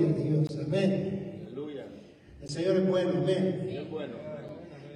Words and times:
Gloria 0.00 0.16
a 0.16 0.24
Dios. 0.24 0.58
Amén. 0.64 1.20
El 2.40 2.48
Señor 2.48 2.76
es 2.76 2.88
bueno. 2.88 3.10
Amén. 3.18 3.86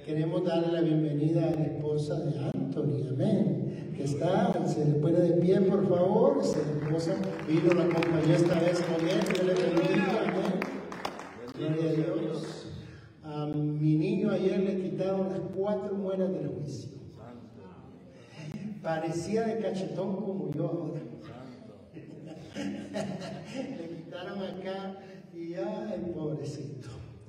Queremos 0.03 0.43
darle 0.43 0.71
la 0.71 0.81
bienvenida 0.81 1.47
a 1.47 1.51
la 1.51 1.63
esposa 1.63 2.19
de 2.21 2.39
Anthony. 2.39 3.07
Amén. 3.11 3.93
Que 3.95 4.03
está, 4.03 4.65
se 4.65 4.83
le 4.83 4.93
pone 4.95 5.19
de 5.19 5.33
pie, 5.41 5.61
por 5.61 5.87
favor. 5.87 6.43
Su 6.43 6.59
esposa 6.59 7.15
vino, 7.47 7.71
la 7.73 7.83
acompañó 7.83 8.33
esta 8.33 8.59
vez 8.59 8.81
con 8.81 9.07
él. 9.07 9.19
Que 9.19 9.43
le 9.43 9.53
bendiga. 9.53 10.21
Amén. 10.23 10.59
Gloria 11.55 11.91
a 11.91 12.19
Dios. 12.19 12.67
A 13.23 13.45
mi 13.45 13.95
niño 13.97 14.31
ayer 14.31 14.59
le 14.59 14.81
quitaron 14.81 15.29
las 15.29 15.41
cuatro 15.55 15.95
muelas 15.95 16.31
del 16.31 16.47
juicio. 16.47 16.89
Parecía 18.81 19.43
de 19.43 19.59
cachetón 19.59 20.15
como 20.15 20.51
yo 20.51 20.65
ahora. 20.67 21.01
Le 23.79 23.89
quitaron 23.95 24.41
acá 24.41 24.97
y 25.33 25.49
ya 25.49 25.93
el 25.93 26.01
pobrecito. 26.11 26.87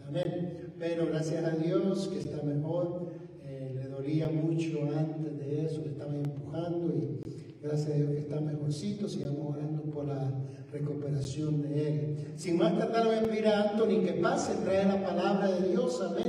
Amén. 0.09 0.73
Pero 0.79 1.07
gracias 1.07 1.45
a 1.45 1.51
Dios 1.51 2.09
que 2.09 2.21
está 2.21 2.43
mejor. 2.43 3.13
Eh, 3.45 3.73
le 3.75 3.89
dolía 3.89 4.29
mucho 4.29 4.89
antes 4.97 5.39
de 5.39 5.65
eso, 5.65 5.81
le 5.83 5.91
estaban 5.91 6.17
empujando 6.17 6.95
y 6.95 7.21
gracias 7.61 7.91
a 7.91 7.95
Dios 7.95 8.11
que 8.11 8.19
está 8.19 8.41
mejorcito. 8.41 9.09
Sigamos 9.09 9.57
orando 9.57 9.83
por 9.85 10.07
la 10.07 10.31
recuperación 10.73 11.63
de 11.63 11.89
él. 11.89 12.17
Sin 12.37 12.59
más 12.59 12.79
tardar, 12.79 13.07
voy 13.07 13.17
a 13.17 13.23
pedir 13.23 13.49
a 13.49 13.71
Anthony 13.71 14.05
que 14.05 14.13
pase, 14.23 14.55
trae 14.65 14.85
la 14.85 15.03
palabra 15.05 15.51
de 15.51 15.71
Dios. 15.71 16.01
Amén. 16.03 16.25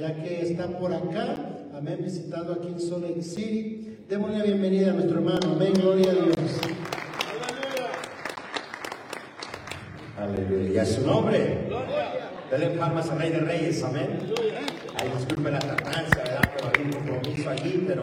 Ya 0.00 0.22
que 0.22 0.42
está 0.42 0.78
por 0.78 0.92
acá. 0.92 1.68
Amén. 1.74 1.98
Visitando 2.02 2.52
aquí 2.52 2.68
en 2.68 2.80
Salt 2.80 3.02
Lake 3.02 3.22
City. 3.22 3.96
Démosle 4.08 4.38
la 4.38 4.44
bienvenida 4.44 4.90
a 4.90 4.94
nuestro 4.94 5.18
hermano. 5.18 5.52
Amén. 5.54 5.72
Gloria 5.74 6.10
a 6.10 6.14
Dios. 6.14 6.87
Aleluya. 10.18 10.84
su 10.84 11.06
nombre. 11.06 11.68
Dele 12.50 12.70
palmas 12.70 13.08
al 13.08 13.20
Rey 13.20 13.30
de 13.30 13.38
Reyes. 13.38 13.84
Amén. 13.84 14.18
Ay, 14.96 15.10
disculpe 15.16 15.48
la 15.48 15.60
tardanza, 15.60 16.16
¿verdad? 16.16 16.50
Pero 16.56 16.68
había 16.68 16.84
un 16.86 16.92
compromiso 16.92 17.50
allí, 17.50 17.84
pero 17.86 18.02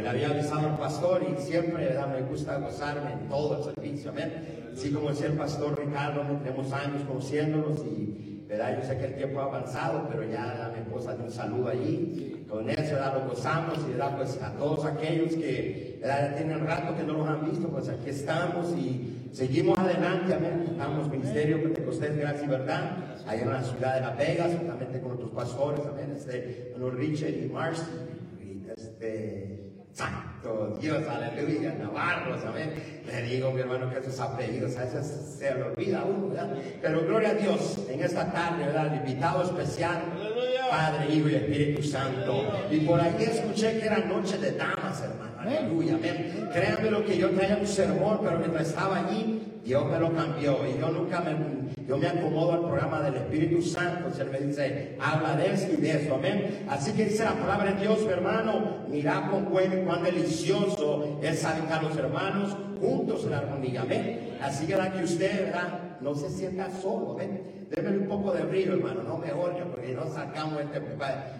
le 0.00 0.08
había 0.08 0.28
avisado 0.28 0.68
al 0.68 0.78
pastor 0.78 1.26
y 1.28 1.40
siempre, 1.42 1.86
¿verdad? 1.86 2.06
Me 2.14 2.22
gusta 2.22 2.58
gozarme 2.58 3.12
en 3.12 3.28
todo 3.28 3.58
el 3.58 3.74
servicio. 3.74 4.10
Amén. 4.10 4.70
Así 4.72 4.92
como 4.92 5.08
decía 5.08 5.26
el 5.26 5.32
pastor 5.32 5.76
Ricardo, 5.84 6.22
tenemos 6.44 6.72
años 6.72 7.02
conociéndonos 7.08 7.84
y, 7.84 8.44
¿verdad? 8.46 8.78
Yo 8.80 8.86
sé 8.86 8.96
que 8.96 9.06
el 9.06 9.14
tiempo 9.16 9.40
ha 9.40 9.44
avanzado, 9.44 10.06
pero 10.08 10.22
ya 10.30 10.70
mi 10.72 10.82
esposa 10.82 11.16
un 11.20 11.30
saludo 11.30 11.70
allí. 11.70 12.44
Con 12.48 12.70
eso, 12.70 12.94
¿verdad? 12.94 13.14
Lo 13.14 13.30
gozamos 13.30 13.78
y, 13.84 13.90
¿verdad? 13.90 14.16
Pues 14.16 14.40
a 14.40 14.52
todos 14.52 14.84
aquellos 14.84 15.34
que, 15.34 15.98
¿verdad? 16.00 16.36
Tienen 16.36 16.64
rato 16.64 16.94
que 16.96 17.02
no 17.02 17.14
los 17.14 17.28
han 17.28 17.50
visto, 17.50 17.68
pues 17.68 17.88
aquí 17.88 18.10
estamos 18.10 18.70
y 18.78 19.17
Seguimos 19.32 19.78
adelante, 19.78 20.34
amén. 20.34 20.66
Estamos 20.70 21.08
Ministerio 21.10 21.62
Pentecostés 21.62 22.16
Gracia 22.16 22.44
y 22.44 22.48
Verdad, 22.48 22.96
allá 23.26 23.42
en 23.42 23.52
la 23.52 23.62
ciudad 23.62 23.94
de 23.94 24.00
Las 24.00 24.16
Vegas, 24.16 24.52
juntamente 24.56 25.00
con 25.00 25.12
otros 25.12 25.30
pastores, 25.30 25.80
amén. 25.86 26.14
Este, 26.16 26.74
Richard 26.78 27.30
y 27.30 27.48
Marcy, 27.48 27.82
y 28.40 28.70
este, 28.70 29.72
Santo 29.92 30.78
Dios, 30.80 31.06
aleluya, 31.06 31.74
Navarros, 31.74 32.44
amén. 32.44 33.02
Le 33.06 33.22
digo, 33.22 33.52
mi 33.52 33.60
hermano, 33.60 33.90
que 33.90 33.98
esos 33.98 34.18
apellidos 34.18 34.76
a 34.76 34.84
veces 34.84 35.36
se 35.38 35.54
le 35.54 35.62
olvida 35.62 36.04
uno, 36.04 36.28
¿verdad? 36.28 36.56
Pero 36.80 37.04
gloria 37.04 37.30
a 37.30 37.34
Dios, 37.34 37.86
en 37.88 38.02
esta 38.02 38.32
tarde, 38.32 38.66
¿verdad? 38.66 38.94
El 38.94 39.00
invitado 39.00 39.42
especial, 39.42 40.02
Padre, 40.70 41.14
Hijo 41.14 41.28
y 41.28 41.34
Espíritu 41.34 41.82
Santo. 41.82 42.46
Y 42.70 42.80
por 42.80 43.00
ahí 43.00 43.14
escuché 43.18 43.78
que 43.78 43.86
era 43.86 43.98
noche 43.98 44.38
de 44.38 44.52
damas, 44.52 45.02
hermano. 45.02 45.27
Aleluya, 45.38 45.94
amén. 45.94 46.48
Créanme 46.52 46.90
lo 46.90 47.04
que 47.04 47.16
yo 47.16 47.30
traía 47.30 47.58
un 47.60 47.66
sermón, 47.66 48.18
pero 48.24 48.38
mientras 48.38 48.68
estaba 48.68 49.06
allí, 49.06 49.60
Dios 49.64 49.86
me 49.86 49.98
lo 50.00 50.12
cambió. 50.12 50.58
Y 50.66 50.80
yo 50.80 50.88
nunca 50.90 51.20
me, 51.20 51.36
yo 51.86 51.96
me 51.96 52.08
acomodo 52.08 52.52
al 52.54 52.60
programa 52.60 53.02
del 53.02 53.14
Espíritu 53.14 53.62
Santo. 53.62 54.10
Si 54.12 54.20
Él 54.20 54.30
me 54.30 54.40
dice, 54.40 54.96
habla 55.00 55.36
de 55.36 55.52
eso 55.52 55.68
y 55.72 55.76
de 55.76 55.90
eso, 56.02 56.16
amén. 56.16 56.66
Así 56.68 56.92
que 56.92 57.04
dice 57.04 57.22
la 57.22 57.34
palabra 57.34 57.72
de 57.72 57.82
Dios, 57.82 58.02
mi 58.02 58.08
hermano, 58.08 58.78
mira 58.88 59.28
con 59.30 59.44
cuán, 59.44 59.84
cuán 59.84 60.02
delicioso 60.02 61.20
es 61.22 61.38
salir 61.38 61.64
los 61.82 61.96
hermanos 61.96 62.56
juntos 62.80 63.24
en 63.24 63.34
armonía, 63.34 63.82
amén. 63.82 64.38
Así 64.42 64.66
que 64.66 64.74
que 64.74 65.04
usted, 65.04 65.44
¿verdad? 65.44 65.98
No 66.00 66.16
se 66.16 66.30
sienta 66.30 66.68
solo, 66.82 67.12
amén. 67.12 67.68
Deme 67.70 67.96
un 67.96 68.08
poco 68.08 68.32
de 68.32 68.42
brillo, 68.42 68.72
hermano, 68.72 69.02
no 69.04 69.18
me 69.18 69.30
oye, 69.30 69.62
porque 69.70 69.92
no 69.94 70.08
sacamos 70.08 70.60
este. 70.62 70.80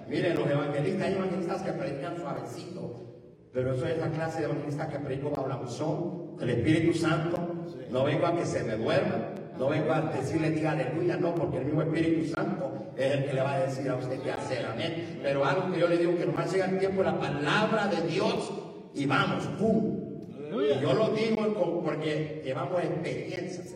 Miren, 0.08 0.36
los 0.36 0.48
evangelistas, 0.48 1.06
hay 1.06 1.14
evangelistas 1.14 1.62
que 1.62 1.72
predican 1.72 2.16
suavecito. 2.16 3.07
Pero 3.52 3.74
eso 3.74 3.86
es 3.86 3.98
la 3.98 4.10
clase 4.10 4.40
de 4.40 4.44
evangelista 4.44 4.88
que 4.88 4.98
predico 4.98 5.30
bajo 5.30 5.48
la 5.48 5.56
unción 5.56 6.36
del 6.38 6.50
Espíritu 6.50 6.98
Santo. 6.98 7.38
No 7.90 8.04
vengo 8.04 8.26
a 8.26 8.36
que 8.36 8.44
se 8.44 8.62
me 8.62 8.76
duerma, 8.76 9.34
no 9.58 9.68
vengo 9.68 9.92
a 9.92 10.02
decirle 10.02 10.50
diga 10.50 10.72
aleluya, 10.72 11.16
no, 11.16 11.34
porque 11.34 11.58
el 11.58 11.64
mismo 11.64 11.82
Espíritu 11.82 12.32
Santo 12.34 12.92
es 12.96 13.12
el 13.12 13.24
que 13.24 13.32
le 13.32 13.42
va 13.42 13.54
a 13.54 13.58
decir 13.60 13.88
a 13.90 13.96
usted 13.96 14.20
qué 14.20 14.32
hacer, 14.32 14.66
amén. 14.66 15.20
Pero 15.22 15.44
algo 15.44 15.72
que 15.72 15.80
yo 15.80 15.88
le 15.88 15.96
digo 15.96 16.16
que 16.16 16.26
nomás 16.26 16.52
llega 16.52 16.66
el 16.66 16.78
tiempo 16.78 17.02
la 17.02 17.18
palabra 17.18 17.86
de 17.88 18.06
Dios 18.06 18.52
y 18.94 19.06
vamos, 19.06 19.46
¡pum! 19.58 20.08
Y 20.50 20.80
yo 20.80 20.92
lo 20.92 21.10
digo 21.10 21.82
porque 21.84 22.42
llevamos 22.44 22.82
experiencias, 22.82 23.74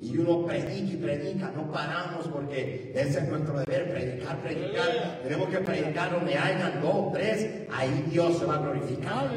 y 0.00 0.16
uno 0.16 0.46
predica 0.46 0.92
y 0.92 0.96
predica, 0.96 1.50
no 1.56 1.72
paramos 1.72 2.28
porque 2.28 2.92
ese 2.94 3.18
es 3.18 3.28
nuestro 3.28 3.58
deber, 3.58 3.90
predicar, 3.90 4.40
predicar. 4.42 5.20
Tenemos 5.24 5.48
que 5.48 5.58
predicar 5.58 6.12
donde 6.12 6.38
hayan 6.38 6.80
dos, 6.80 7.12
tres, 7.12 7.66
ahí 7.72 8.06
Dios 8.08 8.38
se 8.38 8.44
va 8.44 8.54
a 8.54 8.58
glorificar. 8.58 9.28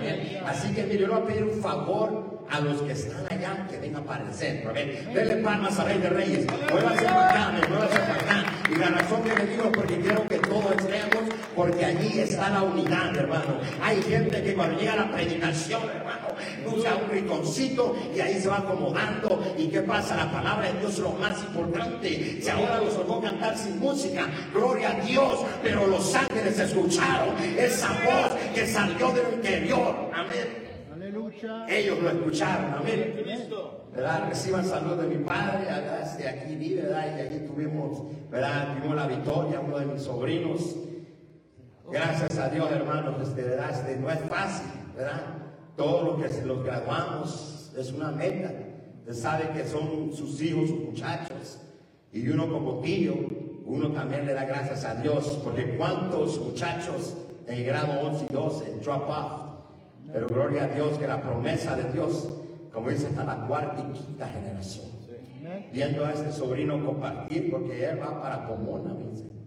Así 0.45 0.71
que 0.73 0.83
mire, 0.83 0.99
yo 0.99 1.07
le 1.07 1.13
voy 1.13 1.23
a 1.23 1.25
pedir 1.25 1.43
un 1.45 1.61
favor 1.61 2.45
a 2.47 2.59
los 2.59 2.81
que 2.81 2.91
están 2.91 3.25
allá 3.29 3.65
que 3.69 3.77
vengan 3.79 4.03
para 4.03 4.23
el 4.23 4.33
centro. 4.33 4.71
Denle 4.73 5.37
palmas 5.37 5.79
a 5.79 5.85
Rey 5.85 5.97
de 5.97 6.09
Reyes. 6.09 6.45
Muévase 6.69 7.05
para 7.05 7.29
acá, 7.29 7.67
muévase 7.67 7.99
para 7.99 8.13
acá. 8.13 8.53
Y 8.69 8.75
la 8.75 8.89
razón 8.89 9.23
que 9.23 9.35
le 9.35 9.45
digo 9.47 9.63
es 9.63 9.69
porque 9.71 9.99
quiero 9.99 10.27
que 10.27 10.37
todos 10.37 10.71
estemos, 10.77 11.20
porque 11.55 11.85
allí 11.85 12.19
está 12.19 12.49
la 12.49 12.63
unidad, 12.63 13.15
hermano. 13.15 13.59
Hay 13.81 14.01
gente 14.03 14.41
que 14.41 14.53
cuando 14.53 14.79
llega 14.79 14.95
la 14.95 15.11
predicación, 15.11 15.81
hermano, 15.89 16.27
usa 16.73 16.95
un 16.95 17.09
rinconcito 17.09 17.95
y 18.15 18.19
ahí 18.19 18.39
se 18.39 18.47
va 18.47 18.57
acomodando. 18.57 19.43
¿Y 19.57 19.67
qué 19.67 19.81
pasa? 19.81 20.15
La 20.15 20.31
palabra 20.31 20.71
de 20.71 20.79
Dios 20.79 20.93
es 20.93 20.99
lo 20.99 21.11
más 21.13 21.41
importante. 21.43 22.41
Si 22.41 22.49
ahora 22.49 22.79
los 22.79 22.95
oyó 22.95 23.21
cantar 23.21 23.57
sin 23.57 23.79
música, 23.79 24.27
gloria 24.53 24.91
a 24.91 25.05
Dios, 25.05 25.39
pero 25.61 25.87
los 25.87 26.13
ángeles 26.15 26.59
escucharon 26.59 27.35
esa 27.57 27.89
voz 27.89 28.31
que 28.53 28.65
salió 28.67 29.11
del 29.11 29.33
interior. 29.35 30.11
Amén. 30.13 30.61
Ellos 31.69 31.99
lo 32.01 32.09
escucharon, 32.09 32.73
amén. 32.75 33.15
¿Verdad? 33.93 34.29
Reciban 34.29 34.65
salud 34.65 34.95
de 34.95 35.07
mi 35.07 35.23
padre, 35.23 35.69
allá 35.69 36.01
este, 36.03 36.27
aquí 36.27 36.55
vive, 36.55 36.83
¿verdad? 36.83 37.17
Y 37.17 37.21
aquí 37.21 37.45
tuvimos, 37.45 38.03
¿verdad? 38.29 38.77
Tuvimos 38.77 38.95
la 38.95 39.07
victoria, 39.07 39.59
uno 39.59 39.79
de 39.79 39.85
mis 39.87 40.01
sobrinos. 40.03 40.75
Gracias 41.91 42.37
a 42.37 42.47
Dios, 42.47 42.71
hermanos, 42.71 43.21
este, 43.21 43.43
¿verdad? 43.43 43.69
Este, 43.69 43.97
no 43.97 44.09
es 44.09 44.19
fácil, 44.21 44.71
¿verdad? 44.95 45.23
Todo 45.75 46.03
lo 46.03 46.21
que 46.21 46.29
se 46.29 46.45
los 46.45 46.63
graduamos 46.63 47.73
es 47.77 47.91
una 47.91 48.11
meta. 48.11 48.49
Usted 48.99 49.13
sabe 49.13 49.49
que 49.49 49.67
son 49.67 50.13
sus 50.13 50.41
hijos, 50.41 50.69
sus 50.69 50.79
muchachos. 50.79 51.59
Y 52.13 52.29
uno 52.29 52.49
como 52.49 52.79
tío, 52.79 53.13
uno 53.65 53.91
también 53.91 54.25
le 54.25 54.33
da 54.33 54.45
gracias 54.45 54.85
a 54.85 54.95
Dios, 54.95 55.41
porque 55.43 55.75
cuántos 55.75 56.39
muchachos 56.39 57.17
en 57.45 57.55
el 57.55 57.65
grado 57.65 58.07
11 58.07 58.25
y 58.29 58.33
12 58.33 58.79
drop 58.81 59.09
off. 59.09 59.41
Pero 60.13 60.27
gloria 60.27 60.63
a 60.63 60.67
Dios 60.67 60.97
que 60.97 61.07
la 61.07 61.21
promesa 61.21 61.75
de 61.75 61.91
Dios, 61.91 62.29
como 62.71 62.89
dice, 62.89 63.07
hasta 63.07 63.25
la 63.25 63.47
cuarta 63.47 63.81
y 63.81 63.91
quinta 63.91 64.27
generación. 64.29 64.85
Viendo 65.73 66.05
a 66.05 66.13
este 66.13 66.31
sobrino 66.31 66.85
compartir, 66.85 67.51
porque 67.51 67.83
él 67.83 68.01
va 68.01 68.21
para 68.21 68.47
Pomona, 68.47 68.93
dice. 68.93 69.40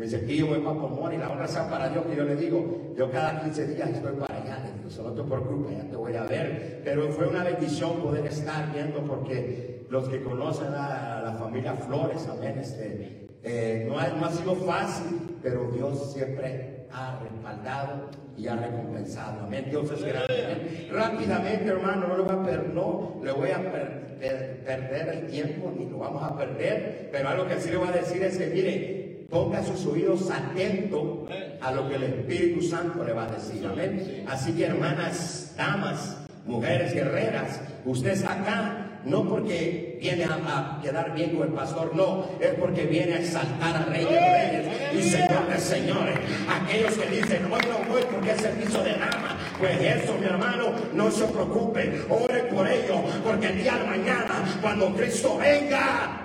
Me 0.00 0.06
dice, 0.06 0.34
yo 0.34 0.46
voy 0.46 0.60
para 0.60 0.80
Pomona 0.80 1.14
y 1.14 1.18
la 1.18 1.28
honra 1.28 1.46
sea 1.46 1.68
para 1.68 1.90
Dios, 1.90 2.06
que 2.06 2.16
yo 2.16 2.24
le 2.24 2.34
digo, 2.34 2.94
yo 2.96 3.10
cada 3.10 3.42
15 3.42 3.66
días 3.66 3.90
estoy 3.90 4.16
para 4.16 4.34
allá, 4.34 4.64
le 4.64 4.78
digo, 4.78 4.88
solo 4.88 5.12
te 5.12 5.22
preocupes, 5.22 5.76
ya 5.76 5.90
te 5.90 5.94
voy 5.94 6.16
a 6.16 6.22
ver. 6.22 6.80
Pero 6.82 7.10
fue 7.10 7.26
una 7.26 7.44
bendición 7.44 8.00
poder 8.00 8.24
estar 8.24 8.72
viendo, 8.72 9.00
porque 9.02 9.84
los 9.90 10.08
que 10.08 10.22
conocen 10.22 10.68
a 10.68 11.20
la 11.22 11.32
familia 11.38 11.74
Flores, 11.74 12.26
amén, 12.30 12.58
este, 12.58 13.28
eh, 13.42 13.84
no, 13.90 13.98
ha, 13.98 14.08
no 14.08 14.24
ha 14.24 14.30
sido 14.30 14.54
fácil, 14.54 15.36
pero 15.42 15.70
Dios 15.70 16.14
siempre 16.14 16.86
ha 16.90 17.20
respaldado 17.22 18.08
y 18.38 18.46
ha 18.46 18.56
recompensado. 18.56 19.44
Amén. 19.44 19.66
Dios 19.68 19.90
es 19.90 20.02
grande. 20.02 20.88
Rápidamente, 20.90 21.68
hermano, 21.68 22.08
no 22.08 22.16
le 22.16 22.22
voy 22.22 22.32
a, 22.32 22.42
per 22.42 22.68
no, 22.70 23.20
le 23.22 23.32
voy 23.32 23.50
a 23.50 23.70
perder 23.70 25.08
el 25.12 25.26
tiempo, 25.26 25.70
ni 25.76 25.90
lo 25.90 25.98
vamos 25.98 26.22
a 26.22 26.38
perder. 26.38 27.10
Pero 27.12 27.28
algo 27.28 27.46
que 27.46 27.60
sí 27.60 27.68
le 27.68 27.76
voy 27.76 27.88
a 27.88 27.92
decir 27.92 28.22
es 28.22 28.38
que, 28.38 28.46
mire, 28.46 28.99
ponga 29.30 29.62
sus 29.62 29.86
oídos 29.86 30.30
atentos 30.30 31.28
a 31.60 31.72
lo 31.72 31.88
que 31.88 31.94
el 31.96 32.02
Espíritu 32.04 32.62
Santo 32.62 33.04
le 33.04 33.12
va 33.12 33.24
a 33.24 33.32
decir. 33.32 33.66
Amén. 33.66 34.24
Así 34.28 34.52
que, 34.52 34.66
hermanas, 34.66 35.54
damas, 35.56 36.16
mujeres 36.46 36.92
guerreras, 36.92 37.60
usted 37.84 38.10
está 38.10 38.32
acá 38.32 38.86
no 39.04 39.26
porque 39.26 39.98
viene 40.00 40.24
a, 40.24 40.78
quedar 40.82 41.14
bien 41.14 41.36
con 41.36 41.48
el 41.48 41.54
pastor, 41.54 41.94
no, 41.94 42.26
es 42.40 42.50
porque 42.54 42.84
viene 42.84 43.14
a 43.14 43.20
exaltar 43.20 43.76
a 43.76 43.84
Rey 43.86 44.04
de 44.04 44.20
Reyes 44.20 45.06
y 45.06 45.10
Señor 45.10 45.48
de 45.48 45.58
Señores. 45.58 46.18
Aquellos 46.48 46.94
que 46.94 47.16
dicen, 47.16 47.44
hoy 47.44 47.60
no 47.68 47.92
voy 47.92 48.02
porque 48.10 48.32
es 48.32 48.40
servicio 48.40 48.82
de 48.82 48.92
dama, 48.92 49.38
pues 49.58 49.80
eso, 49.80 50.14
mi 50.18 50.26
hermano, 50.26 50.72
no 50.94 51.10
se 51.10 51.24
preocupen, 51.26 52.04
ore 52.08 52.42
por 52.44 52.68
ello, 52.68 53.02
porque 53.24 53.46
el 53.48 53.62
día 53.62 53.76
de 53.76 53.84
mañana, 53.84 54.58
cuando 54.60 54.94
Cristo 54.94 55.38
venga, 55.38 56.16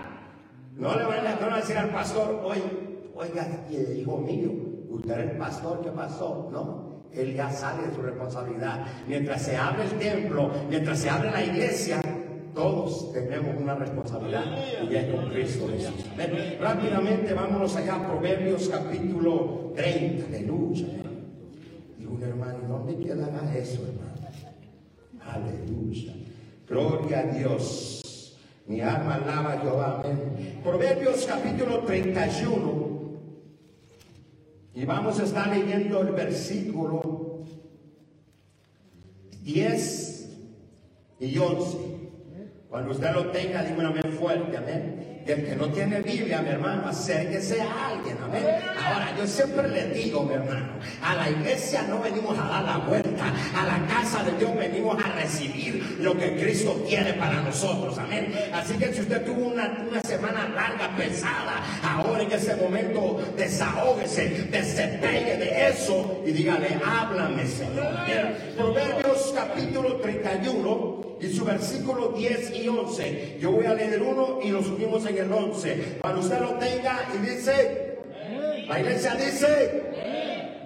No 0.78 0.94
le 0.98 1.06
van 1.06 1.54
a, 1.54 1.56
decir 1.56 1.78
al 1.78 1.90
pastor, 1.90 2.42
oye, 2.44 2.62
oiga, 3.16 3.48
hijo 3.70 4.18
mío, 4.18 4.52
usted 4.90 5.20
es 5.20 5.32
el 5.32 5.38
pastor, 5.38 5.82
¿qué 5.82 5.90
pasó? 5.90 6.50
No, 6.52 7.06
él 7.14 7.34
ya 7.34 7.50
sale 7.50 7.88
de 7.88 7.96
su 7.96 8.02
responsabilidad. 8.02 8.86
Mientras 9.08 9.42
se 9.42 9.56
abre 9.56 9.84
el 9.84 9.92
templo, 9.92 10.52
mientras 10.70 11.00
se 11.00 11.10
abre 11.10 11.32
la 11.32 11.44
iglesia, 11.44 12.02
todos 12.54 13.12
tenemos 13.12 13.62
una 13.62 13.76
responsabilidad 13.76 14.44
y 14.90 14.96
es 14.96 15.14
con 15.14 15.30
Cristo 15.30 15.68
Jesús. 15.68 16.06
Rápidamente 16.60 17.34
vámonos 17.34 17.76
allá 17.76 17.96
a 17.96 18.08
Proverbios 18.08 18.70
capítulo 18.70 19.74
30, 19.76 20.28
aleluya. 20.28 20.88
Y 22.00 22.06
un 22.06 22.22
hermano, 22.22 22.60
¿dónde 22.68 22.98
quedará 22.98 23.56
eso, 23.58 23.82
hermano? 23.84 24.06
Aleluya. 25.26 26.14
Gloria 26.68 27.20
a 27.20 27.24
Dios. 27.24 28.38
Mi 28.68 28.82
alma 28.82 29.16
alaba 29.16 29.54
a 29.54 29.60
Jehová. 29.60 30.02
Amén. 30.04 30.62
Proverbios 30.64 31.26
capítulo 31.26 31.80
31. 31.80 32.95
Y 34.76 34.84
vamos 34.84 35.18
a 35.22 35.24
estar 35.24 35.48
leyendo 35.48 36.02
el 36.02 36.12
versículo 36.12 37.46
10 39.42 40.30
y 41.22 41.38
11. 41.38 41.78
Cuando 42.70 42.92
usted 42.92 43.14
lo 43.14 43.28
tenga, 43.28 43.64
dígame 43.64 43.86
amén 43.86 44.18
fuerte, 44.20 44.58
amén. 44.58 45.15
Y 45.28 45.32
el 45.32 45.44
que 45.44 45.56
no 45.56 45.68
tiene 45.70 46.02
Biblia, 46.02 46.40
mi 46.44 46.50
hermano, 46.50 46.88
acérquese 46.88 47.60
a 47.60 47.88
alguien, 47.88 48.16
amén. 48.24 48.44
Ahora, 48.78 49.12
yo 49.18 49.26
siempre 49.26 49.68
le 49.70 49.88
digo, 49.88 50.22
mi 50.22 50.36
hermano, 50.36 50.74
a 51.02 51.16
la 51.16 51.32
iglesia 51.32 51.82
no 51.90 52.00
venimos 52.00 52.38
a 52.38 52.44
dar 52.44 52.64
la 52.64 52.78
vuelta, 52.78 53.34
a 53.56 53.66
la 53.66 53.88
casa 53.88 54.24
de 54.24 54.38
Dios 54.38 54.56
venimos 54.56 55.04
a 55.04 55.20
recibir 55.20 55.98
lo 56.00 56.16
que 56.16 56.36
Cristo 56.36 56.74
tiene 56.88 57.14
para 57.14 57.42
nosotros, 57.42 57.98
amén. 57.98 58.36
Así 58.54 58.76
que 58.76 58.94
si 58.94 59.02
usted 59.02 59.26
tuvo 59.26 59.48
una, 59.48 59.88
una 59.90 60.02
semana 60.02 60.48
larga, 60.48 60.96
pesada, 60.96 61.64
ahora 61.82 62.22
en 62.22 62.32
ese 62.32 62.56
momento 62.58 63.20
desahógese, 63.36 64.48
desempeñe 64.52 65.38
de 65.38 65.70
eso 65.70 66.22
y 66.24 66.34
dígale, 66.34 66.80
háblame, 66.86 67.48
Señor. 67.48 67.96
Proverbios 68.56 69.34
capítulo 69.36 69.96
31 69.96 71.15
y 71.20 71.34
su 71.34 71.46
versículo 71.46 72.10
10 72.10 72.56
y 72.56 72.68
11. 72.68 73.38
Yo 73.40 73.52
voy 73.52 73.66
a 73.66 73.74
leer 73.74 73.94
el 73.94 74.02
1 74.02 74.40
y 74.44 74.50
lo 74.50 74.62
subimos 74.62 75.06
en 75.06 75.18
el 75.18 75.32
11. 75.32 75.98
Cuando 76.02 76.22
usted 76.22 76.40
lo 76.40 76.54
tenga 76.56 77.08
y 77.14 77.26
dice, 77.26 77.98
la 78.68 78.80
iglesia 78.80 79.16
dice, 79.16 79.84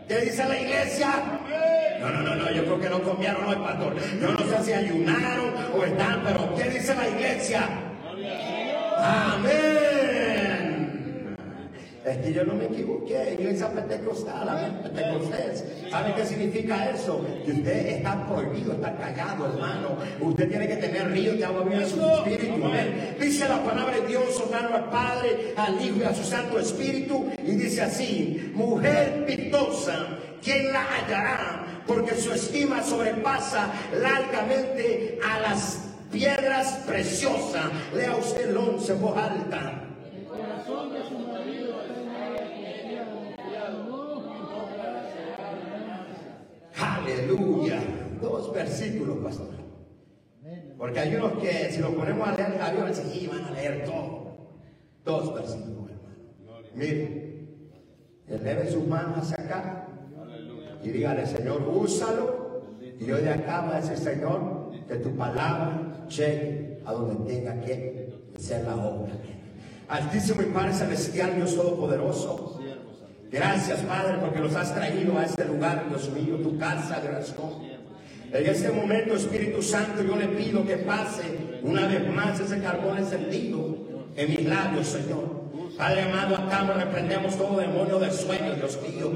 ¿qué 0.07 0.18
dice 0.18 0.46
la 0.46 0.60
iglesia? 0.60 1.40
No, 2.00 2.10
no, 2.10 2.22
no, 2.22 2.36
no, 2.36 2.51
yo 2.51 2.63
creo 2.63 2.80
que 2.80 2.90
no 2.90 3.01
comieron 3.01 3.44
hoy, 3.46 3.56
pastor. 3.57 3.96
Yo 4.22 4.31
no 4.31 4.38
sé 4.40 4.63
si 4.63 4.74
ayunaron 4.74 5.54
o 5.75 5.84
están, 5.84 6.24
pero 6.24 6.56
¿qué 6.56 6.69
dice 6.69 6.96
la 6.96 7.07
iglesia? 7.10 7.68
Amén. 8.98 10.08
Es 12.06 12.18
que 12.19 12.31
yo 12.31 12.46
no 12.46 12.54
me 12.54 12.66
equivoqué, 12.66 13.36
iglesia 13.38 13.69
pentecostal, 13.74 14.48
amén, 14.48 14.80
pentecostés. 14.81 15.66
¿Sabe 15.92 16.13
qué 16.16 16.25
significa 16.25 16.92
eso? 16.92 17.25
Que 17.46 17.51
usted 17.51 17.88
está 17.88 18.25
prohibido, 18.25 18.74
está 18.74 18.96
callado, 18.96 19.48
hermano. 19.48 19.98
Usted 20.22 20.50
tiene 20.50 20.68
que 20.68 20.78
tener 20.78 21.12
ríos 21.12 21.38
de 21.38 21.46
agua 21.46 21.63
viva 21.63 21.81
en 21.81 21.90
su 21.90 22.00
espíritu, 22.00 22.66
amén. 22.66 23.18
Dice 23.19 23.50
la 23.50 23.62
palabra 23.63 24.00
de 24.00 24.07
Dios, 24.07 24.40
honrando 24.40 24.75
al 24.75 24.90
Padre, 24.90 25.54
al 25.57 25.86
Hijo 25.86 25.98
y 26.00 26.04
a 26.04 26.13
su 26.13 26.24
Santo 26.24 26.57
Espíritu. 26.57 27.31
Y 27.44 27.51
dice 27.51 27.81
así, 27.81 28.51
mujer 28.56 29.25
pitosa, 29.25 30.07
¿quién 30.42 30.72
la 30.72 30.86
hallará? 30.86 31.84
Porque 31.86 32.16
su 32.16 32.31
estima 32.31 32.81
sobrepasa 32.81 33.74
largamente 34.01 35.19
a 35.28 35.40
las 35.42 35.90
piedras 36.12 36.84
preciosas. 36.88 37.66
Lea 37.94 38.16
usted 38.16 38.50
el 38.50 38.57
once 38.57 38.94
voz 38.94 39.18
alta. 39.18 39.86
Aleluya. 46.80 47.80
Dos 48.22 48.48
versículos, 48.59 49.17
pastor. 49.23 49.47
Porque 50.77 51.00
hay 51.00 51.15
unos 51.15 51.33
que 51.39 51.71
si 51.71 51.79
lo 51.79 51.94
ponemos 51.94 52.27
a 52.27 52.35
leer 52.35 52.56
la 52.57 52.71
Biblia, 52.71 52.94
sí, 52.94 53.27
van 53.27 53.45
a 53.45 53.51
leer 53.51 53.85
todo. 53.85 54.50
Dos 55.03 55.33
versículos, 55.33 55.91
hermano. 55.91 56.67
Mire, 56.75 57.47
eleve 58.27 58.71
sus 58.71 58.85
manos 58.88 59.17
hacia 59.17 59.44
acá 59.44 59.88
y 60.83 60.89
dígale, 60.89 61.25
Señor, 61.25 61.61
úsalo. 61.67 62.50
Y 63.00 63.11
hoy 63.11 63.21
de 63.21 63.29
acá 63.29 63.61
va 63.61 63.77
a 63.77 63.81
decir, 63.81 63.97
Señor, 63.97 64.71
que 64.88 64.95
tu 64.95 65.15
palabra 65.15 66.05
llegue 66.09 66.81
a 66.85 66.91
donde 66.94 67.33
tenga 67.33 67.59
que 67.62 68.13
ser 68.38 68.65
la 68.65 68.75
obra. 68.75 69.13
Altísimo 69.88 70.41
y 70.41 70.45
Padre 70.45 70.73
Celestial, 70.73 71.35
Dios 71.35 71.55
Todopoderoso. 71.55 72.59
Gracias, 73.31 73.79
Padre, 73.81 74.17
porque 74.19 74.39
los 74.39 74.55
has 74.55 74.73
traído 74.73 75.17
a 75.17 75.25
este 75.25 75.45
lugar, 75.45 75.85
Dios 75.88 76.09
mío, 76.12 76.38
tu 76.38 76.57
casa 76.57 77.00
de 77.00 77.09
oración. 77.09 77.69
En 78.31 78.45
este 78.45 78.69
momento, 78.71 79.15
Espíritu 79.15 79.61
Santo, 79.63 80.03
yo 80.03 80.15
le 80.15 80.27
pido 80.27 80.65
que 80.65 80.77
pase 80.77 81.23
una 81.63 81.87
vez 81.87 82.07
más 82.13 82.39
ese 82.39 82.61
carbón 82.61 82.99
encendido 82.99 83.75
en 84.15 84.29
mis 84.29 84.45
labios, 84.45 84.87
Señor. 84.87 85.38
Padre 85.79 86.01
amado, 86.01 86.35
atamos 86.35 86.75
y 86.75 86.79
reprendemos 86.79 87.37
todo 87.37 87.57
demonio 87.57 87.99
del 87.99 88.11
sueño, 88.11 88.53
Dios 88.53 88.77
mío. 88.81 89.13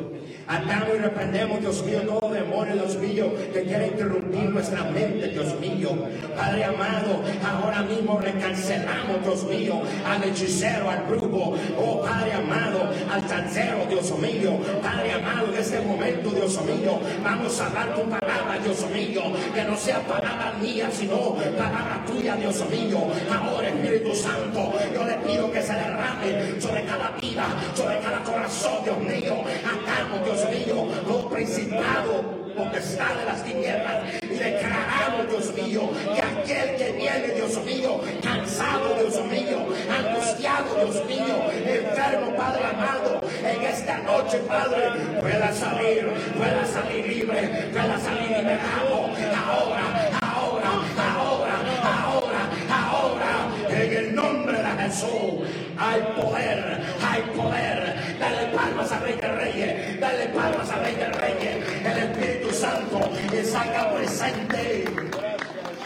Atamos 0.47 0.95
y 0.95 0.97
reprendemos, 0.97 1.59
Dios 1.59 1.83
mío, 1.83 2.01
todo 2.03 2.33
demonio, 2.33 2.73
Dios 2.75 2.95
mío, 2.95 3.33
que 3.51 3.63
quiere 3.63 3.87
interrumpir 3.87 4.49
nuestra 4.49 4.83
mente, 4.83 5.27
Dios 5.27 5.59
mío. 5.59 5.89
Padre 6.37 6.63
amado, 6.63 7.21
ahora 7.45 7.81
mismo 7.81 8.17
recancelamos, 8.17 9.23
Dios 9.23 9.43
mío, 9.43 9.81
al 10.07 10.23
hechicero, 10.23 10.89
al 10.89 11.03
brujo, 11.03 11.53
oh 11.77 12.01
Padre 12.01 12.31
amado, 12.31 12.89
al 13.11 13.27
chancero, 13.27 13.85
Dios 13.89 14.17
mío. 14.19 14.57
Padre 14.81 15.11
amado, 15.11 15.47
en 15.47 15.59
este 15.59 15.81
momento, 15.81 16.29
Dios 16.29 16.61
mío, 16.63 16.97
vamos 17.21 17.59
a 17.59 17.69
dar 17.71 17.93
tu 17.93 18.03
palabra, 18.03 18.57
Dios 18.63 18.89
mío, 18.89 19.21
que 19.53 19.63
no 19.65 19.75
sea 19.75 19.99
palabra 19.99 20.53
mía, 20.61 20.89
sino 20.89 21.35
palabra 21.57 22.05
tuya, 22.07 22.37
Dios 22.37 22.63
mío. 22.69 22.99
Ahora, 23.29 23.67
Espíritu 23.67 24.15
Santo, 24.15 24.71
yo 24.93 25.03
le 25.03 25.13
pido 25.27 25.51
que 25.51 25.61
se 25.61 25.73
derrame 25.73 26.52
sobre 26.59 26.83
cada 26.85 27.09
vida, 27.21 27.45
sobre 27.75 27.99
cada 27.99 28.23
corazón, 28.23 28.83
Dios 28.83 28.97
mío. 28.99 29.43
Atamos, 29.63 30.25
Dios 30.25 30.49
mío, 30.49 30.87
los 31.07 31.25
principados 31.31 32.43
está 32.77 33.15
de 33.15 33.25
las 33.25 33.43
tinieblas 33.43 34.03
y 34.21 34.27
declaramos, 34.27 35.29
Dios 35.29 35.53
mío, 35.55 35.89
que 36.13 36.21
aquel 36.21 36.75
que 36.75 36.91
viene, 36.91 37.27
Dios 37.35 37.63
mío, 37.65 37.99
cansado, 38.21 38.95
Dios 38.95 39.25
mío, 39.25 39.59
angustiado, 39.89 40.75
Dios 40.75 41.05
mío, 41.05 41.51
enfermo, 41.51 42.35
Padre 42.35 42.65
amado, 42.65 43.21
en 43.43 43.61
esta 43.61 43.97
noche, 43.99 44.39
Padre, 44.47 44.91
pueda 45.19 45.53
salir, 45.53 46.09
pueda 46.37 46.65
salir 46.65 47.07
libre, 47.07 47.69
pueda 47.71 47.99
salir 47.99 48.29
liberado, 48.29 49.09
ahora, 49.47 50.09
ahora, 50.21 50.71
ahora, 51.15 51.55
ahora, 51.83 52.49
ahora, 52.69 53.49
en 53.69 53.97
el 53.97 54.15
nombre 54.15 54.57
de 54.57 54.83
Jesús, 54.83 55.62
hay 55.77 56.01
poder, 56.15 56.81
hay 57.01 57.21
poder, 57.35 58.17
dale 58.19 58.47
palmas 58.55 58.91
a 58.91 58.99
Rey 58.99 59.15
de 59.15 59.27
Reyes, 59.27 59.99
dale 59.99 60.27
palmas 60.29 60.69
a 60.69 60.75
Rey 60.79 60.95
de 60.95 61.07
Reyes, 61.07 61.85
el 61.85 61.97
Espíritu 61.97 62.51
Santo 62.51 63.09
es 63.33 63.55
acá 63.55 63.93
presente. 63.93 64.85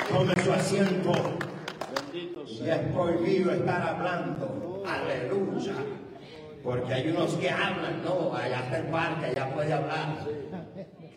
Tome 0.09 0.33
su 0.43 0.53
asiento. 0.53 1.11
Y 2.13 2.69
es 2.69 2.79
prohibido 2.93 3.51
estar 3.51 3.81
hablando. 3.81 4.83
Aleluya. 4.87 5.73
Porque 6.63 6.93
hay 6.93 7.09
unos 7.09 7.35
que 7.35 7.49
hablan, 7.49 8.03
no, 8.03 8.33
allá 8.35 8.59
está 8.59 8.77
el 8.77 8.87
parque, 8.87 9.25
allá 9.27 9.53
puede 9.53 9.73
hablar. 9.73 10.17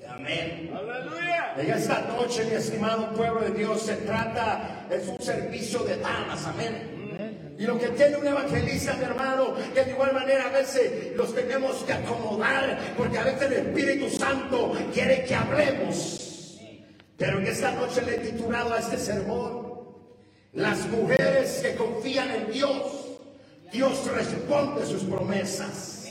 Amén. 0.09 0.71
Aleluya. 0.75 1.55
En 1.57 1.71
esta 1.71 2.01
noche, 2.03 2.45
mi 2.45 2.53
estimado 2.53 3.13
pueblo 3.13 3.41
de 3.41 3.51
Dios, 3.51 3.83
se 3.83 3.97
trata, 3.97 4.87
es 4.91 5.09
un 5.09 5.21
servicio 5.21 5.81
de 5.85 5.97
damas. 5.99 6.47
Amén. 6.47 7.00
Y 7.61 7.65
lo 7.65 7.79
que 7.79 7.89
tiene 7.89 8.17
un 8.17 8.27
evangelista, 8.27 8.95
mi 8.95 9.05
hermano, 9.05 9.55
que 9.75 9.85
de 9.85 9.91
igual 9.91 10.15
manera 10.15 10.47
a 10.47 10.51
veces 10.51 11.15
los 11.15 11.35
tenemos 11.35 11.85
que 11.85 11.93
acomodar, 11.93 12.95
porque 12.97 13.19
a 13.19 13.25
veces 13.25 13.43
el 13.43 13.53
Espíritu 13.53 14.09
Santo 14.09 14.73
quiere 14.95 15.25
que 15.25 15.35
hablemos. 15.35 16.59
Pero 17.19 17.39
en 17.39 17.47
esta 17.47 17.73
noche 17.73 18.01
le 18.01 18.15
he 18.15 18.19
titulado 18.21 18.73
a 18.73 18.79
este 18.79 18.97
sermón, 18.97 19.79
las 20.55 20.89
mujeres 20.89 21.61
que 21.63 21.75
confían 21.75 22.31
en 22.31 22.51
Dios, 22.51 23.19
Dios 23.71 24.11
responde 24.11 24.87
sus 24.87 25.03
promesas. 25.03 26.09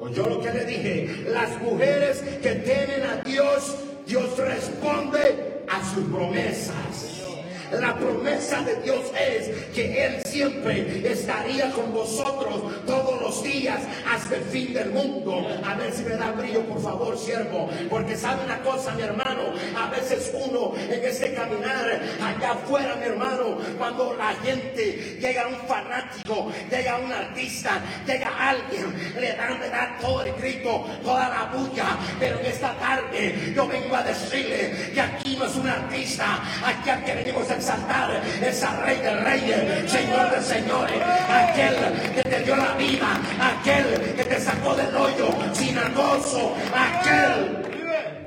O 0.00 0.08
yo 0.08 0.26
lo 0.26 0.42
que 0.42 0.50
le 0.50 0.64
dije, 0.64 1.26
las 1.28 1.62
mujeres 1.62 2.24
que 2.42 2.56
temen 2.56 3.02
a 3.04 3.22
Dios, 3.22 3.76
Dios 4.04 4.36
responde 4.36 5.62
a 5.68 5.94
sus 5.94 6.04
promesas. 6.06 7.25
La 7.72 7.96
promesa 7.96 8.60
de 8.62 8.76
Dios 8.76 9.00
es 9.18 9.48
que 9.74 10.06
Él 10.06 10.22
siempre 10.24 11.02
estaría 11.10 11.70
con 11.72 11.92
vosotros 11.92 12.62
todos 12.86 13.20
los 13.20 13.42
días 13.42 13.80
hasta 14.08 14.36
el 14.36 14.44
fin 14.44 14.72
del 14.72 14.90
mundo. 14.90 15.46
A 15.64 15.74
ver 15.74 15.92
si 15.92 16.04
me 16.04 16.16
da 16.16 16.30
brillo, 16.30 16.62
por 16.66 16.80
favor, 16.80 17.18
siervo. 17.18 17.68
Porque 17.90 18.16
sabe 18.16 18.44
una 18.44 18.60
cosa, 18.60 18.92
mi 18.92 19.02
hermano, 19.02 19.52
a 19.76 19.90
veces 19.90 20.32
uno 20.32 20.74
en 20.76 21.04
ese 21.04 21.34
caminar 21.34 22.00
allá 22.22 22.52
afuera, 22.52 22.94
mi 22.96 23.06
hermano, 23.06 23.58
cuando 23.76 24.14
la 24.14 24.34
gente 24.36 25.18
llega 25.20 25.48
un 25.48 25.66
fanático, 25.66 26.52
llega 26.70 26.98
un 26.98 27.12
artista, 27.12 27.80
llega 28.06 28.48
alguien, 28.48 28.94
le 29.20 29.34
dan, 29.34 29.60
le 29.60 29.68
dan 29.70 29.98
todo 30.00 30.22
el 30.22 30.32
grito, 30.34 30.86
toda 31.02 31.28
la 31.28 31.44
bulla. 31.52 31.98
Pero 32.20 32.38
en 32.38 32.46
esta 32.46 32.74
tarde 32.74 33.52
yo 33.54 33.66
vengo 33.66 33.96
a 33.96 34.02
decirle 34.02 34.92
que 34.94 35.00
aquí 35.00 35.36
no 35.36 35.46
es 35.46 35.56
un 35.56 35.68
artista, 35.68 36.40
aquí 36.64 36.90
al 36.90 37.04
que 37.04 37.14
venimos 37.14 37.50
a 37.50 37.55
exaltar 37.56 38.22
es 38.42 38.62
al 38.62 38.82
Rey 38.82 38.98
de 38.98 39.16
Reyes, 39.20 39.90
Señor 39.90 40.30
de 40.30 40.42
Señores, 40.42 41.02
aquel 41.28 41.74
que 42.14 42.22
te 42.22 42.40
dio 42.44 42.56
la 42.56 42.74
vida, 42.74 43.20
aquel 43.40 44.14
que 44.14 44.24
te 44.24 44.40
sacó 44.40 44.74
del 44.74 44.94
hoyo 44.94 45.28
sin 45.52 45.76
gozo, 45.94 46.54
aquel 46.74 47.66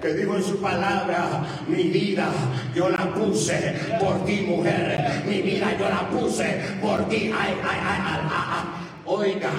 que 0.02 0.14
dijo 0.14 0.36
en 0.36 0.44
su 0.44 0.62
palabra, 0.62 1.44
mi 1.68 1.84
vida 1.84 2.30
yo 2.74 2.90
la 2.90 3.14
puse 3.14 3.76
por 4.00 4.26
ti, 4.26 4.42
mujer, 4.42 5.24
mi 5.28 5.42
vida 5.42 5.76
yo 5.78 5.90
la 5.90 6.10
puse 6.10 6.62
por 6.82 7.08
ti. 7.10 7.32
Ay, 7.38 7.56
ay, 7.64 7.80
ay, 7.82 8.02
ay, 8.06 8.20
ay, 8.32 8.66
Oiga, 9.06 9.52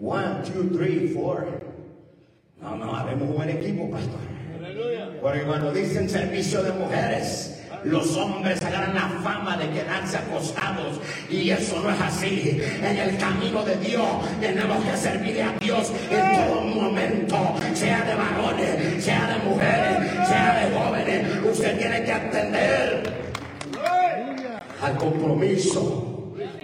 one, 0.00 0.42
two, 0.44 0.70
three, 0.76 1.08
four. 1.08 1.46
No, 2.60 2.76
no, 2.76 2.96
habemos 2.96 3.28
un 3.28 3.36
buen 3.36 3.50
equipo, 3.50 3.90
pastor. 3.90 4.20
Porque 5.20 5.42
cuando 5.42 5.72
dicen 5.72 6.08
servicio 6.08 6.62
de 6.62 6.72
mujeres, 6.72 7.61
los 7.84 8.16
hombres 8.16 8.62
agarran 8.62 8.94
la 8.94 9.08
fama 9.22 9.56
de 9.56 9.68
quedarse 9.70 10.16
acostados 10.16 11.00
y 11.28 11.50
eso 11.50 11.80
no 11.80 11.90
es 11.90 12.00
así. 12.00 12.60
En 12.82 12.96
el 12.96 13.16
camino 13.18 13.62
de 13.64 13.76
Dios 13.76 14.06
tenemos 14.40 14.84
que 14.84 14.96
servirle 14.96 15.42
a 15.42 15.52
Dios 15.60 15.92
en 16.10 16.46
todo 16.46 16.60
momento, 16.62 17.36
sea 17.74 18.02
de 18.02 18.14
varones, 18.14 19.04
sea 19.04 19.26
de 19.28 19.50
mujeres, 19.50 20.28
sea 20.28 20.60
de 20.60 20.76
jóvenes. 20.76 21.26
Usted 21.44 21.78
tiene 21.78 22.04
que 22.04 22.12
atender 22.12 23.12
al 24.80 24.96
compromiso. 24.96 26.08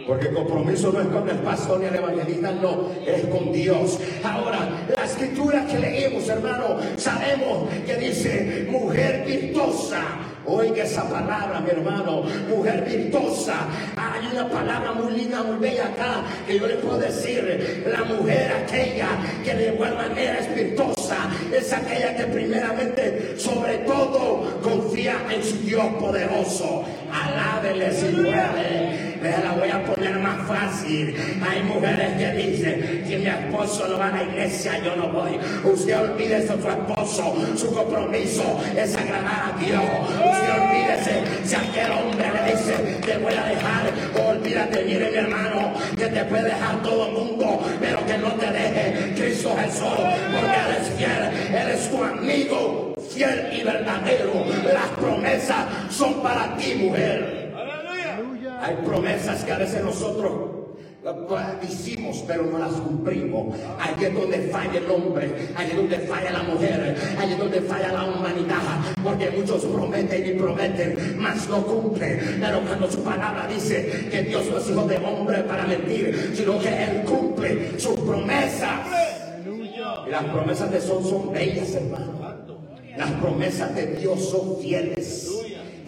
Porque 0.07 0.29
el 0.29 0.35
compromiso 0.35 0.91
no 0.91 1.03
es 1.03 1.07
con 1.09 1.29
el 1.29 1.37
pastor 1.41 1.81
ni 1.81 1.87
el 1.87 1.97
evangelista, 1.97 2.51
no, 2.51 2.89
es 3.07 3.27
con 3.27 3.53
Dios. 3.53 3.99
Ahora, 4.25 4.67
la 4.97 5.05
escritura 5.05 5.67
que 5.67 5.79
leímos, 5.79 6.27
hermano, 6.31 6.79
sabemos 6.97 7.69
que 7.85 7.95
dice 7.97 8.67
mujer 8.71 9.25
virtuosa 9.27 10.03
Oiga 10.51 10.83
esa 10.85 11.07
palabra, 11.07 11.61
mi 11.61 11.69
hermano, 11.69 12.23
mujer 12.49 12.83
virtuosa. 12.83 13.69
Hay 13.97 14.27
una 14.33 14.49
palabra 14.49 14.93
muy 14.93 15.13
linda, 15.13 15.43
muy 15.43 15.59
bella 15.59 15.89
acá, 15.89 16.23
que 16.47 16.59
yo 16.59 16.67
le 16.67 16.77
puedo 16.77 16.99
decir, 16.99 17.85
la 17.87 18.03
mujer 18.05 18.51
aquella 18.65 19.09
que 19.45 19.55
de 19.55 19.75
igual 19.75 19.95
manera 19.95 20.39
es 20.39 20.55
virtuosa, 20.55 21.17
es 21.55 21.71
aquella 21.71 22.17
que 22.17 22.25
primeramente, 22.25 23.35
sobre 23.37 23.68
Dios 25.65 25.87
poderoso. 25.99 26.85
Alábele 27.13 27.93
si 27.93 28.07
puede. 28.07 29.09
La 29.23 29.53
voy 29.53 29.69
a 29.69 29.85
poner 29.85 30.19
más 30.21 30.47
fácil. 30.47 31.15
Hay 31.43 31.63
mujeres 31.63 32.17
que 32.17 32.33
dicen, 32.35 33.05
que 33.07 33.19
mi 33.19 33.27
esposo 33.27 33.89
no 33.89 33.99
va 33.99 34.09
a 34.09 34.13
la 34.13 34.23
iglesia, 34.23 34.81
yo 34.85 34.95
no 34.95 35.09
voy. 35.09 35.39
Usted 35.65 35.99
olvide 35.99 36.37
a 36.37 36.47
su 36.47 36.53
esposo, 36.55 37.35
su 37.57 37.75
compromiso 37.75 38.61
es 38.77 38.97
agradar 38.97 39.55
a 39.55 39.59
Dios 39.59 40.49
olvídese 40.69 41.23
si 41.45 41.55
aquel 41.55 41.91
hombre 41.93 42.31
le 42.33 42.53
dice 42.53 42.99
te 43.05 43.19
voy 43.19 43.35
a 43.35 43.45
dejar, 43.45 43.93
olvídate, 44.29 44.85
mire 44.85 45.11
mi 45.11 45.17
hermano, 45.17 45.73
que 45.97 46.07
te 46.07 46.25
puede 46.25 46.45
dejar 46.45 46.83
todo 46.83 47.07
el 47.07 47.13
mundo, 47.13 47.61
pero 47.81 48.05
que 48.07 48.19
no 48.19 48.33
te 48.33 48.47
deje 48.51 49.15
Cristo 49.17 49.57
Jesús, 49.57 49.83
porque 50.33 50.57
Él 50.67 50.77
es 50.81 50.89
fiel, 50.97 51.61
Él 51.61 51.69
es 51.71 51.91
tu 51.91 52.03
amigo, 52.03 52.88
fiel 53.19 53.49
y 53.53 53.65
verdadero. 53.65 54.45
Las 54.73 54.89
promesas 54.99 55.67
son 55.91 56.23
para 56.23 56.57
ti, 56.57 56.75
mujer. 56.75 57.53
Hay 58.61 58.77
promesas 58.85 59.45
que 59.45 59.53
a 59.53 59.59
veces 59.59 59.83
nosotros 59.85 60.33
hicimos 61.63 62.23
pero 62.27 62.45
no 62.45 62.59
las 62.59 62.73
cumplimos. 62.73 63.57
Allí 63.81 64.05
es 64.05 64.15
donde 64.15 64.39
falla 64.53 64.79
el 64.79 64.91
hombre, 64.91 65.49
allí 65.57 65.71
es 65.71 65.77
donde 65.77 65.99
falla 66.01 66.31
la 66.33 66.43
mujer, 66.43 66.97
allí 67.19 67.33
es 67.33 67.39
donde 67.39 67.61
falla 67.63 67.93
la 67.93 68.05
humanidad, 68.05 68.59
porque 69.03 69.31
muchos 69.31 69.65
prometen 69.65 70.27
y 70.27 70.39
prometen, 70.39 71.17
mas 71.19 71.49
no 71.49 71.65
cumplen. 71.65 72.39
Pero 72.41 72.61
cuando 72.61 72.91
su 72.91 73.03
palabra 73.03 73.47
dice 73.47 74.09
que 74.11 74.23
Dios 74.23 74.47
no 74.51 74.59
es 74.59 74.69
hijo 74.69 74.87
de 74.87 74.97
hombre 74.99 75.39
para 75.45 75.65
mentir, 75.65 76.33
sino 76.35 76.59
que 76.59 76.69
Él 76.69 77.03
cumple 77.05 77.79
sus 77.79 77.99
promesas. 78.01 78.81
Y 80.07 80.11
las 80.11 80.25
promesas 80.25 80.71
de 80.71 80.81
Dios 80.81 81.09
son 81.09 81.33
bellas, 81.33 81.75
hermano. 81.75 82.18
Las 82.99 83.13
promesas 83.13 83.77
de 83.77 83.87
Dios 83.95 84.29
son 84.29 84.59
fieles. 84.61 85.29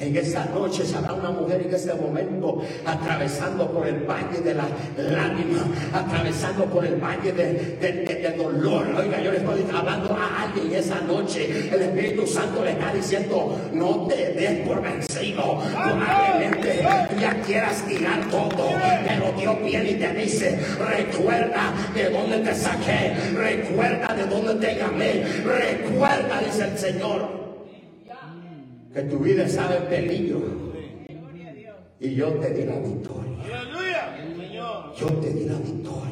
En 0.00 0.16
esta 0.16 0.46
noche 0.46 0.82
habrá 0.96 1.12
una 1.12 1.30
mujer 1.30 1.60
en 1.60 1.74
este 1.74 1.92
momento 1.92 2.62
atravesando 2.86 3.70
por 3.70 3.86
el 3.86 4.00
valle 4.06 4.40
de 4.40 4.54
la 4.54 4.66
lágrima, 4.96 5.62
atravesando 5.92 6.64
por 6.64 6.86
el 6.86 6.96
valle 6.96 7.32
de, 7.32 8.34
dolor. 8.36 8.86
Oiga, 8.96 9.20
yo 9.20 9.30
le 9.30 9.38
estoy 9.38 9.66
hablando 9.74 10.16
a 10.16 10.44
alguien 10.44 10.72
esa 10.72 11.00
noche. 11.02 11.68
El 11.70 11.82
Espíritu 11.82 12.26
Santo 12.26 12.64
le 12.64 12.72
está 12.72 12.94
diciendo, 12.94 13.58
no 13.74 14.06
te 14.06 14.32
des 14.32 14.66
por 14.66 14.80
vencido. 14.80 15.60
Probablemente 15.70 16.82
ya 17.20 17.34
quieras 17.42 17.84
tirar 17.86 18.24
todo, 18.30 18.70
pero 19.06 19.32
Dios 19.38 19.56
viene 19.62 19.90
y 19.90 19.94
te 19.94 20.14
dice, 20.14 20.58
recuerda 20.78 21.74
de 21.94 22.08
dónde 22.08 22.38
te 22.38 22.54
saqué, 22.54 23.14
recuerda 23.36 24.14
de 24.14 24.24
dónde 24.24 24.66
te 24.66 24.76
llamé, 24.76 25.24
recuerda, 25.44 26.40
dice 26.40 26.64
el 26.64 26.78
Señor 26.78 27.49
que 28.92 29.02
tu 29.02 29.18
vida 29.18 29.44
estaba 29.44 29.76
en 29.76 29.84
peligro. 29.86 30.40
Y 32.00 32.14
yo 32.14 32.28
te 32.34 32.50
di 32.54 32.64
la 32.64 32.78
victoria. 32.78 33.30
Yo 34.98 35.06
te 35.06 35.32
di 35.32 35.44
la 35.44 35.58
victoria 35.58 36.09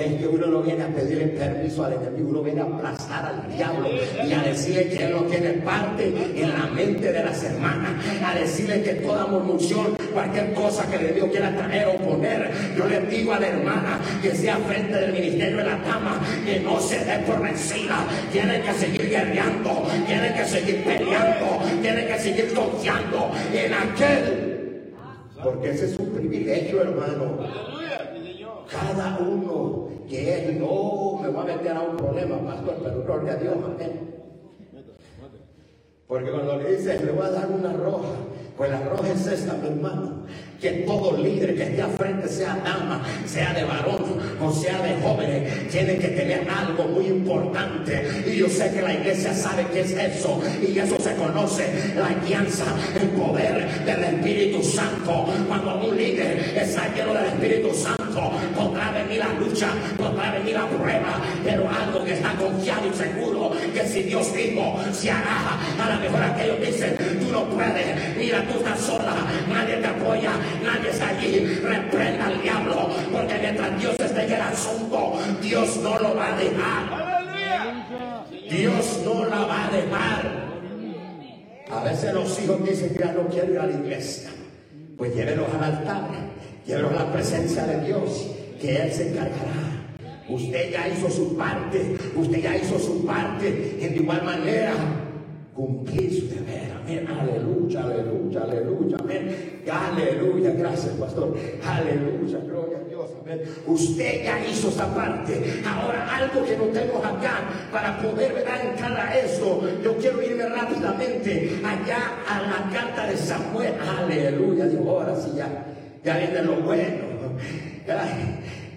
es 0.00 0.14
que 0.20 0.26
uno 0.26 0.46
no 0.46 0.62
viene 0.62 0.84
a 0.84 0.88
pedirle 0.88 1.26
permiso 1.28 1.84
al 1.84 1.94
enemigo, 1.94 2.30
uno 2.30 2.42
viene 2.42 2.60
a 2.60 2.64
aplastar 2.64 3.26
al 3.26 3.56
diablo 3.56 3.88
y 4.26 4.32
a 4.32 4.42
decirle 4.42 4.88
que 4.88 5.04
él 5.04 5.12
no 5.12 5.22
tiene 5.24 5.50
parte 5.50 6.12
en 6.36 6.48
la 6.48 6.66
mente 6.66 7.12
de 7.12 7.24
las 7.24 7.42
hermanas, 7.42 7.92
a 8.24 8.34
decirle 8.38 8.82
que 8.82 8.94
toda 8.94 9.26
murmuración, 9.26 9.96
cualquier 10.12 10.54
cosa 10.54 10.88
que 10.90 10.96
el 10.96 11.14
Dios 11.14 11.28
quiera 11.30 11.54
traer 11.54 11.88
o 11.88 11.96
poner, 11.96 12.50
yo 12.76 12.86
le 12.86 13.00
digo 13.02 13.32
a 13.32 13.40
la 13.40 13.48
hermana 13.48 14.00
que 14.22 14.34
sea 14.34 14.56
frente 14.56 14.94
del 14.94 15.12
ministerio 15.12 15.58
de 15.58 15.64
la 15.64 15.76
dama, 15.76 16.20
que 16.44 16.60
no 16.60 16.80
se 16.80 17.04
dé 17.04 17.18
por 17.26 17.42
vencida, 17.42 18.04
tiene 18.32 18.62
que 18.62 18.72
seguir 18.72 19.08
guerreando, 19.08 19.86
tiene 20.06 20.34
que 20.34 20.44
seguir 20.44 20.84
peleando, 20.84 21.60
tiene 21.82 22.06
que 22.06 22.18
seguir 22.18 22.54
confiando 22.54 23.30
en 23.52 23.74
aquel, 23.74 24.50
porque 25.42 25.70
ese 25.70 25.86
es 25.86 25.96
un 25.98 26.10
privilegio, 26.10 26.82
hermano. 26.82 27.79
Cada 28.70 29.18
uno 29.18 29.88
que 30.08 30.50
es, 30.50 30.56
no 30.58 31.18
me 31.20 31.28
voy 31.28 31.42
a 31.42 31.56
meter 31.56 31.76
a 31.76 31.82
un 31.82 31.96
problema, 31.96 32.38
pastor, 32.44 32.76
pero 32.82 33.02
gloria 33.04 33.32
a 33.32 33.36
Dios, 33.36 33.56
amén. 33.64 34.14
Porque 36.06 36.30
cuando 36.30 36.56
le 36.56 36.76
dices, 36.76 37.02
le 37.02 37.12
voy 37.12 37.26
a 37.26 37.30
dar 37.30 37.50
una 37.50 37.72
roja, 37.72 38.08
pues 38.56 38.70
la 38.70 38.80
roja 38.80 39.08
es 39.12 39.26
esta, 39.26 39.54
mi 39.54 39.68
hermano 39.68 40.24
que 40.60 40.70
todo 40.86 41.16
líder 41.16 41.54
que 41.56 41.62
esté 41.62 41.82
al 41.82 41.90
frente, 41.92 42.28
sea 42.28 42.56
dama, 42.62 43.02
sea 43.26 43.54
de 43.54 43.64
varón 43.64 44.20
o 44.40 44.52
sea 44.52 44.80
de 44.82 45.00
jóvenes, 45.02 45.68
tiene 45.68 45.96
que 45.96 46.08
tener 46.08 46.48
algo 46.48 46.84
muy 46.84 47.06
importante. 47.06 48.24
Y 48.26 48.36
yo 48.36 48.48
sé 48.48 48.70
que 48.72 48.82
la 48.82 48.94
iglesia 48.94 49.34
sabe 49.34 49.66
qué 49.72 49.80
es 49.80 49.92
eso. 49.92 50.40
Y 50.66 50.78
eso 50.78 50.98
se 50.98 51.14
conoce, 51.16 51.94
la 51.96 52.08
guianza, 52.26 52.64
el 53.00 53.08
poder 53.08 53.84
del 53.84 54.04
Espíritu 54.04 54.62
Santo. 54.62 55.26
Cuando 55.46 55.88
un 55.88 55.96
líder 55.96 56.54
está 56.56 56.92
lleno 56.94 57.14
del 57.14 57.26
Espíritu 57.26 57.74
Santo, 57.74 58.32
podrá 58.56 58.90
venir 58.92 59.18
la 59.18 59.32
lucha, 59.34 59.68
podrá 59.96 60.32
venir 60.32 60.54
la 60.54 60.66
prueba, 60.68 61.20
pero 61.44 61.68
algo 61.68 62.04
que 62.04 62.14
está 62.14 62.32
confiado 62.34 62.82
y 62.88 62.96
seguro, 62.96 63.52
que 63.74 63.86
si 63.86 64.02
Dios 64.02 64.34
dijo, 64.34 64.76
se 64.92 65.10
hará. 65.10 65.58
A 65.78 65.94
lo 65.94 66.00
mejor 66.00 66.22
aquellos 66.22 66.60
dicen, 66.60 66.96
tú 67.20 67.30
no 67.30 67.44
puedes, 67.44 68.16
mira, 68.16 68.44
tú 68.46 68.58
estás 68.58 68.80
sola, 68.80 69.14
nadie 69.48 69.76
te 69.76 69.86
apoya, 69.86 70.32
nadie 70.62 70.90
está 70.90 71.08
allí, 71.08 71.38
reprenda 71.62 72.26
al 72.26 72.42
diablo, 72.42 72.90
porque 73.12 73.38
mientras 73.40 73.78
Dios 73.78 73.94
esté 73.98 74.24
en 74.24 74.32
el 74.32 74.40
asunto, 74.40 75.18
Dios 75.42 75.76
no 75.78 75.98
lo 75.98 76.14
va 76.14 76.34
a 76.34 76.38
dejar. 76.38 77.20
Dios 78.50 79.00
no 79.04 79.24
la 79.26 79.40
va 79.40 79.66
a 79.66 79.70
dejar. 79.70 80.50
A 81.70 81.84
veces 81.84 82.12
los 82.12 82.40
hijos 82.42 82.64
dicen 82.64 82.92
que 82.94 82.98
ya 82.98 83.12
no 83.12 83.28
quiero 83.28 83.52
ir 83.52 83.58
a 83.60 83.66
la 83.66 83.72
iglesia. 83.72 84.30
Pues 84.96 85.14
llévelos 85.14 85.46
al 85.54 85.64
altar, 85.64 86.08
llévelos 86.66 86.92
a 86.92 87.04
la 87.04 87.12
presencia 87.12 87.64
de 87.64 87.86
Dios, 87.86 88.26
que 88.60 88.76
Él 88.76 88.92
se 88.92 89.10
encargará. 89.10 89.70
Usted 90.28 90.72
ya 90.72 90.88
hizo 90.88 91.10
su 91.10 91.36
parte, 91.36 91.96
usted 92.14 92.42
ya 92.42 92.56
hizo 92.56 92.78
su 92.78 93.06
parte. 93.06 93.78
En 93.80 93.96
igual 93.96 94.24
manera, 94.24 94.72
cumplir 95.54 96.12
su 96.12 96.28
deber. 96.28 96.69
Aleluya, 96.98 97.80
aleluya, 97.82 98.40
aleluya. 98.42 98.96
Amén. 98.98 99.62
Aleluya. 99.70 100.50
Gracias, 100.52 100.94
pastor. 100.94 101.36
Aleluya. 101.64 102.38
Gloria 102.38 102.78
a 102.78 102.88
Dios. 102.88 103.10
Amén. 103.22 103.40
Usted 103.66 104.24
ya 104.24 104.46
hizo 104.46 104.68
esa 104.68 104.92
parte. 104.94 105.62
Ahora 105.64 106.16
algo 106.16 106.44
que 106.44 106.56
no 106.56 106.64
tenemos 106.64 107.04
acá 107.04 107.40
para 107.72 108.02
poder 108.02 108.34
¿verdad? 108.34 108.70
entrar 108.70 108.96
a 108.98 109.18
esto. 109.18 109.62
Yo 109.84 109.96
quiero 109.98 110.22
irme 110.22 110.48
rápidamente 110.48 111.60
allá 111.64 112.00
a 112.28 112.42
la 112.42 112.70
carta 112.72 113.06
de 113.06 113.16
Samuel. 113.16 113.74
Aleluya. 113.98 114.66
Digo, 114.66 114.90
ahora 114.90 115.14
sí 115.16 115.30
ya. 115.36 115.48
Ya 116.04 116.16
viene 116.16 116.42
lo 116.42 116.56
bueno. 116.56 117.10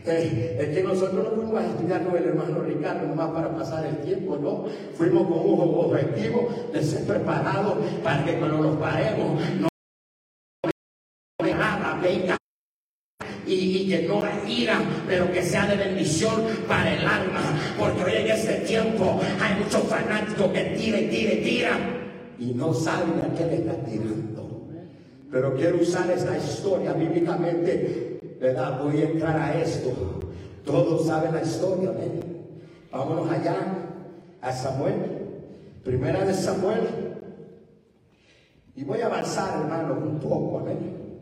Es 0.05 0.69
que 0.75 0.83
nosotros 0.83 1.23
no 1.23 1.31
fuimos 1.31 1.61
a 1.61 1.65
estudiar 1.65 2.03
con 2.03 2.17
el 2.17 2.25
hermano 2.25 2.61
Ricardo 2.61 3.07
nomás 3.07 3.31
para 3.31 3.55
pasar 3.55 3.85
el 3.85 3.97
tiempo, 3.99 4.37
no. 4.37 4.65
Fuimos 4.95 5.27
con 5.27 5.39
un 5.39 5.85
objetivo 5.85 6.49
de 6.73 6.83
ser 6.83 7.05
preparados 7.05 7.77
para 8.03 8.25
que 8.25 8.37
cuando 8.37 8.57
nos 8.57 8.77
paremos 8.77 9.41
no 9.59 9.67
nada 11.41 11.99
venga 12.01 12.37
y, 13.45 13.53
y, 13.53 13.87
que 13.89 14.07
no 14.07 14.21
ira, 14.47 14.79
pero 15.07 15.31
que 15.31 15.43
sea 15.43 15.67
de 15.67 15.75
bendición 15.75 16.43
para 16.67 16.95
el 16.95 17.05
alma. 17.05 17.41
Porque 17.77 18.03
hoy 18.03 18.13
en 18.15 18.27
este 18.27 18.53
tiempo 18.61 19.21
hay 19.41 19.63
muchos 19.63 19.83
fanáticos 19.83 20.51
que 20.51 20.63
tira 20.77 20.99
y 20.99 21.07
tira 21.07 21.33
y 21.33 21.43
tira 21.43 21.79
y 22.39 22.53
no 22.53 22.73
saben 22.73 23.21
a 23.21 23.33
qué 23.35 23.45
le 23.45 23.55
están 23.55 23.85
tirando. 23.85 24.67
Pero 25.31 25.55
quiero 25.55 25.77
usar 25.77 26.09
esta 26.11 26.37
historia 26.37 26.93
bíblicamente 26.93 28.12
¿verdad? 28.43 28.77
Voy 28.83 28.97
a 28.97 29.05
entrar 29.05 29.39
a 29.39 29.61
esto. 29.61 29.89
Todos 30.65 31.07
saben 31.07 31.33
la 31.33 31.41
historia, 31.41 31.91
amén. 31.91 32.19
Vámonos 32.91 33.31
allá 33.31 33.55
a 34.41 34.51
Samuel. 34.51 34.95
Primera 35.81 36.25
de 36.25 36.33
Samuel. 36.33 36.89
Y 38.75 38.83
voy 38.83 38.99
a 38.99 39.05
avanzar, 39.05 39.61
hermano, 39.61 39.93
un 39.93 40.19
poco, 40.19 40.59
amén. 40.59 41.21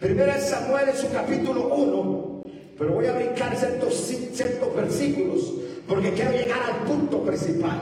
Primera 0.00 0.34
de 0.34 0.40
Samuel 0.40 0.88
en 0.88 0.96
su 0.96 1.08
capítulo 1.12 1.72
1. 1.72 2.42
Pero 2.76 2.94
voy 2.94 3.06
a 3.06 3.12
brincar 3.12 3.56
ciertos, 3.56 3.94
ciertos 3.94 4.74
versículos 4.74 5.54
porque 5.86 6.12
quiero 6.14 6.32
llegar 6.32 6.58
al 6.68 6.84
punto 6.84 7.22
principal. 7.22 7.80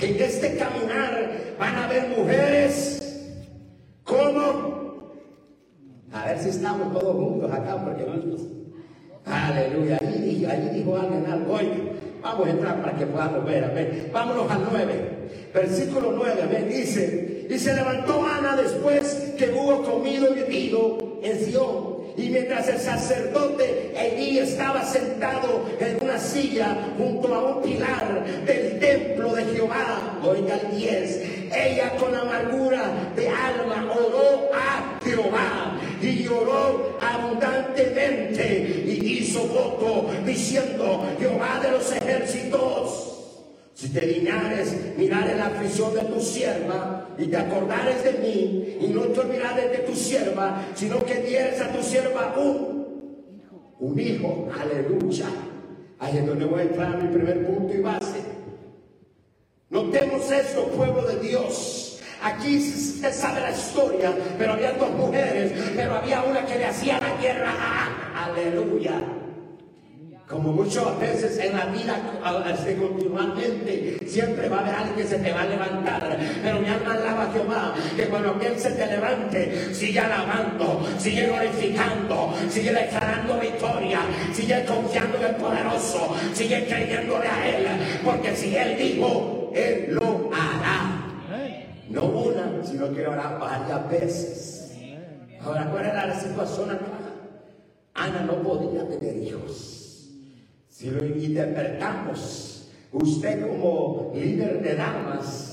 En 0.00 0.22
este 0.22 0.56
caminar 0.56 1.56
van 1.58 1.74
a 1.74 1.84
haber 1.86 2.16
mujeres 2.16 3.02
como 4.04 4.41
a 6.22 6.26
ver 6.26 6.38
si 6.38 6.50
estamos 6.50 6.92
todos 6.92 7.16
juntos 7.16 7.50
acá, 7.50 7.82
porque 7.82 8.04
Aleluya. 9.24 9.98
Ahí, 10.00 10.46
ahí 10.48 10.70
dijo 10.74 10.96
alguien 10.96 11.26
algo. 11.30 11.54
Oye, 11.54 11.92
vamos 12.22 12.46
a 12.46 12.50
entrar 12.50 12.82
para 12.82 12.96
que 12.96 13.06
podamos 13.06 13.44
ver. 13.44 13.64
Amén. 13.64 14.10
Vámonos 14.12 14.50
al 14.50 14.66
9. 14.70 14.94
Versículo 15.54 16.12
9. 16.16 16.42
Amén. 16.42 16.68
Dice: 16.68 17.46
Y 17.48 17.58
se 17.58 17.74
levantó 17.74 18.24
Ana 18.24 18.56
después 18.56 19.34
que 19.38 19.50
hubo 19.50 19.82
comido 19.82 20.32
y 20.32 20.40
bebido 20.40 21.18
en 21.22 21.38
Sion. 21.44 21.92
Y 22.16 22.28
mientras 22.28 22.68
el 22.68 22.78
sacerdote 22.78 23.94
allí 23.98 24.38
estaba 24.38 24.84
sentado 24.84 25.64
en 25.80 26.02
una 26.02 26.18
silla 26.18 26.76
junto 26.98 27.34
a 27.34 27.54
un 27.54 27.62
pilar 27.62 28.24
del 28.44 28.78
templo 28.78 29.34
de 29.34 29.44
Jehová, 29.46 30.18
oiga 30.22 30.56
el 30.56 30.76
10, 30.76 31.22
ella 31.56 31.96
con 31.98 32.14
amargura 32.14 33.12
de 33.16 33.28
alma 33.30 33.90
oró 33.94 34.50
a 34.52 35.00
Jehová 35.02 35.78
y 36.02 36.24
lloró 36.24 36.98
abundantemente 37.00 38.84
y 38.86 39.18
hizo 39.18 39.46
voto 39.46 40.10
diciendo, 40.26 41.06
Jehová 41.18 41.60
de 41.62 41.70
los 41.70 41.92
ejércitos, 41.92 43.08
si 43.74 43.88
te 43.88 44.06
dignares 44.06 44.96
mirar 44.96 45.28
en 45.30 45.38
la 45.38 45.46
aflicción 45.46 45.94
de 45.94 46.02
tu 46.02 46.20
sierva 46.20 47.08
y 47.18 47.26
te 47.26 47.36
acordares 47.36 48.04
de 48.04 48.12
mí 48.12 48.78
y 48.80 48.88
no 48.88 49.02
te 49.02 49.20
olvidares 49.20 49.70
de 49.70 49.78
tu 49.78 49.94
sierva, 49.94 50.62
sino 50.74 51.04
que 51.04 51.14
dieres 51.16 51.60
a 51.60 51.72
tu 51.72 51.82
sierva 51.82 52.34
un, 52.36 52.82
un 53.78 53.98
hijo, 53.98 54.48
aleluya. 54.60 55.26
Ahí 55.98 56.18
es 56.18 56.26
donde 56.26 56.44
voy 56.44 56.60
a 56.60 56.64
entrar 56.64 57.00
mi 57.00 57.08
primer 57.08 57.46
punto 57.46 57.72
y 57.74 57.80
base. 57.80 58.20
Notemos 59.70 60.30
esto, 60.30 60.66
pueblo 60.66 61.02
de 61.06 61.20
Dios. 61.20 61.91
Aquí 62.22 62.60
se 62.60 63.12
sabe 63.12 63.40
la 63.40 63.50
historia, 63.50 64.12
pero 64.38 64.52
había 64.52 64.72
dos 64.72 64.90
mujeres, 64.90 65.52
pero 65.74 65.96
había 65.96 66.22
una 66.22 66.44
que 66.46 66.56
le 66.56 66.66
hacía 66.66 67.00
la 67.00 67.20
guerra. 67.20 67.52
Aleluya. 68.14 68.92
Como 70.28 70.50
muchas 70.50 70.98
veces 70.98 71.36
en 71.38 71.58
la 71.58 71.66
vida, 71.66 71.94
este, 72.50 72.76
continuamente, 72.76 73.98
siempre 74.06 74.48
va 74.48 74.58
a 74.58 74.60
haber 74.60 74.74
alguien 74.76 74.96
que 74.96 75.04
se 75.04 75.18
te 75.18 75.30
va 75.30 75.42
a 75.42 75.44
levantar. 75.44 76.18
Pero 76.42 76.60
mi 76.60 76.68
alma 76.68 76.94
alaba 76.94 77.24
a 77.24 77.32
Jehová, 77.32 77.74
que 77.94 78.04
cuando 78.06 78.30
alguien 78.30 78.58
se 78.58 78.70
te 78.70 78.86
levante, 78.86 79.74
sigue 79.74 79.98
alabando, 79.98 80.88
sigue 80.96 81.26
glorificando, 81.26 82.34
sigue 82.48 82.72
declarando 82.72 83.38
victoria, 83.40 84.00
sigue 84.32 84.64
confiando 84.64 85.18
en 85.18 85.24
el 85.24 85.34
poderoso, 85.34 86.16
sigue 86.32 86.66
creyéndole 86.66 87.28
a 87.28 87.48
Él. 87.48 87.66
Porque 88.02 88.34
si 88.34 88.56
Él 88.56 88.78
dijo, 88.78 89.50
Él 89.54 89.88
lo 89.90 90.30
hará. 90.32 90.91
No 91.92 92.06
una, 92.06 92.64
sino 92.64 92.90
que 92.94 93.04
ahora 93.04 93.36
varias 93.38 93.90
veces. 93.90 94.72
Ahora, 95.44 95.70
¿cuál 95.70 95.84
era 95.84 96.06
la 96.06 96.18
situación 96.18 96.70
acá? 96.70 96.86
Ana 97.92 98.22
no 98.22 98.42
podía 98.42 98.88
tener 98.88 99.18
hijos. 99.18 100.08
Si 100.68 100.90
lo 100.90 101.04
interpretamos, 101.04 102.70
usted 102.92 103.46
como 103.46 104.10
líder 104.14 104.62
de 104.62 104.74
damas, 104.74 105.51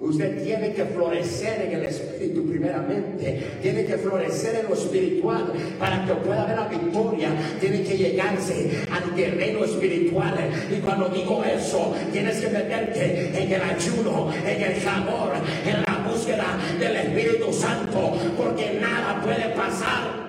Usted 0.00 0.44
tiene 0.44 0.72
que 0.74 0.84
florecer 0.84 1.62
en 1.62 1.72
el 1.72 1.84
espíritu 1.86 2.46
primeramente. 2.46 3.58
Tiene 3.60 3.84
que 3.84 3.98
florecer 3.98 4.60
en 4.60 4.68
lo 4.68 4.74
espiritual 4.74 5.52
para 5.76 6.04
que 6.06 6.14
pueda 6.14 6.44
haber 6.44 6.56
la 6.56 6.68
victoria. 6.68 7.30
Tiene 7.60 7.82
que 7.82 7.96
llegarse 7.96 8.84
al 8.92 9.12
terreno 9.16 9.64
espiritual. 9.64 10.34
Y 10.70 10.80
cuando 10.80 11.08
digo 11.08 11.42
eso, 11.42 11.94
tienes 12.12 12.36
que 12.38 12.48
meterte 12.48 13.42
en 13.42 13.52
el 13.52 13.60
ayuno, 13.60 14.30
en 14.46 14.62
el 14.62 14.88
amor, 14.88 15.32
en 15.66 15.82
la 15.82 16.08
búsqueda 16.08 16.56
del 16.78 16.94
Espíritu 16.94 17.52
Santo. 17.52 18.12
Porque 18.36 18.78
nada 18.80 19.20
puede 19.20 19.48
pasar 19.56 20.28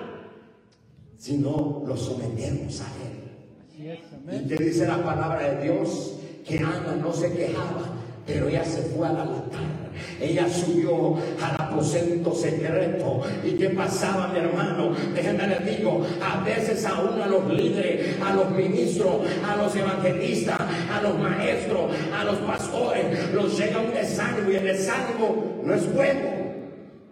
si 1.16 1.36
no 1.38 1.84
lo 1.86 1.96
sometemos 1.96 2.80
a 2.80 2.86
Él. 3.06 4.00
Y 4.34 4.48
te 4.48 4.64
dice 4.64 4.84
la 4.84 5.00
palabra 5.02 5.48
de 5.48 5.62
Dios 5.62 6.16
que 6.44 6.58
Ana 6.58 6.96
no 7.00 7.12
se 7.12 7.32
quejaba 7.32 7.99
pero 8.32 8.48
ella 8.48 8.64
se 8.64 8.82
fue 8.82 9.06
al 9.06 9.16
altar. 9.16 9.80
Ella 10.20 10.48
subió 10.48 11.16
al 11.42 11.66
aposento 11.66 12.34
secreto. 12.34 13.22
¿Y 13.44 13.52
qué 13.52 13.70
pasaba, 13.70 14.28
mi 14.28 14.38
hermano? 14.38 14.92
Déjenme 15.14 15.46
les 15.46 15.78
digo, 15.78 16.06
a 16.22 16.42
veces 16.44 16.84
aún 16.86 17.20
a 17.20 17.26
los 17.26 17.46
líderes, 17.48 18.16
a 18.22 18.34
los 18.34 18.50
ministros, 18.50 19.16
a 19.46 19.56
los 19.56 19.74
evangelistas, 19.74 20.60
a 20.60 21.02
los 21.02 21.18
maestros, 21.18 21.90
a 22.14 22.24
los 22.24 22.36
pastores, 22.38 23.32
los 23.32 23.58
llega 23.58 23.80
un 23.80 23.92
desánimo 23.92 24.50
y 24.50 24.56
el 24.56 24.64
desánimo 24.64 25.44
no 25.64 25.74
es 25.74 25.94
bueno. 25.94 26.39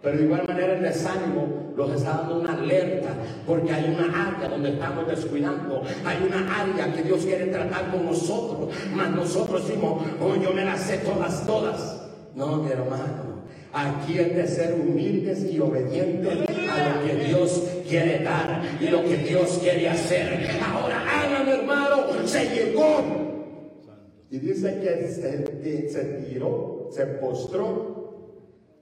Pero 0.01 0.17
de 0.17 0.23
igual 0.23 0.47
manera 0.47 0.75
el 0.75 0.81
desánimo 0.81 1.73
los 1.75 1.91
está 1.91 2.19
dando 2.19 2.39
una 2.39 2.53
alerta 2.53 3.09
porque 3.45 3.71
hay 3.71 3.93
una 3.93 4.29
área 4.29 4.47
donde 4.47 4.69
estamos 4.69 5.07
descuidando. 5.07 5.81
Hay 6.05 6.17
una 6.25 6.61
área 6.61 6.93
que 6.93 7.03
Dios 7.03 7.25
quiere 7.25 7.47
tratar 7.47 7.91
con 7.91 8.05
nosotros. 8.05 8.69
Mas 8.93 9.11
nosotros 9.11 9.67
decimos, 9.67 10.01
oh, 10.21 10.35
yo 10.35 10.53
me 10.53 10.63
las 10.63 10.81
sé 10.81 10.99
todas, 10.99 11.45
todas. 11.45 12.01
No, 12.33 12.57
mi 12.57 12.71
hermano. 12.71 13.39
Aquí 13.73 14.17
es 14.17 14.35
de 14.35 14.47
ser 14.47 14.73
humildes 14.73 15.45
y 15.51 15.59
obedientes 15.59 16.39
a 16.69 16.95
lo 16.95 17.05
que 17.05 17.15
Dios 17.25 17.63
quiere 17.87 18.23
dar 18.23 18.61
y 18.79 18.87
lo 18.87 19.03
que 19.03 19.17
Dios 19.17 19.59
quiere 19.61 19.89
hacer. 19.89 20.49
Ahora 20.63 21.03
Ana, 21.23 21.43
mi 21.43 21.51
hermano, 21.51 22.05
se 22.25 22.45
llegó. 22.49 23.03
Y 24.31 24.39
dice 24.39 24.79
que 24.79 25.07
se, 25.07 25.89
se 25.89 26.03
tiró, 26.29 26.89
se 26.91 27.05
postró 27.05 27.88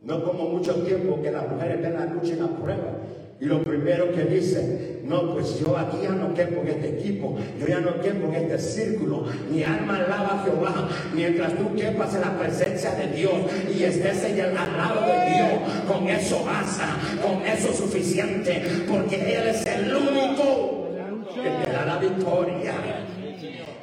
no 0.01 0.23
como 0.23 0.49
mucho 0.49 0.75
tiempo 0.83 1.21
que 1.21 1.31
las 1.31 1.49
mujeres 1.49 1.81
ven 1.81 1.93
la 1.93 2.05
lucha 2.05 2.33
y 2.33 2.39
la 2.39 2.47
prueba. 2.47 2.97
Y 3.39 3.45
lo 3.45 3.61
primero 3.61 4.11
que 4.13 4.23
dice, 4.23 5.01
no, 5.03 5.33
pues 5.33 5.59
yo 5.59 5.77
aquí 5.77 5.97
ya 6.01 6.09
no 6.09 6.33
quepo 6.33 6.61
en 6.61 6.69
este 6.69 6.99
equipo, 6.99 7.37
yo 7.59 7.67
ya 7.67 7.79
no 7.79 8.01
quepo 8.01 8.27
en 8.29 8.33
este 8.33 8.57
círculo. 8.57 9.25
Mi 9.51 9.63
alma 9.63 9.97
alaba 9.97 10.41
a 10.41 10.43
Jehová 10.43 10.89
mientras 11.13 11.53
tú 11.55 11.75
quepas 11.75 12.15
en 12.15 12.21
la 12.21 12.37
presencia 12.37 12.95
de 12.95 13.07
Dios 13.15 13.33
y 13.75 13.83
estés 13.83 14.23
en 14.23 14.39
el 14.39 14.55
lado 14.55 15.01
de 15.01 15.35
Dios. 15.35 15.71
Con 15.87 16.07
eso 16.07 16.43
basta, 16.43 16.97
con 17.21 17.45
eso 17.45 17.73
suficiente, 17.73 18.63
porque 18.89 19.15
Él 19.17 19.47
es 19.49 19.65
el 19.67 19.95
único 19.95 20.87
que 21.35 21.65
te 21.65 21.71
da 21.71 21.85
la 21.85 21.97
victoria. 21.99 22.73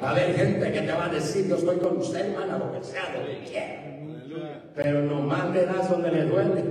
Va 0.03 0.09
a 0.09 0.11
haber 0.11 0.35
gente 0.35 0.71
que 0.71 0.81
te 0.81 0.91
va 0.91 1.05
a 1.05 1.09
decir, 1.09 1.47
yo 1.47 1.55
estoy 1.55 1.77
con 1.77 1.97
usted, 1.97 2.25
hermana, 2.25 2.57
lo 2.57 2.73
que 2.73 2.83
sea, 2.83 3.03
lo 3.13 3.25
que. 3.25 3.94
Pero 4.75 5.01
nomás 5.03 5.53
le 5.53 5.65
das 5.65 5.89
donde 5.89 6.11
le 6.11 6.23
duele. 6.25 6.63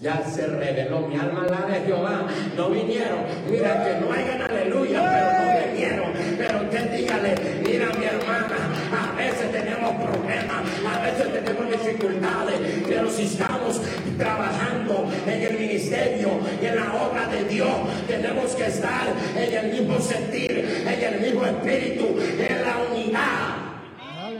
Ya 0.00 0.22
se 0.24 0.46
reveló 0.46 1.00
mi 1.00 1.16
alma 1.16 1.46
la 1.48 1.66
de 1.66 1.80
Jehová. 1.86 2.26
No 2.56 2.70
vinieron. 2.70 3.20
Mira 3.50 3.84
que 3.84 4.00
no 4.00 4.12
hayan 4.12 4.42
aleluya, 4.42 5.00
pero 5.10 5.30
no 5.40 5.72
vinieron. 5.72 6.12
Pero 6.36 6.62
usted 6.64 6.96
dígale, 6.96 7.34
mira 7.64 7.86
mi 7.98 8.04
hermana, 8.04 8.56
A 8.92 9.16
veces 9.16 9.52
tenemos 9.52 9.94
problemas, 10.02 10.62
a 10.84 11.02
veces 11.02 11.32
tenemos 11.32 11.70
dificultades, 11.70 12.60
pero 12.86 13.10
si 13.10 13.22
estamos 13.24 13.80
trabajando 14.18 15.10
en 15.26 15.42
el 15.42 15.58
ministerio 15.58 16.28
en 16.60 16.76
la 16.76 16.94
obra 16.94 17.26
de 17.28 17.44
Dios, 17.44 17.70
tenemos 18.08 18.54
que 18.54 18.66
estar 18.66 19.06
en 19.36 19.54
el 19.54 19.72
mismo 19.72 19.98
sentir, 20.00 20.84
en 20.86 21.14
el 21.14 21.20
mismo 21.20 21.44
espíritu, 21.44 22.16
en 22.38 22.62
la 22.62 22.76
unidad. 22.90 22.99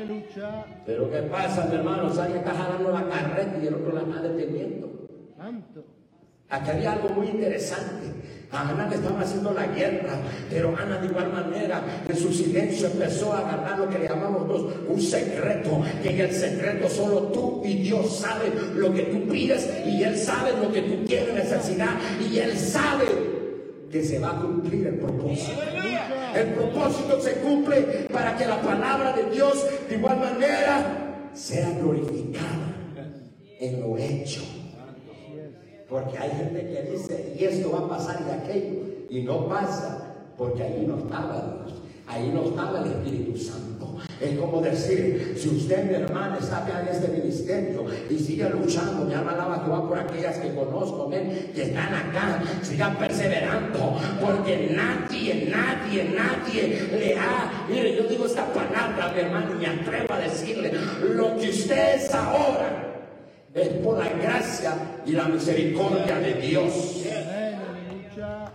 Aleluya. 0.01 0.65
Pero 0.87 1.11
¿qué 1.11 1.23
pasa, 1.23 1.67
mi 1.67 1.77
hermano? 1.77 2.09
Alguien 2.09 2.39
está 2.39 2.55
jalando 2.55 2.91
la 2.91 3.09
carreta 3.09 3.59
y 3.63 3.67
el 3.67 3.75
otro 3.75 3.93
la 3.93 4.01
está 4.01 4.23
deteniendo. 4.23 5.09
Santo. 5.37 5.85
Aquí 6.49 6.71
había 6.71 6.93
algo 6.93 7.11
muy 7.11 7.29
interesante. 7.29 8.07
A 8.51 8.69
Ana 8.69 8.89
le 8.89 8.97
estaban 8.97 9.23
haciendo 9.23 9.53
la 9.53 9.67
guerra, 9.67 10.15
pero 10.49 10.75
Ana 10.77 10.99
de 10.99 11.07
igual 11.07 11.33
manera 11.33 11.83
en 12.09 12.17
su 12.17 12.33
silencio 12.33 12.89
empezó 12.89 13.33
a 13.33 13.39
agarrar 13.39 13.79
lo 13.79 13.89
que 13.89 13.99
le 14.01 14.09
llamamos 14.09 14.49
dos, 14.49 14.75
un 14.89 15.01
secreto, 15.01 15.83
que 16.03 16.11
en 16.11 16.21
el 16.21 16.33
secreto 16.33 16.89
solo 16.89 17.29
tú 17.29 17.63
y 17.65 17.75
Dios 17.75 18.19
saben 18.19 18.53
lo 18.75 18.93
que 18.93 19.03
tú 19.03 19.29
pides 19.29 19.71
y 19.87 20.03
Él 20.03 20.17
sabe 20.17 20.51
lo 20.61 20.73
que 20.73 20.83
tú 20.83 21.05
tienes 21.05 21.35
necesidad 21.35 21.97
y 22.21 22.39
Él 22.39 22.57
sabe 22.57 23.07
que 23.93 24.03
se 24.03 24.19
va 24.19 24.31
a 24.31 24.41
cumplir 24.41 24.89
el 24.89 24.99
propósito. 24.99 25.61
El 26.35 26.55
propósito 26.55 27.21
se 27.21 27.35
cumple 27.41 28.07
para 28.13 28.37
que 28.37 28.47
la 28.47 28.61
palabra 28.61 29.13
de 29.13 29.31
Dios 29.31 29.65
de 29.89 29.97
igual 29.97 30.19
manera 30.21 31.31
sea 31.35 31.71
glorificada 31.71 32.75
en 33.59 33.81
lo 33.81 33.97
hecho. 33.97 34.43
Porque 35.89 36.19
hay 36.19 36.31
gente 36.31 36.61
que 36.61 36.91
dice, 36.93 37.37
y 37.39 37.45
esto 37.45 37.73
va 37.73 37.81
a 37.81 37.89
pasar 37.89 38.23
y 38.27 38.31
aquello, 38.31 38.81
y 39.11 39.23
no 39.23 39.49
pasa, 39.49 40.15
porque 40.39 40.63
ahí 40.63 40.85
no 40.87 40.99
estaba 40.99 41.65
Dios, 41.65 41.83
ahí 42.07 42.31
no 42.33 42.45
estaba 42.45 42.81
el 42.81 42.93
Espíritu 42.93 43.37
Santo. 43.37 43.90
Es 44.21 44.39
como 44.39 44.61
decir, 44.61 45.35
si 45.39 45.49
usted, 45.49 45.85
mi 45.85 45.95
hermana, 45.95 46.39
está 46.39 46.59
acá 46.59 46.83
en 46.83 46.89
este 46.89 47.09
ministerio 47.09 47.87
y 48.09 48.19
sigue 48.19 48.49
luchando, 48.51 49.05
mi 49.07 49.15
alma 49.15 49.33
alaba 49.33 49.63
Jehová 49.65 49.89
por 49.89 49.99
aquellas 49.99 50.37
que 50.39 50.55
conozco, 50.55 51.09
ven, 51.09 51.51
que 51.55 51.63
están 51.63 51.95
acá, 51.95 52.43
sigan 52.63 52.97
perseverando, 52.97 53.99
porque 54.21 54.73
nadie, 54.75 55.49
nadie, 55.51 56.05
nadie 56.15 56.89
le 56.99 57.19
ha, 57.19 57.67
mire, 57.69 57.97
yo 57.97 58.05
digo 58.05 58.27
esta 58.27 58.45
palabra, 58.53 59.13
mi 59.15 59.21
hermano, 59.21 59.55
y 59.55 59.59
me 59.59 59.67
atrevo 59.67 60.13
a 60.13 60.19
decirle, 60.19 60.73
lo 61.15 61.37
que 61.39 61.49
usted 61.51 61.95
es 61.97 62.15
ahora, 62.15 62.87
es 63.55 63.69
por 63.69 63.99
la 63.99 64.09
gracia 64.23 64.75
y 65.07 65.13
la 65.13 65.25
misericordia 65.25 66.19
de 66.19 66.35
Dios. 66.35 67.05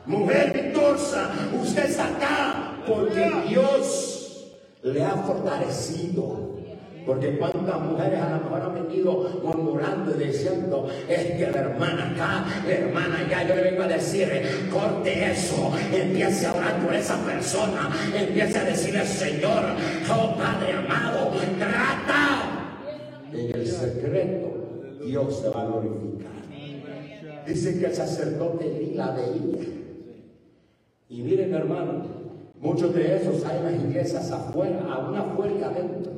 Mujer 0.05 0.53
victoriosa, 0.53 1.31
usted 1.59 1.89
está 1.89 2.05
acá 2.05 2.75
porque 2.85 3.31
Dios 3.49 4.14
le 4.85 5.03
ha 5.03 5.11
fortalecido. 5.11 6.55
Porque 7.05 7.37
cuántas 7.37 7.81
mujeres 7.81 8.19
a 8.19 8.29
lo 8.31 8.43
mejor 8.43 8.61
han 8.61 8.87
venido 8.87 9.39
murmurando 9.43 10.15
y 10.15 10.25
diciendo, 10.25 10.87
es 11.07 11.23
que 11.33 11.51
la 11.51 11.59
hermana 11.59 12.11
acá, 12.11 12.45
la 12.65 12.73
hermana 12.73 13.19
allá, 13.19 13.47
yo 13.47 13.55
le 13.55 13.61
vengo 13.61 13.83
a 13.83 13.87
decir, 13.87 14.27
corte 14.73 15.31
eso, 15.31 15.71
empiece 15.93 16.47
a 16.47 16.53
orar 16.53 16.79
por 16.83 16.95
esa 16.95 17.17
persona, 17.23 17.91
empiece 18.11 18.57
a 18.57 18.63
decirle, 18.63 19.05
Señor, 19.05 19.63
oh 20.09 20.35
Padre 20.35 20.73
amado, 20.73 21.31
trata 21.59 22.79
en 23.31 23.53
el 23.53 23.67
secreto, 23.67 24.97
Dios 25.05 25.41
se 25.41 25.49
va 25.49 25.61
a 25.61 25.65
glorificar. 25.65 26.31
Dice 27.45 27.79
que 27.79 27.85
el 27.85 27.93
sacerdote 27.93 28.91
la 28.95 29.11
veía. 29.11 29.63
Y 31.07 31.21
miren, 31.21 31.53
hermano, 31.53 32.24
muchos 32.59 32.93
de 32.93 33.15
esos 33.15 33.45
hay 33.45 33.57
en 33.57 33.63
las 33.63 33.73
iglesias 33.73 34.31
afuera, 34.31 34.85
aún 34.91 35.15
afuera 35.15 35.53
y 35.59 35.63
adentro. 35.63 36.11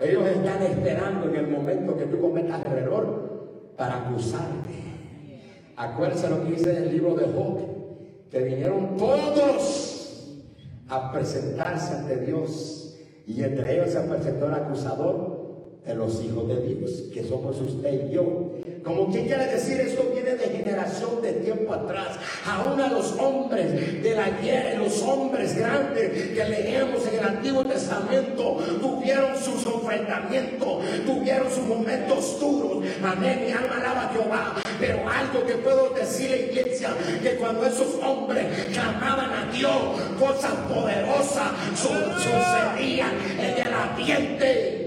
Ellos 0.00 0.26
están 0.26 0.62
esperando 0.62 1.28
en 1.28 1.36
el 1.36 1.48
momento 1.48 1.96
que 1.96 2.04
tú 2.04 2.20
cometas 2.20 2.64
el 2.66 2.72
error 2.72 3.74
para 3.76 4.06
acusarte. 4.06 4.70
Acuérdense 5.76 6.28
lo 6.28 6.44
que 6.44 6.52
dice 6.52 6.70
en 6.70 6.82
el 6.84 6.92
libro 6.92 7.14
de 7.14 7.26
Job, 7.26 7.58
que 8.30 8.42
vinieron 8.42 8.96
todos 8.96 10.42
a 10.88 11.12
presentarse 11.12 11.94
ante 11.94 12.16
Dios. 12.18 12.98
Y 13.26 13.42
entre 13.42 13.74
ellos 13.74 13.90
se 13.90 14.00
presentó 14.00 14.46
el 14.46 14.54
acusador 14.54 15.36
de 15.84 15.94
los 15.94 16.22
hijos 16.24 16.48
de 16.48 16.60
Dios, 16.62 16.90
que 17.12 17.24
somos 17.24 17.60
usted 17.60 18.08
y 18.08 18.14
yo. 18.14 18.52
Como 18.84 19.10
quien 19.10 19.26
quiere 19.26 19.46
decir, 19.46 19.80
esto 19.80 20.10
viene 20.12 20.36
de 20.36 20.55
generación 20.66 21.22
de 21.22 21.32
tiempo 21.34 21.72
atrás. 21.74 22.18
Aún 22.44 22.80
a 22.80 22.88
los 22.88 23.12
hombres 23.18 24.02
de 24.02 24.14
la 24.14 24.30
guerra, 24.30 24.78
los 24.78 25.00
hombres 25.02 25.56
grandes 25.56 26.10
que 26.34 26.44
leemos 26.44 27.06
en 27.06 27.18
el 27.20 27.24
Antiguo 27.24 27.64
Testamento, 27.64 28.58
tuvieron 28.80 29.36
sus 29.38 29.64
enfrentamientos, 29.66 30.84
tuvieron 31.06 31.50
sus 31.50 31.64
momentos 31.64 32.40
duros. 32.40 32.84
Amén, 33.04 33.42
mi 33.46 33.52
alma 33.52 33.76
alaba 33.76 34.02
a 34.06 34.08
Jehová. 34.12 34.54
Pero 34.80 34.98
algo 35.08 35.46
que 35.46 35.54
puedo 35.54 35.90
decir, 35.90 36.30
iglesia, 36.50 36.90
que 37.22 37.36
cuando 37.36 37.64
esos 37.64 37.94
hombres 38.04 38.46
clamaban 38.72 39.30
a 39.32 39.50
Dios, 39.52 39.72
cosas 40.18 40.52
poderosas 40.68 41.50
su- 41.74 41.88
sucedían 42.20 43.12
en 43.38 43.66
el 43.66 43.72
ambiente. 43.72 44.82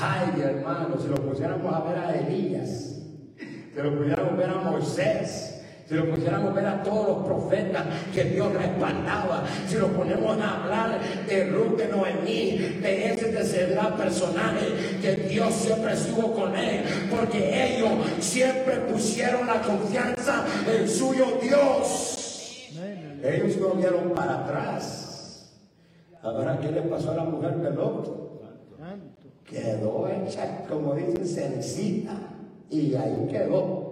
Ay, 0.00 0.40
hermano, 0.40 0.96
si 1.00 1.08
lo 1.08 1.16
pusiéramos 1.16 1.74
a 1.74 1.80
ver 1.80 1.98
a 1.98 2.14
Elías, 2.16 2.97
si 3.74 3.82
lo 3.82 3.96
pudiéramos 3.96 4.36
ver 4.36 4.50
a 4.50 4.54
Moisés, 4.54 5.54
si 5.88 5.94
lo 5.94 6.10
pudiéramos 6.10 6.54
ver 6.54 6.66
a 6.66 6.82
todos 6.82 7.08
los 7.08 7.26
profetas 7.26 7.86
que 8.12 8.24
Dios 8.24 8.52
respaldaba, 8.52 9.44
si 9.66 9.76
lo 9.76 9.88
ponemos 9.88 10.38
a 10.38 10.62
hablar 10.62 11.00
de 11.26 11.44
Ruth, 11.46 11.78
de 11.78 11.88
Noemí, 11.88 12.58
de 12.82 13.12
ese 13.12 13.28
tercer 13.28 13.78
personaje 13.96 14.66
que 15.00 15.16
Dios 15.28 15.54
siempre 15.54 15.94
estuvo 15.94 16.34
con 16.34 16.54
él, 16.54 16.84
porque 17.10 17.76
ellos 17.76 17.90
siempre 18.20 18.76
pusieron 18.92 19.46
la 19.46 19.62
confianza 19.62 20.44
en 20.70 20.88
suyo 20.88 21.38
Dios. 21.40 22.16
Ellos 23.22 23.56
no 23.56 23.70
vieron 23.70 24.10
para 24.14 24.44
atrás. 24.44 25.54
Ahora, 26.22 26.58
¿qué 26.60 26.70
le 26.70 26.82
pasó 26.82 27.12
a 27.12 27.14
la 27.14 27.24
mujer 27.24 27.56
de 27.56 27.70
Lot? 27.70 28.28
Quedó 29.44 30.06
hecha, 30.08 30.64
como 30.68 30.94
dicen, 30.94 31.26
sencilla. 31.26 32.37
Y 32.70 32.94
ahí 32.94 33.26
quedó. 33.30 33.88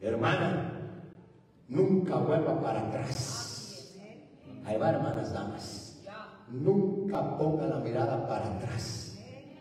Hermana, 0.00 0.72
nunca 1.68 2.16
vuelva 2.16 2.60
para 2.60 2.88
atrás. 2.88 3.94
Ahí 4.64 4.78
va, 4.78 4.90
hermanas 4.90 5.32
damas. 5.32 6.02
Nunca 6.50 7.36
ponga 7.36 7.66
la 7.66 7.78
mirada 7.78 8.26
para 8.28 8.56
atrás. 8.56 9.18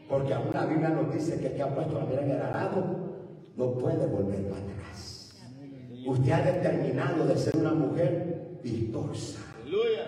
Porque 0.07 0.33
aún 0.33 0.53
la 0.53 0.65
Biblia 0.65 0.89
nos 0.89 1.11
dice 1.13 1.39
que 1.39 1.47
el 1.47 1.53
que 1.55 1.63
ha 1.63 1.73
puesto 1.73 1.97
la 1.97 2.05
mirada 2.05 2.25
en 2.25 2.31
el 2.31 2.41
arado 2.41 2.85
no 3.55 3.73
puede 3.73 4.05
volver 4.05 4.47
para 4.49 4.61
atrás. 4.61 5.33
Usted 6.05 6.31
ha 6.31 6.41
determinado 6.41 7.25
de 7.25 7.37
ser 7.37 7.57
una 7.57 7.73
mujer 7.73 8.59
victoriosa. 8.63 9.39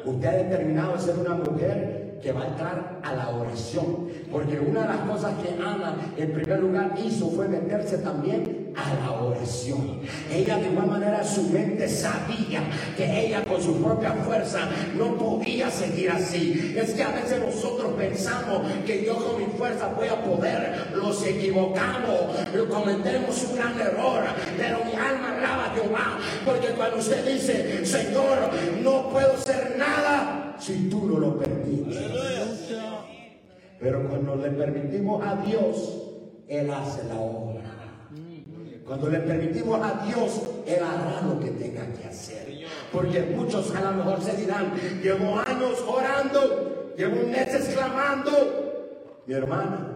Usted 0.05 0.27
ha 0.27 0.31
determinado 0.33 0.93
de 0.93 0.99
ser 0.99 1.17
una 1.17 1.35
mujer 1.35 1.96
que 2.21 2.31
va 2.31 2.43
a 2.43 2.47
entrar 2.47 2.99
a 3.03 3.13
la 3.13 3.29
oración. 3.29 4.07
Porque 4.31 4.59
una 4.59 4.81
de 4.81 4.87
las 4.87 4.99
cosas 5.09 5.33
que 5.41 5.61
Ana 5.61 5.95
en 6.17 6.33
primer 6.33 6.59
lugar 6.59 6.95
hizo 7.03 7.29
fue 7.29 7.47
meterse 7.47 7.99
también 7.99 8.73
a 8.75 8.93
la 8.93 9.11
oración. 9.11 10.01
Ella 10.31 10.57
de 10.57 10.69
igual 10.69 10.87
manera 10.87 11.23
su 11.23 11.43
mente 11.43 11.87
sabía 11.87 12.61
que 12.95 13.27
ella 13.27 13.43
con 13.43 13.61
su 13.61 13.81
propia 13.81 14.11
fuerza 14.11 14.69
no 14.95 15.17
podía 15.17 15.69
seguir 15.71 16.11
así. 16.11 16.75
Es 16.77 16.93
que 16.93 17.03
a 17.03 17.09
veces 17.09 17.39
nosotros 17.39 17.93
pensamos 17.97 18.61
que 18.85 19.03
yo 19.05 19.15
con 19.15 19.39
mi 19.39 19.45
fuerza 19.57 19.87
voy 19.95 20.07
a 20.07 20.23
poder. 20.23 20.91
Los 20.93 21.25
equivocamos, 21.25 22.37
cometemos 22.69 23.43
un 23.49 23.55
gran 23.55 23.79
error. 23.79 24.23
Pero 24.57 24.79
mi 24.85 24.93
alma 24.93 25.37
alaba 25.37 25.65
a 25.65 25.73
Jehová. 25.73 26.19
Porque 26.45 26.67
cuando 26.69 26.97
usted 26.97 27.25
dice, 27.25 27.85
Señor, 27.85 28.51
no 28.83 29.09
puedo 29.09 29.33
hacer 29.33 29.75
nada 29.77 30.46
si 30.59 30.89
tú 30.89 31.07
no 31.07 31.19
lo 31.19 31.37
permites. 31.37 31.97
Pero 33.79 34.09
cuando 34.09 34.35
le 34.35 34.49
permitimos 34.51 35.25
a 35.25 35.35
Dios, 35.43 36.01
Él 36.47 36.69
hace 36.71 37.07
la 37.07 37.19
obra. 37.19 37.61
Cuando 38.85 39.09
le 39.09 39.19
permitimos 39.19 39.79
a 39.83 40.05
Dios, 40.05 40.41
Él 40.65 40.79
hará 40.81 41.21
lo 41.21 41.39
que 41.39 41.51
tenga 41.51 41.85
que 41.91 42.07
hacer. 42.07 42.47
Porque 42.91 43.21
muchos 43.35 43.75
a 43.75 43.91
lo 43.91 43.97
mejor 43.97 44.21
se 44.21 44.37
dirán, 44.37 44.73
llevo 45.03 45.37
años 45.39 45.83
orando, 45.87 46.93
llevo 46.97 47.27
meses 47.27 47.75
clamando. 47.75 48.31
Mi 49.27 49.33
hermana, 49.33 49.93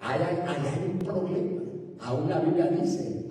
hay, 0.00 0.20
hay 0.20 0.90
un 0.92 0.98
problema. 0.98 1.62
Aún 2.00 2.28
la 2.28 2.40
Biblia 2.40 2.66
dice, 2.66 3.30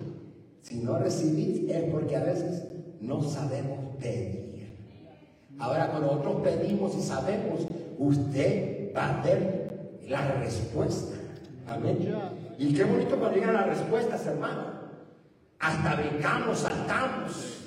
si 0.61 0.77
no 0.77 0.97
recibís 0.97 1.69
es 1.69 1.83
porque 1.91 2.15
a 2.15 2.23
veces 2.23 2.63
no 3.01 3.21
sabemos 3.21 3.97
pedir. 3.99 4.40
Ahora, 5.62 5.88
cuando 5.89 6.08
nosotros 6.08 6.41
pedimos 6.43 6.95
y 6.95 7.02
sabemos, 7.04 7.62
usted 8.00 8.91
va 8.97 9.19
a 9.19 9.21
ver 9.21 10.00
la 10.08 10.32
respuesta. 10.39 11.15
Amén. 11.69 12.13
Y 12.58 12.74
qué 12.74 12.84
bonito 12.84 13.15
cuando 13.17 13.38
llegan 13.38 13.54
las 13.54 13.67
respuestas, 13.67 14.26
hermano. 14.26 14.63
Hasta 15.60 15.95
brincamos, 15.95 16.60
saltamos. 16.60 17.60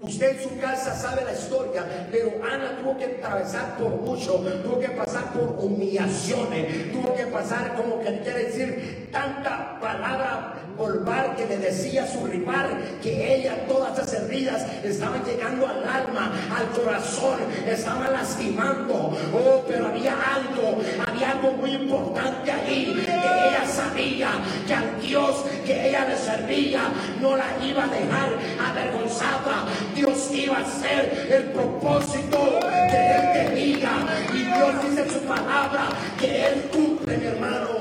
Usted 0.00 0.38
en 0.38 0.42
su 0.42 0.58
casa 0.60 0.94
sabe 0.94 1.24
la 1.24 1.32
historia, 1.32 2.08
pero 2.10 2.32
Ana 2.44 2.78
tuvo 2.80 2.96
que 2.96 3.04
atravesar 3.04 3.76
por 3.78 3.96
mucho, 4.00 4.34
tuvo 4.64 4.80
que 4.80 4.88
pasar 4.90 5.32
por 5.32 5.56
humillaciones, 5.64 6.92
tuvo 6.92 7.14
que 7.14 7.26
pasar 7.26 7.74
como 7.74 8.00
que 8.00 8.20
quiere 8.20 8.44
decir 8.44 9.08
tanta 9.12 9.78
palabra 9.80 10.54
volvar 10.78 11.36
que 11.36 11.46
le 11.46 11.58
decía 11.58 12.06
su 12.06 12.24
rival 12.26 12.98
que 13.02 13.34
ella 13.34 13.66
todas 13.66 13.98
esas 13.98 14.22
heridas 14.22 14.64
estaban 14.84 15.24
llegando 15.24 15.66
al 15.66 15.82
alma, 15.82 16.32
al 16.56 16.68
corazón, 16.68 17.40
estaban 17.66 18.12
lastimando. 18.12 19.16
Oh, 19.34 19.64
pero 19.66 19.88
había 19.88 20.12
algo, 20.12 20.78
había 21.06 21.32
algo 21.32 21.52
muy 21.52 21.72
importante 21.72 22.52
allí, 22.52 22.94
que 23.04 23.12
ella 23.12 23.66
sabía 23.66 24.30
que 24.66 24.74
al 24.74 25.00
Dios 25.00 25.44
que 25.66 25.88
ella 25.88 26.06
le 26.08 26.16
servía 26.16 26.82
no 27.20 27.36
la 27.36 27.46
iba 27.62 27.84
a 27.84 27.88
dejar 27.88 28.30
avergonzada 28.70 29.66
Dios 29.94 30.30
iba 30.32 30.58
a 30.58 30.60
hacer 30.60 31.28
el 31.30 31.44
propósito 31.50 32.60
que 32.60 33.16
Él 33.16 33.48
tenía. 33.48 33.90
Y 34.32 34.44
Dios 34.44 34.82
dice 34.82 35.10
su 35.10 35.20
palabra 35.26 35.88
que 36.18 36.46
Él 36.46 36.68
cumple, 36.72 37.16
mi 37.16 37.26
hermano. 37.26 37.77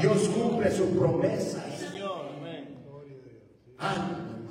Dios 0.00 0.28
cumple 0.28 0.70
sus 0.70 0.86
promesas. 0.96 1.64
Ánimo, 3.78 4.48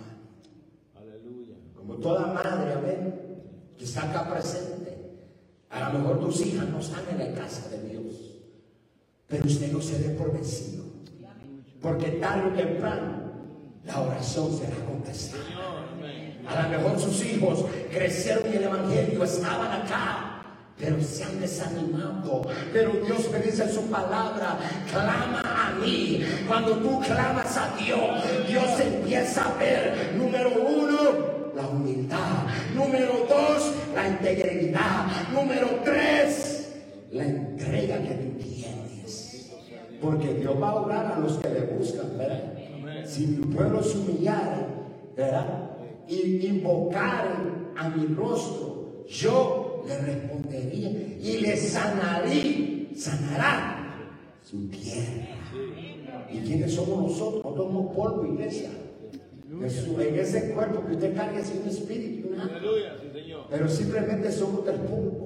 Aleluya. 0.95 1.55
Como 1.75 1.95
toda 1.95 2.27
madre, 2.27 2.73
amén, 2.73 3.43
que 3.77 3.83
está 3.83 4.03
acá 4.03 4.29
presente. 4.31 4.95
A 5.69 5.89
lo 5.89 5.99
mejor 5.99 6.19
tus 6.19 6.41
hijas 6.41 6.69
no 6.69 6.79
están 6.79 7.03
en 7.09 7.19
la 7.19 7.39
casa 7.39 7.69
de 7.69 7.89
Dios. 7.89 8.13
Pero 9.27 9.45
usted 9.45 9.71
no 9.71 9.81
se 9.81 9.99
dé 9.99 10.09
por 10.15 10.31
vencido. 10.31 10.83
Porque 11.81 12.11
tarde 12.11 12.51
o 12.51 12.53
temprano 12.53 13.25
la 13.83 14.01
oración 14.01 14.57
será 14.57 14.75
contestada. 14.85 15.43
A 16.47 16.63
lo 16.63 16.69
mejor 16.69 16.99
sus 16.99 17.25
hijos 17.25 17.65
crecieron 17.91 18.45
en 18.47 18.53
el 18.53 18.63
Evangelio, 18.63 19.23
estaban 19.23 19.81
acá, 19.81 20.24
pero 20.79 21.01
se 21.01 21.23
han 21.23 21.39
desanimado. 21.39 22.41
Pero 22.73 22.91
Dios 23.05 23.29
me 23.31 23.39
dice 23.39 23.63
en 23.63 23.73
su 23.73 23.81
palabra, 23.83 24.57
clama 24.91 25.41
a 25.41 25.71
mí. 25.79 26.23
Cuando 26.47 26.77
tú 26.77 26.99
clamas 27.01 27.57
a 27.57 27.75
Dios, 27.77 28.47
Dios 28.47 28.79
empieza 28.79 29.45
a 29.45 29.57
ver, 29.57 30.13
número 30.17 30.49
uno, 30.49 31.53
la 31.55 31.67
humildad. 31.67 32.45
Número 32.75 33.25
dos, 33.29 33.73
la 33.93 34.07
integridad. 34.07 35.05
Número 35.33 35.67
tres, 35.83 36.73
la 37.11 37.25
entrega 37.25 37.97
que 37.99 38.13
tú 38.15 38.39
tienes. 38.39 39.51
Porque 40.01 40.33
Dios 40.33 40.61
va 40.61 40.69
a 40.69 40.75
orar 40.75 41.13
a 41.15 41.19
los 41.19 41.37
que 41.37 41.49
le 41.49 41.61
buscan, 41.61 42.17
¿verdad? 42.17 42.53
Si 43.05 43.27
mi 43.27 43.55
pueblo 43.55 43.81
se 43.81 43.97
humillara, 43.97 44.67
¿verdad? 45.15 45.65
y 46.07 46.45
invocar 46.45 47.27
a 47.75 47.89
mi 47.89 48.07
rostro, 48.15 49.05
yo 49.07 49.64
le 49.87 49.97
respondería 49.97 50.89
y 50.89 51.37
le 51.41 51.57
sanaré, 51.57 52.87
sanará 52.95 54.09
su 54.43 54.67
tierra. 54.67 55.27
¿Y 56.31 56.39
quiénes 56.39 56.73
somos 56.73 57.11
nosotros? 57.11 57.43
No 57.43 57.55
somos 57.55 57.95
polvo, 57.95 58.25
iglesia. 58.33 58.69
En 59.51 60.19
ese 60.19 60.51
cuerpo 60.53 60.85
que 60.85 60.93
usted 60.93 61.15
carga 61.15 61.39
es 61.39 61.53
un 61.61 61.69
espíritu, 61.69 62.29
pero 63.49 63.69
simplemente 63.69 64.31
somos 64.31 64.65
del 64.65 64.75
polvo. 64.75 65.24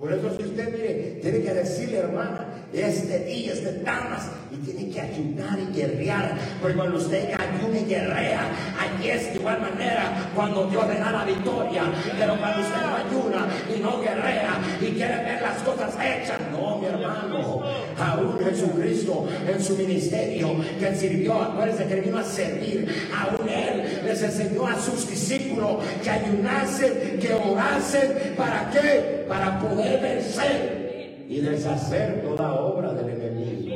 Por 0.00 0.10
eso 0.14 0.34
si 0.34 0.44
usted 0.44 0.72
mire, 0.72 1.18
tiene 1.20 1.42
que 1.42 1.52
decirle, 1.52 1.98
hermana, 1.98 2.46
este 2.72 3.18
día 3.18 3.52
es 3.52 3.62
de 3.62 3.82
damas 3.82 4.30
y 4.50 4.56
tiene 4.64 4.90
que 4.90 4.98
ayunar 4.98 5.58
y 5.58 5.76
guerrear. 5.76 6.38
Porque 6.62 6.74
cuando 6.74 6.96
usted 6.96 7.34
ayuna 7.38 7.80
y 7.80 7.84
guerrea, 7.84 8.40
allí 8.80 9.10
es 9.10 9.34
de 9.34 9.38
igual 9.38 9.60
manera 9.60 10.30
cuando 10.34 10.64
Dios 10.68 10.88
le 10.88 10.94
da 10.94 11.12
la 11.12 11.24
victoria. 11.26 11.82
Pero 12.18 12.34
cuando 12.38 12.62
usted 12.62 12.80
no 12.80 12.96
ayuna 12.96 13.46
y 13.76 13.80
no 13.80 14.00
guerrea 14.00 14.58
y 14.80 14.86
quiere 14.86 15.16
ver 15.16 15.42
las 15.42 15.58
cosas 15.58 15.94
hechas, 15.96 16.39
mi 16.80 16.86
hermano. 16.86 17.62
Aún 17.98 18.38
Jesucristo 18.44 19.26
en 19.46 19.62
su 19.62 19.76
ministerio 19.76 20.56
que 20.78 20.94
sirvió, 20.94 21.34
acuérdense 21.42 21.86
que 21.86 22.00
vino 22.00 22.18
a 22.18 22.24
servir, 22.24 22.88
aún 23.16 23.48
Él 23.48 24.00
les 24.04 24.22
enseñó 24.22 24.66
a 24.66 24.80
sus 24.80 25.08
discípulos 25.08 25.78
que 26.02 26.10
ayunasen, 26.10 27.18
que 27.20 27.34
orasen, 27.34 28.34
¿para 28.36 28.70
qué? 28.70 29.24
Para 29.28 29.58
poder 29.58 30.00
vencer 30.00 31.24
y 31.28 31.40
deshacer 31.40 32.22
toda 32.22 32.54
obra 32.54 32.92
del 32.92 33.10
enemigo. 33.10 33.69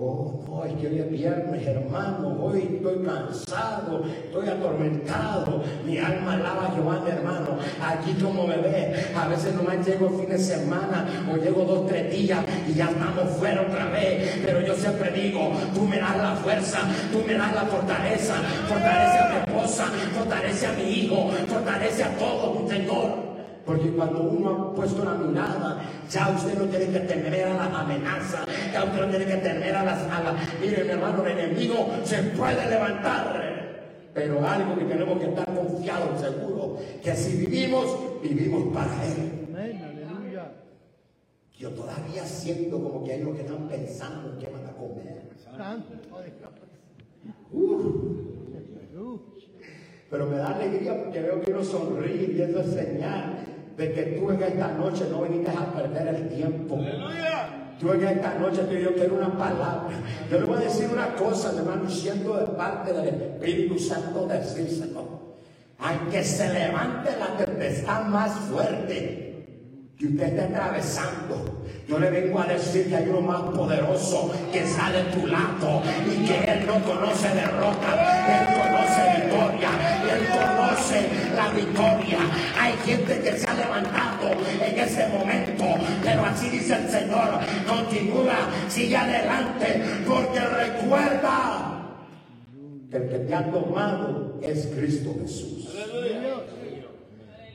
Oh, 0.00 0.44
no, 0.46 0.64
es 0.64 0.74
que 0.74 0.86
hoy 0.86 1.00
es 1.00 1.10
viernes, 1.10 1.66
hermano. 1.66 2.36
Hoy 2.40 2.68
estoy 2.72 3.04
cansado, 3.04 4.04
estoy 4.06 4.48
atormentado. 4.48 5.60
Mi 5.84 5.98
alma 5.98 6.34
alaba 6.34 6.66
a 6.66 6.70
Jehová, 6.70 7.02
mi 7.04 7.10
hermano. 7.10 7.58
Aquí 7.82 8.12
como 8.22 8.46
me 8.46 8.54
a 8.54 9.28
veces 9.28 9.54
nomás 9.56 9.84
llego 9.84 10.08
fin 10.10 10.28
de 10.28 10.38
semana 10.38 11.04
o 11.28 11.36
llego 11.36 11.64
dos, 11.64 11.88
tres 11.88 12.12
días 12.12 12.38
y 12.68 12.74
ya 12.74 12.90
estamos 12.90 13.28
fuera 13.38 13.62
otra 13.62 13.86
vez. 13.86 14.38
Pero 14.44 14.60
yo 14.60 14.74
siempre 14.76 15.10
digo, 15.10 15.50
tú 15.74 15.82
me 15.82 15.98
das 15.98 16.16
la 16.16 16.36
fuerza, 16.36 16.78
tú 17.10 17.24
me 17.26 17.34
das 17.34 17.52
la 17.52 17.62
fortaleza. 17.62 18.34
Fortalece 18.68 19.18
a 19.18 19.28
mi 19.30 19.36
esposa, 19.38 19.84
fortalece 20.16 20.66
a 20.66 20.72
mi 20.74 20.82
hijo, 20.82 21.28
fortalece 21.48 22.04
a 22.04 22.16
todo, 22.16 22.68
Señor. 22.68 23.27
Porque 23.68 23.90
cuando 23.90 24.22
uno 24.22 24.50
ha 24.50 24.74
puesto 24.74 25.04
la 25.04 25.12
mirada, 25.12 25.82
ya 26.10 26.30
usted 26.30 26.58
no 26.58 26.64
tiene 26.70 26.86
que 26.86 27.00
temer 27.00 27.48
a 27.48 27.54
las 27.54 27.74
amenazas, 27.74 28.46
ya 28.72 28.82
usted 28.82 28.98
no 28.98 29.10
tiene 29.10 29.26
que 29.26 29.36
temer 29.36 29.74
a 29.74 29.84
las... 29.84 29.98
A 30.04 30.34
mire, 30.58 30.84
mi 30.84 30.90
hermano, 30.90 31.26
el 31.26 31.38
enemigo 31.38 31.86
se 32.02 32.22
puede 32.22 32.66
levantar. 32.66 33.78
Pero 34.14 34.48
algo 34.48 34.74
que 34.74 34.86
tenemos 34.86 35.18
que 35.18 35.26
estar 35.26 35.44
confiados, 35.54 36.18
seguros, 36.18 36.80
que 37.04 37.14
si 37.14 37.44
vivimos, 37.44 38.22
vivimos 38.22 38.72
para 38.72 39.04
Él. 39.04 39.76
Yo 41.58 41.68
todavía 41.70 42.24
siento 42.24 42.82
como 42.82 43.04
que 43.04 43.12
hay 43.12 43.22
los 43.22 43.36
que 43.36 43.42
están 43.42 43.68
pensando 43.68 44.32
en 44.32 44.38
qué 44.38 44.46
van 44.46 44.64
a 44.64 44.72
comer. 44.72 45.28
Pero 50.08 50.26
me 50.26 50.36
da 50.38 50.54
alegría 50.54 51.04
porque 51.04 51.20
veo 51.20 51.42
que 51.42 51.52
uno 51.52 51.62
sonríe 51.62 52.32
y 52.32 52.40
eso 52.40 52.60
es 52.60 52.68
señal 52.68 53.57
de 53.78 53.92
que 53.92 54.02
tú 54.02 54.30
en 54.30 54.42
esta 54.42 54.68
noche 54.72 55.06
no 55.08 55.22
viniste 55.22 55.52
a 55.52 55.72
perder 55.72 56.08
el 56.08 56.28
tiempo. 56.28 56.78
Tú 57.78 57.92
en 57.92 58.08
esta 58.08 58.34
noche 58.34 58.62
te 58.62 58.82
yo 58.82 58.92
quiero 58.92 59.14
una 59.14 59.38
palabra. 59.38 59.94
Yo 60.28 60.40
le 60.40 60.46
voy 60.46 60.56
a 60.56 60.64
decir 60.64 60.88
una 60.92 61.14
cosa, 61.14 61.52
hermano, 61.56 61.88
siendo 61.88 62.36
de 62.36 62.46
parte 62.46 62.92
del 62.92 63.08
Espíritu 63.08 63.78
Santo 63.78 64.26
decírselo. 64.26 65.28
Aunque 65.78 66.24
se 66.24 66.52
levante 66.52 67.10
la 67.20 67.36
tempestad 67.36 68.04
más 68.06 68.32
fuerte 68.50 69.46
que 69.96 70.06
usted 70.06 70.24
esté 70.24 70.40
atravesando, 70.42 71.62
yo 71.86 72.00
le 72.00 72.10
vengo 72.10 72.40
a 72.40 72.46
decir 72.46 72.88
que 72.88 72.96
hay 72.96 73.08
uno 73.08 73.20
más 73.20 73.42
poderoso 73.54 74.32
que 74.52 74.66
sale 74.66 75.04
de 75.04 75.12
tu 75.12 75.26
lado 75.28 75.82
y 76.04 76.26
que 76.26 76.52
Él 76.52 76.66
no 76.66 76.82
conoce 76.82 77.28
derrota, 77.28 78.47
victoria, 79.28 79.70
conoce 80.32 81.08
la 81.34 81.48
victoria. 81.50 82.18
Hay 82.58 82.72
gente 82.84 83.20
que 83.20 83.38
se 83.38 83.46
ha 83.46 83.54
levantado 83.54 84.30
en 84.64 84.78
ese 84.78 85.08
momento, 85.08 85.64
pero 86.02 86.24
así 86.24 86.48
dice 86.50 86.74
el 86.74 86.88
Señor, 86.88 87.40
continúa, 87.66 88.48
sigue 88.68 88.96
adelante, 88.96 89.82
porque 90.06 90.40
recuerda 90.40 91.74
que 92.90 92.96
el 92.96 93.08
que 93.08 93.18
te 93.18 93.34
ha 93.34 93.50
tomado 93.50 94.38
es 94.42 94.66
Cristo 94.68 95.14
Jesús. 95.20 95.68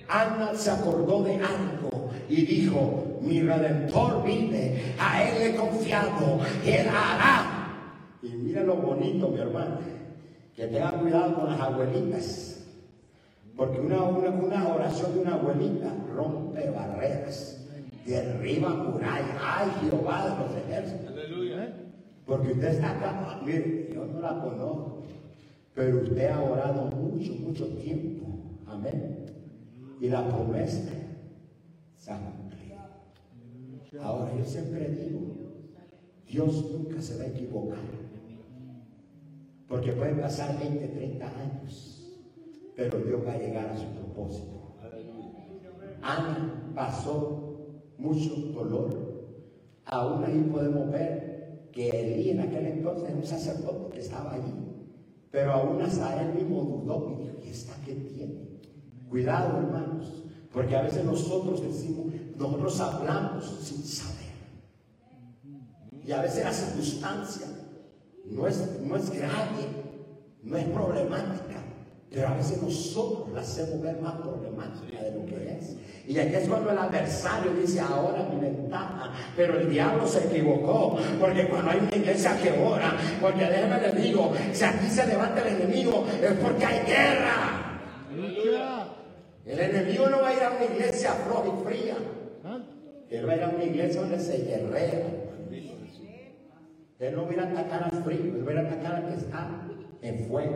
Ana 0.08 0.52
se 0.54 0.70
acordó 0.70 1.24
de 1.24 1.36
algo 1.36 2.12
y 2.30 2.46
dijo, 2.46 3.20
mi 3.22 3.42
redentor 3.42 4.24
vive, 4.24 4.94
a 5.00 5.24
él 5.24 5.42
he 5.42 5.56
confiado, 5.56 6.40
él 6.66 6.88
hará. 6.88 7.64
Y 8.22 8.30
mira 8.30 8.64
lo 8.64 8.76
bonito, 8.76 9.30
mi 9.30 9.40
hermano, 9.40 9.80
que 10.56 10.68
tenga 10.68 10.92
cuidado 10.92 11.36
con 11.36 11.50
las 11.50 11.60
abuelitas. 11.60 12.66
Porque 13.56 13.80
una, 13.80 14.04
una, 14.04 14.68
oración 14.68 15.14
de 15.14 15.20
una 15.20 15.36
abuelita 15.36 15.94
rompe 16.16 16.70
barreras, 16.72 17.68
derriba 18.06 18.70
murallas. 18.70 19.38
¡Ay, 19.40 19.70
Jehová 19.82 20.30
de 20.30 20.44
los 20.44 20.56
ejércitos! 20.64 21.14
Porque 22.26 22.54
usted 22.54 22.68
está 22.70 22.92
acá, 22.92 23.42
mire, 23.46 23.90
yo 23.94 24.06
no 24.06 24.22
la 24.22 24.42
conozco, 24.42 25.04
pero 25.76 26.02
usted 26.02 26.32
ha 26.32 26.42
orado 26.42 26.84
mucho, 26.86 27.34
mucho 27.34 27.68
tiempo. 27.78 28.26
Amén. 28.66 29.26
Y 30.00 30.08
la 30.08 30.28
promesa 30.28 30.90
se 31.98 32.12
ha 32.12 32.18
cumplido. 32.18 32.78
Ahora 34.02 34.32
yo 34.38 34.46
siempre 34.46 34.88
digo, 34.90 35.20
Dios 36.28 36.72
nunca 36.72 37.02
se 37.02 37.18
va 37.18 37.26
a 37.26 37.28
equivocar. 37.28 38.03
Porque 39.74 39.92
pueden 39.92 40.22
pasar 40.22 40.60
20, 40.60 40.88
30 40.88 41.26
años, 41.26 42.08
pero 42.76 43.00
Dios 43.00 43.26
va 43.26 43.32
a 43.34 43.40
llegar 43.40 43.66
a 43.72 43.76
su 43.76 43.88
propósito. 43.88 44.76
Ana 46.00 46.72
pasó 46.76 47.82
mucho 47.98 48.36
dolor. 48.54 49.40
Aún 49.86 50.26
ahí 50.26 50.48
podemos 50.52 50.92
ver 50.92 51.70
que 51.72 51.90
Elí 51.90 52.30
en 52.30 52.42
aquel 52.42 52.68
entonces, 52.68 53.16
un 53.16 53.26
sacerdote 53.26 53.96
que 53.96 54.02
estaba 54.02 54.34
allí, 54.34 54.54
Pero 55.32 55.54
aún 55.54 55.82
hasta 55.82 56.22
él 56.22 56.36
mismo 56.36 56.62
dudó 56.62 57.10
y 57.10 57.24
dijo, 57.24 57.38
¿y 57.44 57.50
esta 57.50 57.74
qué 57.84 57.96
tiene? 57.96 58.60
Cuidado, 59.10 59.58
hermanos, 59.58 60.24
porque 60.52 60.76
a 60.76 60.84
veces 60.84 61.04
nosotros 61.04 61.64
decimos, 61.64 62.14
nosotros 62.38 62.80
hablamos 62.80 63.44
sin 63.64 63.84
saber. 63.84 64.34
Y 66.06 66.12
a 66.12 66.22
veces 66.22 66.44
la 66.44 66.54
circunstancia 66.54 67.48
no 68.26 68.48
es, 68.48 68.80
no 68.82 68.96
es 68.96 69.10
grave, 69.10 69.68
no 70.44 70.58
es 70.58 70.66
problemática, 70.66 71.62
pero 72.10 72.28
a 72.28 72.36
veces 72.36 72.62
nosotros 72.62 73.30
la 73.34 73.42
hacemos 73.42 73.82
ver 73.82 74.00
más 74.00 74.16
problemática 74.16 75.02
de 75.02 75.12
lo 75.12 75.26
que 75.26 75.58
es. 75.58 75.76
Y 76.06 76.20
aquí 76.20 76.36
es 76.36 76.50
cuando 76.50 76.72
el 76.72 76.78
adversario 76.78 77.54
dice, 77.54 77.80
ahora 77.80 78.28
mi 78.30 78.40
ventaja, 78.40 79.14
pero 79.36 79.60
el 79.60 79.70
diablo 79.70 80.06
se 80.08 80.26
equivocó, 80.26 80.98
porque 81.20 81.48
cuando 81.48 81.72
hay 81.72 81.80
una 81.80 81.96
iglesia 81.96 82.38
que 82.42 82.52
ora, 82.52 82.98
porque 83.22 83.46
déjeme 83.46 83.80
le 83.80 84.02
digo, 84.02 84.34
si 84.52 84.64
aquí 84.64 84.88
se 84.88 85.08
levanta 85.08 85.42
el 85.48 85.62
enemigo, 85.62 86.06
es 86.22 86.34
porque 86.34 86.66
hay 86.66 86.86
guerra. 86.86 87.80
El 89.46 89.60
enemigo 89.60 90.08
no 90.10 90.22
va 90.22 90.30
a 90.30 90.34
ir 90.34 90.44
a 90.44 90.52
una 90.52 90.66
iglesia 90.66 91.12
floja 91.12 91.44
y 91.48 91.66
fría. 91.66 91.96
Él 93.10 93.28
va 93.28 93.34
a 93.34 93.36
ir 93.36 93.44
a 93.44 93.50
una 93.50 93.64
iglesia 93.64 94.02
donde 94.02 94.20
se 94.20 94.38
guerrea. 94.38 95.23
Él 97.04 97.16
no 97.18 97.26
va 97.26 97.32
a 97.32 97.34
ir 97.34 97.40
a 97.42 97.44
atacar 97.44 97.84
al 97.84 98.04
frío, 98.04 98.34
él 98.38 98.48
va 98.48 98.52
a 98.52 98.54
ir 98.54 98.60
a 98.60 98.62
atacar 98.62 98.96
al 98.96 99.08
que 99.08 99.16
está 99.16 99.50
en 100.02 100.20
fuego. 100.26 100.56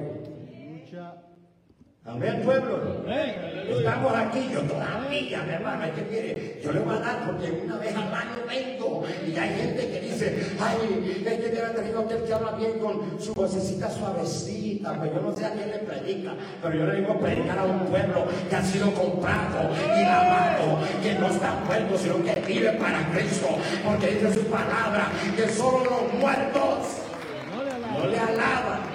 Amén, 2.07 2.41
pueblo. 2.41 3.03
Estamos 3.05 4.13
aquí, 4.15 4.49
yo 4.53 4.61
todavía, 4.61 5.43
mi 5.43 5.53
hermano, 5.53 5.83
es 5.83 5.91
que 5.91 6.01
mire, 6.03 6.59
yo 6.63 6.71
le 6.71 6.79
voy 6.79 6.95
a 6.95 6.99
dar 6.99 7.25
porque 7.25 7.51
una 7.51 7.75
vez 7.75 7.93
al 7.93 8.13
año 8.13 8.47
vengo 8.47 9.03
y 9.27 9.37
hay 9.37 9.49
gente 9.49 9.91
que 9.91 9.99
dice, 9.99 10.55
ay, 10.57 11.23
es 11.25 11.33
que 11.33 11.49
tener 11.49 11.97
usted 11.97 12.23
que 12.23 12.33
habla 12.33 12.51
bien 12.51 12.79
con 12.79 13.19
su 13.19 13.33
vocecita 13.33 13.89
suavecita, 13.91 14.93
pues 14.93 15.13
yo 15.13 15.21
no 15.21 15.35
sé 15.35 15.45
a 15.47 15.51
quién 15.51 15.69
le 15.69 15.79
predica, 15.79 16.31
pero 16.61 16.75
yo 16.77 16.85
le 16.85 16.95
digo 17.01 17.11
a 17.11 17.19
predicar 17.19 17.59
a 17.59 17.65
un 17.65 17.79
pueblo 17.79 18.25
que 18.49 18.55
ha 18.55 18.63
sido 18.63 18.93
comprado 18.93 19.69
y 19.75 20.01
lavado, 20.01 20.79
que 21.03 21.13
no 21.15 21.27
está 21.27 21.55
muerto, 21.65 21.97
sino 21.97 22.23
que 22.23 22.41
vive 22.47 22.71
para 22.73 23.05
Cristo, 23.11 23.49
porque 23.85 24.07
dice 24.07 24.33
su 24.33 24.45
palabra, 24.45 25.09
que 25.35 25.49
solo 25.49 25.83
los 25.83 26.13
muertos 26.13 27.01
no 27.93 28.07
le 28.07 28.17
alaban. 28.17 28.86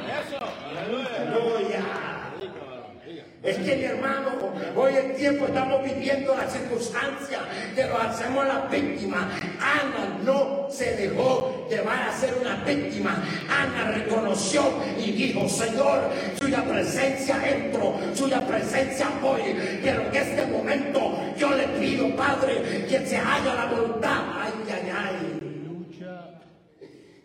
Es 3.42 3.56
que 3.56 3.76
mi 3.76 3.82
hermano, 3.82 4.30
hoy 4.76 4.92
en 4.94 5.16
tiempo 5.16 5.46
estamos 5.46 5.82
viviendo 5.82 6.32
la 6.32 6.48
circunstancia 6.48 7.40
que 7.74 7.86
lo 7.88 7.98
hacemos 7.98 8.46
la 8.46 8.66
víctima. 8.66 9.28
Ana 9.60 10.16
no 10.24 10.68
se 10.70 10.94
dejó 10.94 11.66
llevar 11.68 12.08
a 12.08 12.12
ser 12.12 12.36
una 12.40 12.62
víctima. 12.62 13.20
Ana 13.50 13.90
reconoció 13.90 14.62
y 14.96 15.10
dijo, 15.10 15.48
Señor, 15.48 16.02
suya 16.38 16.62
presencia 16.62 17.36
entro, 17.48 17.94
suya 18.14 18.46
presencia 18.46 19.08
voy. 19.20 19.40
Pero 19.82 20.02
en 20.02 20.14
este 20.14 20.46
momento 20.46 21.00
yo 21.36 21.50
le 21.50 21.66
pido, 21.80 22.14
Padre, 22.14 22.86
que 22.88 23.04
se 23.04 23.16
haga 23.16 23.54
la 23.56 23.66
voluntad. 23.66 24.22
Ay, 24.34 24.52
ay, 24.68 24.92
ay. 24.96 25.38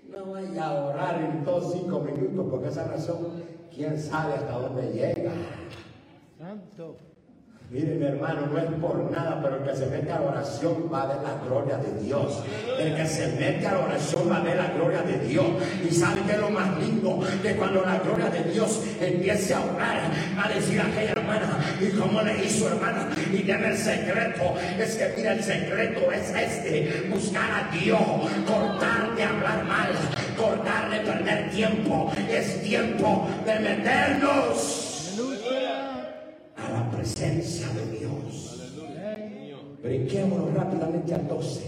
No 0.09 0.31
vaya 0.31 0.65
a 0.65 0.73
orar 0.73 1.21
en 1.21 1.43
dos 1.43 1.73
cinco 1.73 1.99
minutos 1.99 2.47
porque 2.49 2.69
esa 2.69 2.85
razón, 2.85 3.43
quién 3.71 4.01
sabe 4.01 4.33
hasta 4.33 4.51
dónde 4.51 4.91
llega. 4.91 5.31
Santo. 6.37 6.97
Mire 7.69 7.95
mi 7.95 8.05
hermano, 8.05 8.45
no 8.45 8.57
es 8.59 8.69
por 8.79 9.11
nada, 9.11 9.41
pero 9.41 9.57
el 9.57 9.63
que 9.63 9.75
se 9.75 9.87
mete 9.87 10.11
a 10.11 10.19
la 10.19 10.27
oración 10.27 10.89
va 10.93 11.01
a 11.01 11.07
ver 11.07 11.17
la 11.17 11.45
gloria 11.45 11.77
de 11.77 12.01
Dios. 12.01 12.43
El 12.79 12.95
que 12.95 13.05
se 13.05 13.27
mete 13.33 13.67
a 13.67 13.73
la 13.73 13.79
oración 13.79 14.31
va 14.31 14.37
a 14.37 14.43
ver 14.43 14.55
la 14.55 14.67
gloria 14.67 15.01
de 15.01 15.19
Dios. 15.27 15.47
Y 15.83 15.93
sabe 15.93 16.21
que 16.21 16.33
es 16.33 16.39
lo 16.39 16.49
más 16.49 16.77
lindo, 16.77 17.19
que 17.41 17.55
cuando 17.55 17.81
la 17.81 17.97
gloria 17.99 18.29
de 18.29 18.51
Dios 18.51 18.83
empiece 19.01 19.53
a 19.53 19.59
orar, 19.59 20.11
va 20.37 20.45
a 20.45 20.49
decir 20.49 20.79
a 20.79 20.85
aquella 20.85 21.11
hermana, 21.11 21.59
y 21.81 21.89
como 21.97 22.21
le 22.21 22.45
hizo 22.45 22.67
hermana, 22.67 23.09
y 23.33 23.43
debe 23.43 23.69
el 23.69 23.77
secreto, 23.77 24.53
es 24.79 24.95
que 24.95 25.13
mira, 25.17 25.33
el 25.33 25.43
secreto 25.43 26.11
es 26.11 26.29
este, 26.35 27.09
buscar 27.09 27.49
a 27.51 27.75
Dios, 27.75 27.99
cortar 28.45 29.13
de 29.15 29.23
hablar 29.23 29.65
mal, 29.65 29.89
cortar 30.37 30.89
de 30.91 30.99
perder 30.99 31.49
tiempo. 31.49 32.13
Es 32.29 32.61
tiempo 32.61 33.27
de 33.45 33.59
meternos 33.59 34.86
presencia 36.97 37.67
de 37.69 37.99
Dios. 37.99 38.73
Brinquémonos 39.83 40.53
rápidamente 40.53 41.13
al 41.13 41.27
12. 41.27 41.61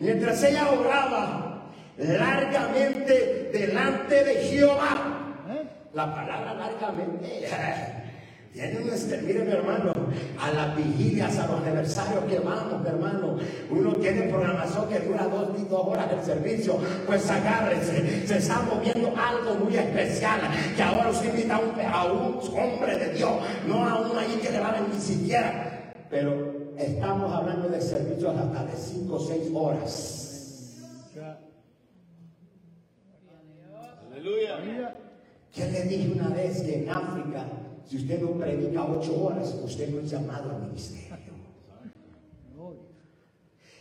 Mientras 0.00 0.42
ella 0.42 0.70
oraba 0.70 1.70
largamente 1.98 3.50
delante 3.52 4.24
de 4.24 4.34
Jehová, 4.34 5.34
la 5.92 6.14
palabra 6.14 6.54
largamente 6.54 7.48
mire 8.56 9.44
mi 9.44 9.52
hermano, 9.52 9.92
a 10.40 10.50
las 10.50 10.76
vigilias, 10.76 11.38
a 11.38 11.46
los 11.46 11.60
aniversarios 11.60 12.24
que 12.24 12.38
vamos, 12.38 12.80
mi 12.80 12.88
hermano. 12.88 13.36
Uno 13.70 13.92
tiene 13.94 14.22
programación 14.22 14.88
que 14.88 15.00
dura 15.00 15.24
dos, 15.24 15.68
dos 15.68 15.86
horas 15.86 16.10
el 16.12 16.24
servicio. 16.24 16.78
Pues 17.06 17.30
agárrese, 17.30 18.26
se 18.26 18.38
está 18.38 18.62
moviendo 18.62 19.12
algo 19.16 19.54
muy 19.56 19.76
especial. 19.76 20.40
Que 20.74 20.82
ahora 20.82 21.10
usted 21.10 21.30
invita 21.30 21.56
a 21.56 22.04
un, 22.06 22.40
hombre 22.58 22.98
de 22.98 23.12
Dios, 23.14 23.32
no 23.66 23.86
a 23.86 24.00
uno 24.00 24.18
ahí 24.18 24.38
que 24.42 24.50
le 24.50 24.60
vale 24.60 24.78
ni 24.90 25.00
siquiera. 25.00 25.92
Pero 26.08 26.72
estamos 26.78 27.32
hablando 27.32 27.68
de 27.68 27.80
servicios 27.80 28.34
hasta 28.36 28.64
de 28.64 28.76
cinco 28.76 29.16
o 29.16 29.20
seis 29.20 29.50
horas. 29.52 30.22
Aleluya. 34.10 34.94
¿Quién 35.54 35.72
le 35.72 35.82
dije 35.84 36.12
una 36.12 36.28
vez 36.28 36.62
que 36.62 36.82
en 36.82 36.90
África 36.90 37.46
si 37.88 37.96
usted 37.98 38.20
no 38.20 38.32
predica 38.32 38.84
ocho 38.84 39.24
horas, 39.24 39.54
usted 39.62 39.88
no 39.90 40.00
es 40.00 40.10
llamado 40.10 40.50
al 40.50 40.62
ministerio. 40.62 41.36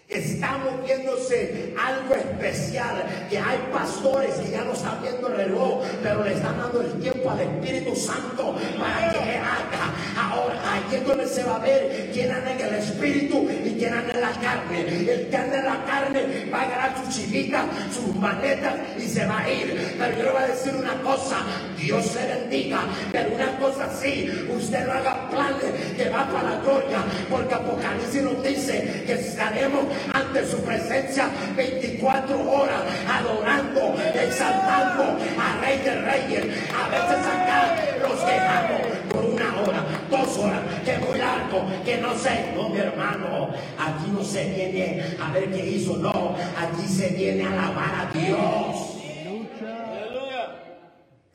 Estamos 0.08 0.86
viéndose 0.86 1.74
algo 1.78 2.13
especial, 2.13 3.28
que 3.28 3.39
hay 3.39 3.58
pastores 3.74 4.36
que 4.36 4.52
ya 4.52 4.63
no 4.63 4.74
están 4.74 5.02
viendo 5.02 5.28
el 5.30 5.36
reloj, 5.36 5.84
pero 6.04 6.24
le 6.24 6.34
están 6.34 6.58
dando 6.60 6.82
el 6.82 6.94
tiempo 7.00 7.14
al 7.29 7.39
Espíritu 7.39 7.95
Santo 7.95 8.55
para 8.79 9.11
que 9.11 9.38
haga. 9.38 9.85
Ahora, 10.17 10.55
aquí 10.75 10.95
es 10.95 11.07
donde 11.07 11.27
se 11.27 11.43
va 11.43 11.55
a 11.55 11.59
ver 11.59 12.09
quién 12.13 12.31
anda 12.31 12.51
en 12.51 12.61
el 12.61 12.75
Espíritu 12.75 13.47
y 13.63 13.71
quién 13.77 13.93
anda 13.93 14.13
en 14.13 14.21
la 14.21 14.31
carne. 14.31 14.81
El 14.81 15.27
que 15.29 15.38
anda 15.38 15.59
en 15.59 15.65
la 15.65 15.85
carne 15.85 16.49
va 16.53 16.59
a 16.59 16.63
agarrar 16.63 16.95
su 17.03 17.11
chivita, 17.11 17.65
sus 17.93 18.15
maletas 18.15 18.75
y 18.97 19.07
se 19.07 19.25
va 19.25 19.39
a 19.39 19.49
ir. 19.49 19.95
Pero 19.97 20.17
yo 20.17 20.23
le 20.23 20.31
voy 20.31 20.43
a 20.43 20.47
decir 20.47 20.75
una 20.75 21.01
cosa, 21.01 21.38
Dios 21.77 22.05
se 22.05 22.25
bendiga, 22.25 22.81
pero 23.11 23.35
una 23.35 23.57
cosa 23.57 23.89
sí, 23.99 24.29
usted 24.49 24.85
no 24.85 24.93
haga 24.93 25.29
planes 25.29 25.95
que 25.97 26.09
va 26.09 26.27
para 26.27 26.51
la 26.51 26.59
gloria, 26.61 27.03
porque 27.29 27.53
Apocalipsis 27.53 28.21
nos 28.21 28.43
dice 28.43 29.03
que 29.05 29.13
estaremos 29.13 29.85
ante 30.13 30.45
su 30.45 30.57
presencia 30.63 31.29
24 31.55 32.51
horas, 32.51 32.81
adorando, 33.07 33.95
exaltando 34.13 35.17
a 35.39 35.61
Rey 35.61 35.79
de 35.79 36.01
Reyes. 36.01 36.45
A 36.73 36.89
veces 36.89 37.14
acá 37.19 37.75
los 38.01 38.19
quejamos 38.21 38.82
por 39.10 39.25
una 39.25 39.62
hora, 39.62 39.86
dos 40.10 40.38
horas, 40.38 40.62
que 40.84 40.97
muy 40.99 41.17
largo, 41.17 41.65
que 41.84 41.97
no 41.97 42.13
sé. 42.15 42.54
No, 42.56 42.69
mi 42.69 42.78
hermano, 42.78 43.49
aquí 43.78 44.10
no 44.12 44.23
se 44.23 44.49
viene 44.54 45.04
a 45.21 45.32
ver 45.32 45.51
qué 45.51 45.65
hizo, 45.65 45.97
no, 45.97 46.36
aquí 46.58 46.88
se 46.88 47.10
viene 47.10 47.45
a 47.45 47.51
alabar 47.51 48.08
a 48.08 48.17
Dios. 48.17 48.91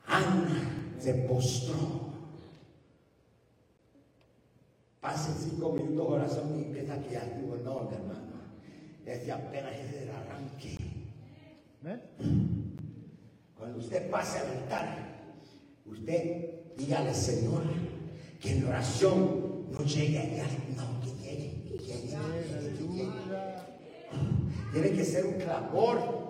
Ana 0.06 0.94
se 0.98 1.14
postró. 1.14 2.10
Pasen 5.00 5.34
cinco 5.38 5.72
minutos 5.72 6.06
oración 6.10 6.58
y 6.58 6.62
empieza 6.64 6.94
aquí 6.94 7.08
digo, 7.36 7.56
no, 7.64 7.88
hermano 7.90 8.30
desde 9.10 9.32
apenas 9.32 9.72
es 9.72 10.02
el 10.02 10.10
arranque. 10.10 10.76
Cuando 13.58 13.78
usted 13.78 14.08
pase 14.10 14.38
al 14.38 14.50
altar, 14.58 15.09
usted 15.84 16.50
dígale, 16.76 17.14
Señor, 17.14 17.62
que 18.40 18.52
en 18.52 18.66
oración 18.66 19.70
no 19.70 19.84
llegue 19.84 20.18
allá, 20.18 20.46
no, 20.76 21.00
que 21.00 21.10
llegue, 21.22 21.62
que 21.64 21.78
llegue, 21.78 22.16
que 22.78 22.92
llegue. 22.92 23.10
Tiene 24.72 24.90
que 24.92 25.04
ser 25.04 25.26
un 25.26 25.34
clamor 25.34 26.20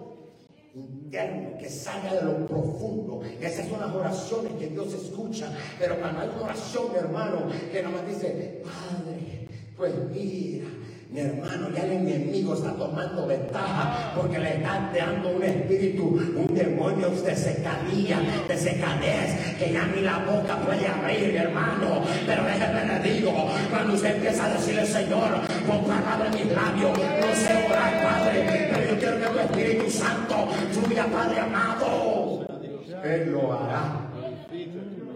interno 0.75 1.59
que 1.59 1.69
salga 1.69 2.15
de 2.15 2.23
lo 2.23 2.47
profundo. 2.47 3.23
Esas 3.41 3.69
son 3.69 3.81
las 3.81 3.95
oraciones 3.95 4.53
que 4.55 4.69
Dios 4.69 4.93
escucha. 4.95 5.53
Pero 5.79 5.99
cuando 6.01 6.21
hay 6.21 6.29
una 6.29 6.43
oración, 6.43 6.93
mi 6.93 6.99
hermano, 6.99 7.49
que 7.71 7.83
nomás 7.83 8.07
dice, 8.07 8.63
Padre, 8.65 9.49
pues 9.77 9.95
mira, 10.11 10.69
mi 11.13 11.21
hermano, 11.21 11.71
ya 11.75 11.83
el 11.85 11.93
enemigo 11.93 12.55
está 12.55 12.73
tomando 12.75 13.27
ventaja 13.27 14.13
porque 14.15 14.39
le 14.39 14.59
está 14.59 14.93
dando 14.97 15.31
un 15.31 15.43
espíritu, 15.43 16.05
un 16.37 16.55
demonio 16.55 17.11
de 17.11 17.35
secadilla, 17.35 18.21
de 18.47 18.57
secadez, 18.57 19.57
que 19.59 19.73
ya 19.73 19.87
ni 19.87 20.03
la 20.03 20.19
boca 20.19 20.57
puede 20.65 20.87
abrir, 20.87 21.33
mi 21.33 21.39
hermano. 21.39 22.05
Pero 22.25 22.45
déjeme 22.45 22.87
le 22.87 23.13
digo, 23.13 23.33
cuando 23.71 23.95
usted 23.95 24.17
empieza 24.17 24.47
a 24.47 24.51
decirle, 24.51 24.87
Señor, 24.87 25.41
con 25.67 25.85
palabras 25.85 26.33
en 26.33 26.47
mis 26.47 26.55
labios, 26.55 26.97
no 26.97 27.35
sé 27.35 27.67
orar, 27.67 28.03
Padre, 28.03 28.69
pero 28.73 28.91
yo 28.91 28.99
quiero 28.99 29.19
que 29.19 29.27
tu 29.27 29.39
Espíritu 29.39 29.91
Santo 29.91 30.49
fluya, 30.71 31.07
Padre 31.07 31.41
amado. 31.41 32.47
Él 33.03 33.33
lo 33.33 33.53
hará. 33.53 34.07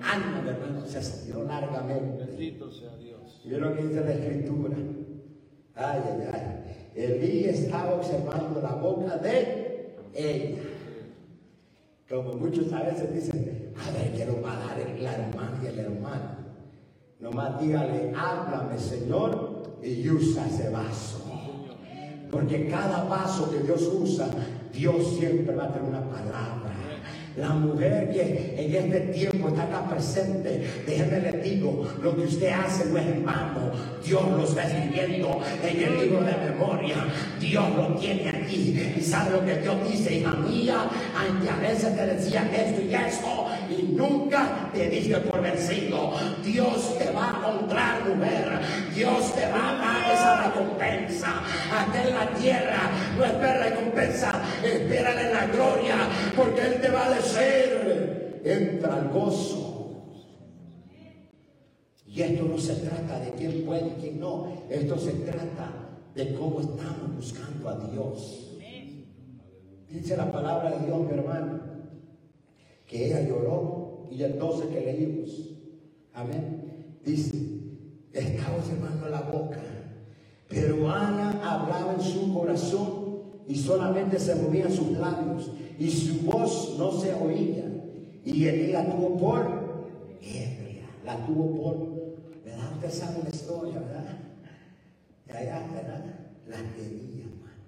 Anda, 0.03 0.51
hermano, 0.51 0.86
se 0.86 0.99
estiró 0.99 1.45
largamente. 1.45 2.24
Bendito 2.24 2.70
sea 2.70 2.97
Dios. 2.97 3.40
Y 3.45 3.51
lo 3.51 3.74
que 3.74 3.82
dice 3.84 4.01
la 4.01 4.12
escritura. 4.12 4.76
Ay, 5.75 6.01
ay, 6.05 6.29
ay. 6.33 6.64
Elí 6.95 7.45
estaba 7.45 7.95
observando 7.95 8.61
la 8.62 8.75
boca 8.77 9.16
de 9.16 9.97
ella. 10.14 10.62
Como 12.09 12.35
muchos 12.35 12.72
a 12.72 12.83
veces 12.83 13.12
dicen, 13.12 13.72
a 13.77 13.91
ver, 13.91 14.12
¿qué 14.14 14.27
nos 14.27 14.45
va 14.45 14.53
a 14.53 14.66
dar 14.66 14.79
la 15.01 15.14
hermana 15.14 15.59
y 15.62 15.66
el 15.66 15.79
hermano? 15.79 16.45
Nomás 17.18 17.61
dígale, 17.61 18.12
háblame, 18.14 18.79
Señor, 18.79 19.79
y 19.83 20.09
usa 20.09 20.47
ese 20.47 20.68
vaso. 20.68 21.25
Porque 22.31 22.68
cada 22.68 23.05
vaso 23.05 23.51
que 23.51 23.61
Dios 23.61 23.91
usa, 23.93 24.29
Dios 24.72 25.16
siempre 25.18 25.55
va 25.55 25.64
a 25.64 25.72
tener 25.72 25.89
una 25.89 26.03
palabra. 26.03 26.74
La 27.37 27.49
mujer 27.49 28.12
que 28.12 28.55
en 28.57 28.74
este 28.76 29.01
tiempo 29.12 29.49
está 29.49 29.64
acá 29.64 29.89
presente, 29.89 30.64
déjeme 30.87 31.18
le 31.18 31.32
digo, 31.39 31.85
lo 32.01 32.14
que 32.14 32.22
usted 32.22 32.53
hace 32.53 32.85
no 32.85 32.99
es 32.99 33.07
en 33.07 33.24
vano. 33.24 33.72
Dios 34.05 34.22
lo 34.30 34.45
está 34.45 34.62
escribiendo 34.62 35.43
en 35.64 35.82
el 35.82 36.01
libro 36.01 36.20
de 36.22 36.32
memoria. 36.49 36.95
Dios 37.41 37.64
lo 37.76 37.97
tiene 37.97 38.28
aquí. 38.28 38.95
Y 38.97 39.01
sabe 39.01 39.32
lo 39.32 39.45
que 39.45 39.57
Dios 39.57 39.76
dice, 39.91 40.14
hija 40.14 40.30
mía, 40.30 40.89
aunque 41.18 41.51
a 41.51 41.57
veces 41.57 41.97
te 41.97 42.07
decía 42.07 42.49
esto 42.55 42.80
y 42.80 42.95
esto, 42.95 43.47
y 43.68 43.82
nunca 43.95 44.70
te 44.72 44.89
diste 44.89 45.16
por 45.16 45.43
vencido. 45.43 46.12
Dios 46.45 46.97
te 46.99 47.11
va 47.11 47.30
a 47.30 47.49
honrar, 47.49 48.09
mujer. 48.09 48.61
Dios 48.95 49.35
te 49.35 49.47
va 49.49 49.70
a 49.70 49.74
dar 49.78 50.12
esa 50.12 50.51
recompensa. 50.51 51.28
Acá 51.72 52.01
en 52.07 52.14
la 52.14 52.28
tierra 52.39 52.91
no 53.18 53.24
espera 53.24 53.70
recompensa, 53.70 54.34
espera 54.67 55.21
en 55.21 55.33
la 55.33 55.47
gloria, 55.47 55.97
porque 56.37 56.61
Él 56.61 56.81
te 56.81 56.89
va 56.89 57.07
a 57.07 57.15
decir, 57.15 58.41
entra 58.45 58.97
al 58.97 59.09
gozo. 59.11 59.65
Y 62.07 62.23
esto 62.23 62.45
no 62.45 62.59
se 62.59 62.75
trata 62.77 63.19
de 63.21 63.33
quién 63.33 63.65
puede 63.65 63.89
y 63.89 64.01
quién 64.01 64.21
no. 64.21 64.47
Esto 64.71 64.97
se 64.99 65.12
trata 65.12 65.73
de 66.15 66.35
cómo 66.35 66.61
estamos 66.61 67.17
buscando 67.17 67.69
a 67.69 67.77
Dios. 67.91 68.53
Dice 69.89 70.17
la 70.17 70.31
palabra 70.31 70.71
de 70.71 70.87
Dios, 70.87 71.01
mi 71.01 71.12
hermano, 71.12 71.61
que 72.87 73.07
ella 73.07 73.29
lloró 73.29 74.09
y 74.11 74.19
12 74.19 74.69
que 74.69 74.81
leímos. 74.81 75.31
Amén. 76.12 76.99
Dice, 77.05 77.37
estaba 78.12 78.57
observando 78.57 79.09
la 79.09 79.21
boca, 79.23 79.61
pero 80.49 80.89
Ana 80.91 81.31
hablaba 81.43 81.95
en 81.95 82.01
su 82.01 82.33
corazón 82.33 83.03
y 83.49 83.55
solamente 83.57 84.18
se 84.18 84.34
movían 84.36 84.72
sus 84.72 84.92
labios 84.92 85.51
y 85.78 85.90
su 85.90 86.22
voz 86.22 86.76
no 86.78 86.92
se 86.92 87.12
oía. 87.14 87.64
Y 88.24 88.72
la 88.72 88.90
tuvo 88.90 89.18
por 89.18 89.47
ebria, 90.22 90.88
la 91.05 91.26
tuvo 91.26 91.62
por 91.62 91.95
¿Verdad? 92.45 92.72
Usted 92.74 92.90
sabe 92.90 93.22
la 93.22 93.30
historia, 93.30 93.80
¿verdad? 93.80 94.18
Ya, 95.26 95.66
¿verdad? 95.72 96.05
La 96.47 96.57
tenía, 96.57 97.24
hermano. 97.24 97.64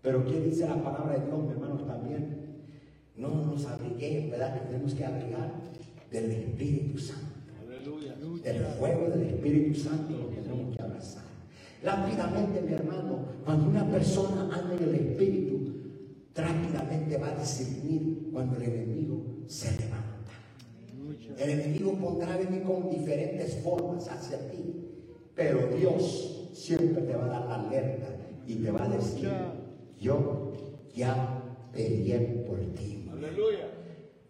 Pero 0.00 0.24
¿qué 0.24 0.40
dice 0.40 0.66
la 0.68 0.82
palabra 0.82 1.18
de 1.18 1.26
Dios, 1.26 1.42
mi 1.42 1.50
hermanos, 1.50 1.86
también? 1.86 2.36
No 3.16 3.28
nos 3.46 3.66
abriguemos, 3.66 4.30
¿verdad? 4.30 4.54
Que 4.54 4.66
tenemos 4.66 4.94
que 4.94 5.04
abrigar 5.04 5.50
del 6.10 6.30
Espíritu 6.30 6.98
Santo. 6.98 7.26
Aleluya. 7.60 8.14
Del 8.42 8.64
fuego 8.78 9.10
del 9.10 9.22
Espíritu 9.22 9.78
Santo 9.78 10.16
lo 10.16 10.26
tenemos 10.26 10.76
que 10.76 10.82
abrazar. 10.82 11.24
Rápidamente, 11.82 12.60
mi 12.60 12.72
hermano, 12.74 13.24
cuando 13.44 13.70
una 13.70 13.90
persona 13.90 14.42
anda 14.52 14.74
en 14.74 14.82
el 14.82 14.94
Espíritu, 14.94 15.72
rápidamente 16.34 17.16
va 17.16 17.28
a 17.28 17.38
discernir 17.38 18.28
cuando 18.32 18.56
el 18.56 18.62
enemigo 18.64 19.44
se 19.46 19.70
levanta. 19.78 20.10
El 21.38 21.50
enemigo 21.50 21.92
podrá 21.94 22.36
venir 22.36 22.62
con 22.62 22.90
diferentes 22.90 23.56
formas 23.62 24.08
hacia 24.08 24.50
ti, 24.50 24.74
pero 25.34 25.74
Dios 25.74 26.50
siempre 26.52 27.02
te 27.02 27.16
va 27.16 27.24
a 27.24 27.28
dar 27.28 27.46
la 27.46 27.54
alerta 27.66 28.08
y 28.46 28.56
te 28.56 28.70
va 28.70 28.84
a 28.84 28.88
decir, 28.88 29.30
yo 29.98 30.52
ya 30.94 31.42
peleé 31.72 32.44
por 32.46 32.58
ti. 32.74 33.08
Aleluya. 33.10 33.70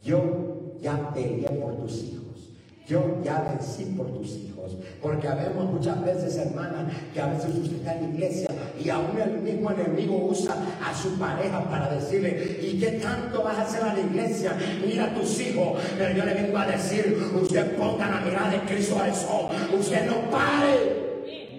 Yo 0.02 0.76
ya 0.80 1.12
peleé 1.12 1.48
por 1.60 1.76
tus 1.78 2.04
hijos. 2.04 2.49
Yo 2.90 3.20
ya 3.22 3.40
vencí 3.48 3.84
por 3.96 4.08
tus 4.08 4.30
hijos. 4.30 4.72
Porque 5.00 5.28
habemos 5.28 5.72
muchas 5.72 6.04
veces, 6.04 6.36
hermana, 6.36 6.90
que 7.14 7.20
a 7.20 7.28
veces 7.28 7.54
usted 7.54 7.76
está 7.76 7.94
en 7.94 8.02
la 8.02 8.08
iglesia 8.08 8.48
y 8.82 8.90
aún 8.90 9.16
el 9.16 9.40
mismo 9.42 9.70
enemigo 9.70 10.26
usa 10.28 10.56
a 10.84 10.92
su 10.92 11.16
pareja 11.16 11.62
para 11.70 11.88
decirle, 11.88 12.58
¿y 12.60 12.80
qué 12.80 12.92
tanto 13.02 13.44
vas 13.44 13.58
a 13.58 13.62
hacer 13.62 13.84
a 13.84 13.94
la 13.94 14.00
iglesia? 14.00 14.56
Mira 14.84 15.04
a 15.04 15.14
tus 15.14 15.40
hijos. 15.40 15.78
Pero 15.96 16.16
yo 16.16 16.24
le 16.24 16.34
vengo 16.34 16.58
a 16.58 16.66
decir, 16.66 17.16
usted 17.40 17.76
ponga 17.76 18.10
la 18.10 18.20
mirada 18.22 18.50
de 18.50 18.60
Cristo 18.62 18.98
a 19.00 19.08
eso. 19.08 19.48
Usted 19.72 20.06
no 20.06 20.28
pare. 20.28 20.99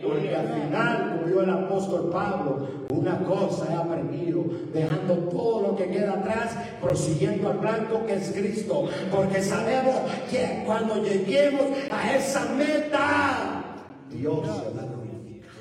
Porque 0.01 0.35
al 0.35 0.47
final, 0.47 1.11
como 1.11 1.27
dijo 1.27 1.41
el 1.41 1.49
apóstol 1.49 2.09
Pablo, 2.11 2.67
una 2.89 3.19
cosa 3.23 3.67
he 3.71 3.75
aprendido, 3.75 4.43
dejando 4.73 5.15
todo 5.29 5.61
lo 5.67 5.75
que 5.75 5.89
queda 5.89 6.13
atrás, 6.13 6.55
prosiguiendo 6.81 7.49
al 7.49 7.57
blanco 7.59 8.05
que 8.05 8.13
es 8.15 8.31
Cristo. 8.31 8.85
Porque 9.11 9.41
sabemos 9.41 9.95
que 10.29 10.63
cuando 10.65 11.03
lleguemos 11.03 11.65
a 11.89 12.15
esa 12.15 12.45
meta, 12.53 13.63
Dios 14.09 14.41
se 14.41 14.77
va 14.77 14.83
a 14.83 14.85
glorificar. 14.85 15.51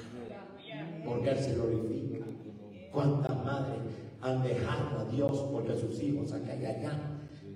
Porque 1.05 1.31
Él 1.31 1.39
se 1.39 1.55
glorifica. 1.55 2.25
¿Cuántas 2.93 3.45
madres 3.45 3.79
han 4.21 4.43
dejado 4.43 5.01
a 5.01 5.05
Dios 5.13 5.47
porque 5.53 5.77
sus 5.77 6.03
hijos 6.03 6.33
acá 6.33 6.57
y 6.57 6.67
allá? 6.67 6.93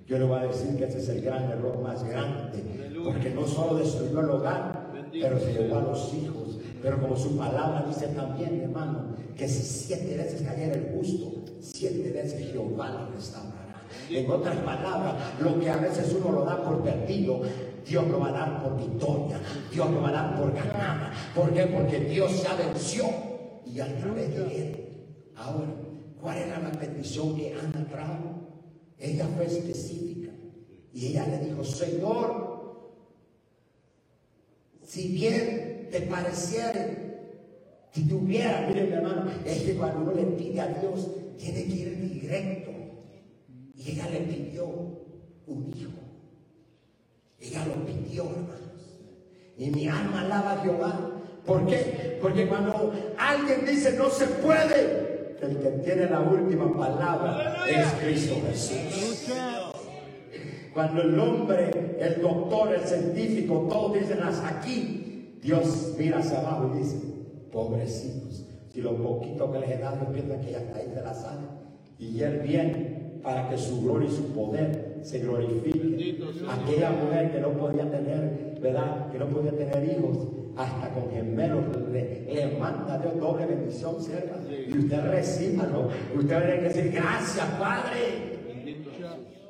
Yo 0.07 0.19
le 0.19 0.25
voy 0.25 0.39
a 0.39 0.43
decir 0.43 0.77
que 0.77 0.85
ese 0.85 0.99
es 0.99 1.09
el 1.09 1.21
gran 1.21 1.43
error 1.49 1.81
más 1.81 2.03
grande. 2.03 2.63
Porque 3.03 3.31
no 3.31 3.45
solo 3.45 3.75
destruyó 3.75 4.21
el 4.21 4.29
hogar, 4.29 4.91
pero 5.11 5.39
se 5.39 5.53
llevó 5.53 5.77
a 5.79 5.81
los 5.81 6.13
hijos. 6.13 6.44
Pero 6.85 7.01
como 7.01 7.15
su 7.17 7.35
palabra 7.35 7.83
dice 7.87 8.09
también, 8.09 8.61
hermano, 8.61 9.15
que 9.35 9.47
si 9.47 9.63
siete 9.63 10.15
veces 10.15 10.43
cayera 10.43 10.75
el 10.75 10.93
justo, 10.93 11.43
siete 11.59 12.11
veces 12.11 12.51
Jehová 12.51 12.91
lo 12.91 13.15
restaurará. 13.15 13.81
En 14.07 14.29
otras 14.29 14.55
palabras, 14.57 15.15
lo 15.39 15.59
que 15.59 15.67
a 15.67 15.77
veces 15.77 16.15
uno 16.15 16.31
lo 16.31 16.45
da 16.45 16.63
por 16.63 16.83
perdido, 16.83 17.41
Dios 17.87 18.07
lo 18.07 18.19
va 18.19 18.27
a 18.27 18.31
dar 18.33 18.61
por 18.61 18.77
victoria, 18.77 19.39
Dios 19.73 19.89
lo 19.89 19.99
va 19.99 20.09
a 20.09 20.11
dar 20.11 20.39
por 20.39 20.53
ganada. 20.53 21.11
¿Por 21.33 21.51
qué? 21.55 21.65
Porque 21.65 22.01
Dios 22.01 22.43
ya 22.43 22.53
venció 22.53 23.05
y 23.65 23.79
a 23.79 23.97
través 23.97 24.35
de 24.35 24.43
él. 24.43 24.89
Ahora, 25.35 25.73
¿cuál 26.21 26.37
era 26.37 26.59
la 26.59 26.71
petición 26.71 27.35
que 27.35 27.55
Ana 27.55 27.83
trajo? 27.89 28.61
Ella 28.99 29.27
fue 29.35 29.47
específica 29.47 30.29
y 30.93 31.07
ella 31.07 31.25
le 31.25 31.49
dijo, 31.49 31.63
Señor, 31.63 32.93
si 34.83 35.07
bien 35.07 35.74
te 35.95 36.01
pareciera, 36.07 36.73
si 37.91 38.05
tuviera, 38.05 38.65
mire 38.67 38.83
mi 38.83 38.93
hermano, 38.93 39.31
es 39.45 39.61
que 39.61 39.75
cuando 39.75 40.01
uno 40.01 40.11
le 40.11 40.23
pide 40.23 40.59
a 40.59 40.67
Dios, 40.67 41.09
tiene 41.37 41.63
que 41.63 41.73
ir 41.73 41.99
directo. 41.99 42.71
Y 43.77 43.91
ella 43.91 44.09
le 44.09 44.19
pidió 44.21 44.65
un 44.65 45.73
hijo. 45.73 45.91
Ella 47.39 47.65
lo 47.65 47.85
pidió, 47.85 48.23
hermanos. 48.23 48.99
Y 49.57 49.69
mi 49.69 49.87
alma 49.87 50.21
alaba 50.21 50.53
a 50.53 50.63
Jehová. 50.63 51.11
¿Por 51.45 51.65
qué? 51.67 52.17
Porque 52.21 52.47
cuando 52.47 52.91
alguien 53.17 53.65
dice 53.65 53.93
no 53.93 54.09
se 54.09 54.25
puede, 54.27 55.37
el 55.41 55.57
que 55.59 55.69
tiene 55.85 56.09
la 56.09 56.19
última 56.19 56.75
palabra 56.75 57.65
es 57.69 57.87
Cristo 58.03 58.35
Jesús. 58.47 59.31
Cuando 60.73 61.03
el 61.03 61.17
hombre, 61.17 61.95
el 61.99 62.21
doctor, 62.21 62.73
el 62.73 62.81
científico, 62.81 63.67
todos 63.69 63.93
dicen 63.93 64.21
hasta 64.23 64.59
aquí, 64.59 65.14
Dios 65.45 65.93
mira 65.99 66.17
hacia 66.17 66.39
abajo 66.39 66.71
y 66.73 66.79
dice, 66.79 66.97
pobrecitos, 67.51 68.47
si 68.73 68.81
lo 68.81 68.97
poquito 68.97 69.51
que 69.51 69.59
les 69.59 69.69
he 69.69 69.77
dado 69.77 70.11
piensan 70.11 70.41
que 70.41 70.51
ya 70.51 70.57
está 70.57 70.79
ahí 70.79 70.87
de 70.87 71.01
la 71.03 71.13
sala. 71.13 71.43
Y 71.99 72.19
Él 72.19 72.39
viene 72.39 73.19
para 73.21 73.47
que 73.47 73.55
su 73.55 73.83
gloria 73.83 74.09
y 74.09 74.11
su 74.11 74.33
poder 74.33 74.97
se 75.03 75.19
glorifique. 75.19 76.17
Aquella 76.49 76.89
mujer 76.89 77.31
que 77.31 77.39
no 77.39 77.51
podía 77.51 77.89
tener, 77.91 78.57
¿verdad? 78.59 79.11
Que 79.11 79.19
no 79.19 79.27
podía 79.27 79.51
tener 79.51 79.97
hijos, 79.97 80.17
hasta 80.57 80.89
con 80.89 81.11
gemelos 81.11 81.63
le, 81.91 82.25
le 82.33 82.57
manda 82.57 82.97
Dios 82.97 83.19
doble 83.19 83.45
bendición, 83.45 84.01
sierva. 84.01 84.37
Y 84.49 84.79
usted 84.79 85.11
recíbalo. 85.11 85.89
Usted 86.15 86.39
tiene 86.39 86.55
que 86.55 86.61
decir, 86.63 86.91
gracias, 86.91 87.45
Padre. 87.59 88.35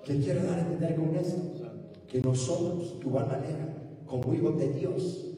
¿Qué 0.04 0.20
quiere 0.20 0.44
dar 0.44 0.60
a 0.60 0.62
entender 0.62 0.96
con 0.96 1.16
eso? 1.16 1.38
Que 2.06 2.20
nosotros, 2.20 3.00
tu 3.00 3.10
manera, 3.10 3.74
como 4.06 4.34
hijos 4.34 4.58
de 4.60 4.74
Dios, 4.74 5.35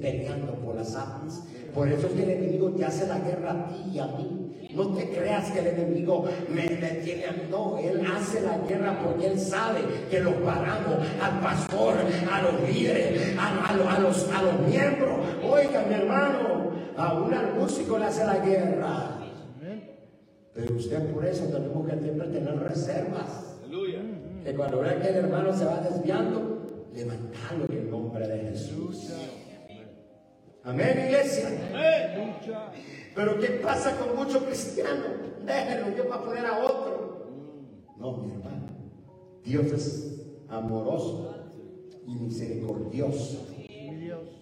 peleando 0.00 0.54
por 0.54 0.76
las 0.76 0.94
almas. 0.94 1.44
Por 1.74 1.88
eso 1.88 2.06
es 2.08 2.12
que 2.14 2.22
el 2.24 2.30
enemigo 2.30 2.70
te 2.70 2.84
hace 2.84 3.06
la 3.06 3.18
guerra 3.18 3.52
a 3.52 3.68
ti 3.68 3.90
y 3.92 3.98
a 3.98 4.06
mí. 4.06 4.36
No 4.74 4.94
te 4.94 5.08
creas 5.10 5.50
que 5.50 5.58
el 5.60 5.66
enemigo 5.66 6.26
me, 6.48 6.62
me 6.62 6.90
tiene 7.02 7.26
a 7.26 7.32
mí. 7.32 7.42
No, 7.50 7.78
él 7.78 8.00
hace 8.06 8.40
la 8.40 8.58
guerra 8.58 9.00
porque 9.04 9.26
él 9.26 9.38
sabe 9.38 9.80
que 10.10 10.20
los 10.20 10.34
paramos 10.34 10.94
al 11.20 11.40
pastor, 11.40 11.94
a 12.30 12.42
los 12.42 12.68
líderes, 12.68 13.36
a, 13.36 13.48
a, 13.48 13.96
a 13.96 13.98
los, 13.98 14.28
a 14.28 14.42
los 14.42 14.60
miembros. 14.68 15.18
Oiga, 15.42 15.84
mi 15.88 15.94
hermano, 15.94 16.70
aún 16.96 17.34
al 17.34 17.54
músico 17.54 17.98
le 17.98 18.06
hace 18.06 18.24
la 18.24 18.38
guerra. 18.38 19.16
Pero 20.54 20.74
usted 20.74 21.12
por 21.12 21.24
eso 21.24 21.44
tenemos 21.44 21.88
que 21.88 21.98
siempre 21.98 22.28
tener 22.28 22.58
reservas. 22.58 23.56
Aleluya. 23.64 23.98
Que 24.44 24.54
cuando 24.54 24.80
vean 24.80 25.00
que 25.00 25.08
el 25.08 25.16
hermano 25.16 25.52
se 25.52 25.64
va 25.64 25.80
desviando, 25.80 26.86
levantarlo 26.94 27.64
en 27.66 27.72
el 27.72 27.90
nombre 27.90 28.26
de 28.26 28.38
Jesús. 28.50 29.12
Amén, 30.64 31.04
iglesia. 31.06 31.48
Amén. 31.70 32.36
Pero 33.14 33.40
¿qué 33.40 33.48
pasa 33.62 33.96
con 33.96 34.16
muchos 34.16 34.42
cristianos? 34.44 35.06
Déjenlo, 35.44 35.94
Dios 35.94 36.06
va 36.10 36.16
a 36.16 36.24
poner 36.24 36.46
a 36.46 36.58
otro. 36.58 37.26
No, 37.98 38.16
mi 38.18 38.32
hermano. 38.32 38.68
Dios 39.44 39.66
es 39.66 40.22
amoroso 40.48 41.34
y 42.06 42.14
misericordioso. 42.14 43.46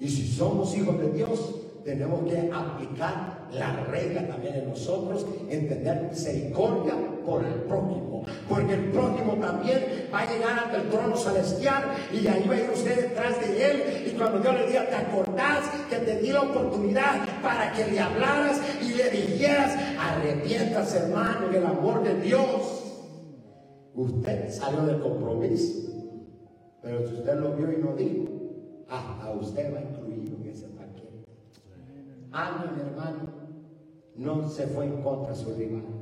Y 0.00 0.08
si 0.08 0.26
somos 0.28 0.76
hijos 0.76 0.98
de 0.98 1.12
Dios, 1.12 1.54
tenemos 1.84 2.30
que 2.30 2.50
aplicar 2.52 3.48
la 3.52 3.84
regla 3.84 4.28
también 4.28 4.54
en 4.56 4.68
nosotros, 4.68 5.26
entender 5.48 6.08
misericordia 6.10 6.94
por 7.24 7.44
el 7.44 7.54
prójimo. 7.62 8.07
Porque 8.48 8.74
el 8.74 8.84
prójimo 8.92 9.34
también 9.34 10.08
va 10.12 10.20
a 10.20 10.26
llegar 10.26 10.58
ante 10.58 10.76
el 10.76 10.88
trono 10.88 11.16
celestial 11.16 11.84
y 12.12 12.26
ahí 12.26 12.46
va 12.48 12.54
a 12.54 12.60
ir 12.60 12.70
usted 12.70 13.08
detrás 13.08 13.40
de 13.40 13.70
él. 13.70 14.08
Y 14.08 14.16
cuando 14.16 14.40
Dios 14.40 14.54
le 14.54 14.66
diga, 14.66 14.86
te 14.86 14.94
acordás 14.94 15.64
que 15.90 15.96
te 15.96 16.18
di 16.20 16.32
la 16.32 16.42
oportunidad 16.42 17.26
para 17.42 17.72
que 17.72 17.86
le 17.86 18.00
hablaras 18.00 18.60
y 18.82 18.94
le 18.94 19.10
dijeras, 19.10 19.76
arrepientas 19.98 20.94
hermano 20.94 21.48
en 21.48 21.54
el 21.54 21.66
amor 21.66 22.02
de 22.02 22.20
Dios. 22.20 22.84
Usted 23.94 24.50
salió 24.50 24.82
del 24.82 25.00
compromiso. 25.00 25.88
Pero 26.82 27.06
si 27.08 27.14
usted 27.14 27.34
lo 27.38 27.56
vio 27.56 27.72
y 27.72 27.82
no 27.82 27.94
dijo, 27.94 28.24
ah, 28.88 29.20
a 29.24 29.30
usted 29.32 29.74
va 29.74 29.80
incluido 29.80 30.36
en 30.36 30.48
ese 30.48 30.68
paquete. 30.68 31.26
Mi 32.74 32.80
hermano, 32.80 33.38
no 34.14 34.48
se 34.48 34.66
fue 34.68 34.86
en 34.86 35.02
contra 35.02 35.34
de 35.34 35.36
su 35.36 35.54
rival. 35.54 35.97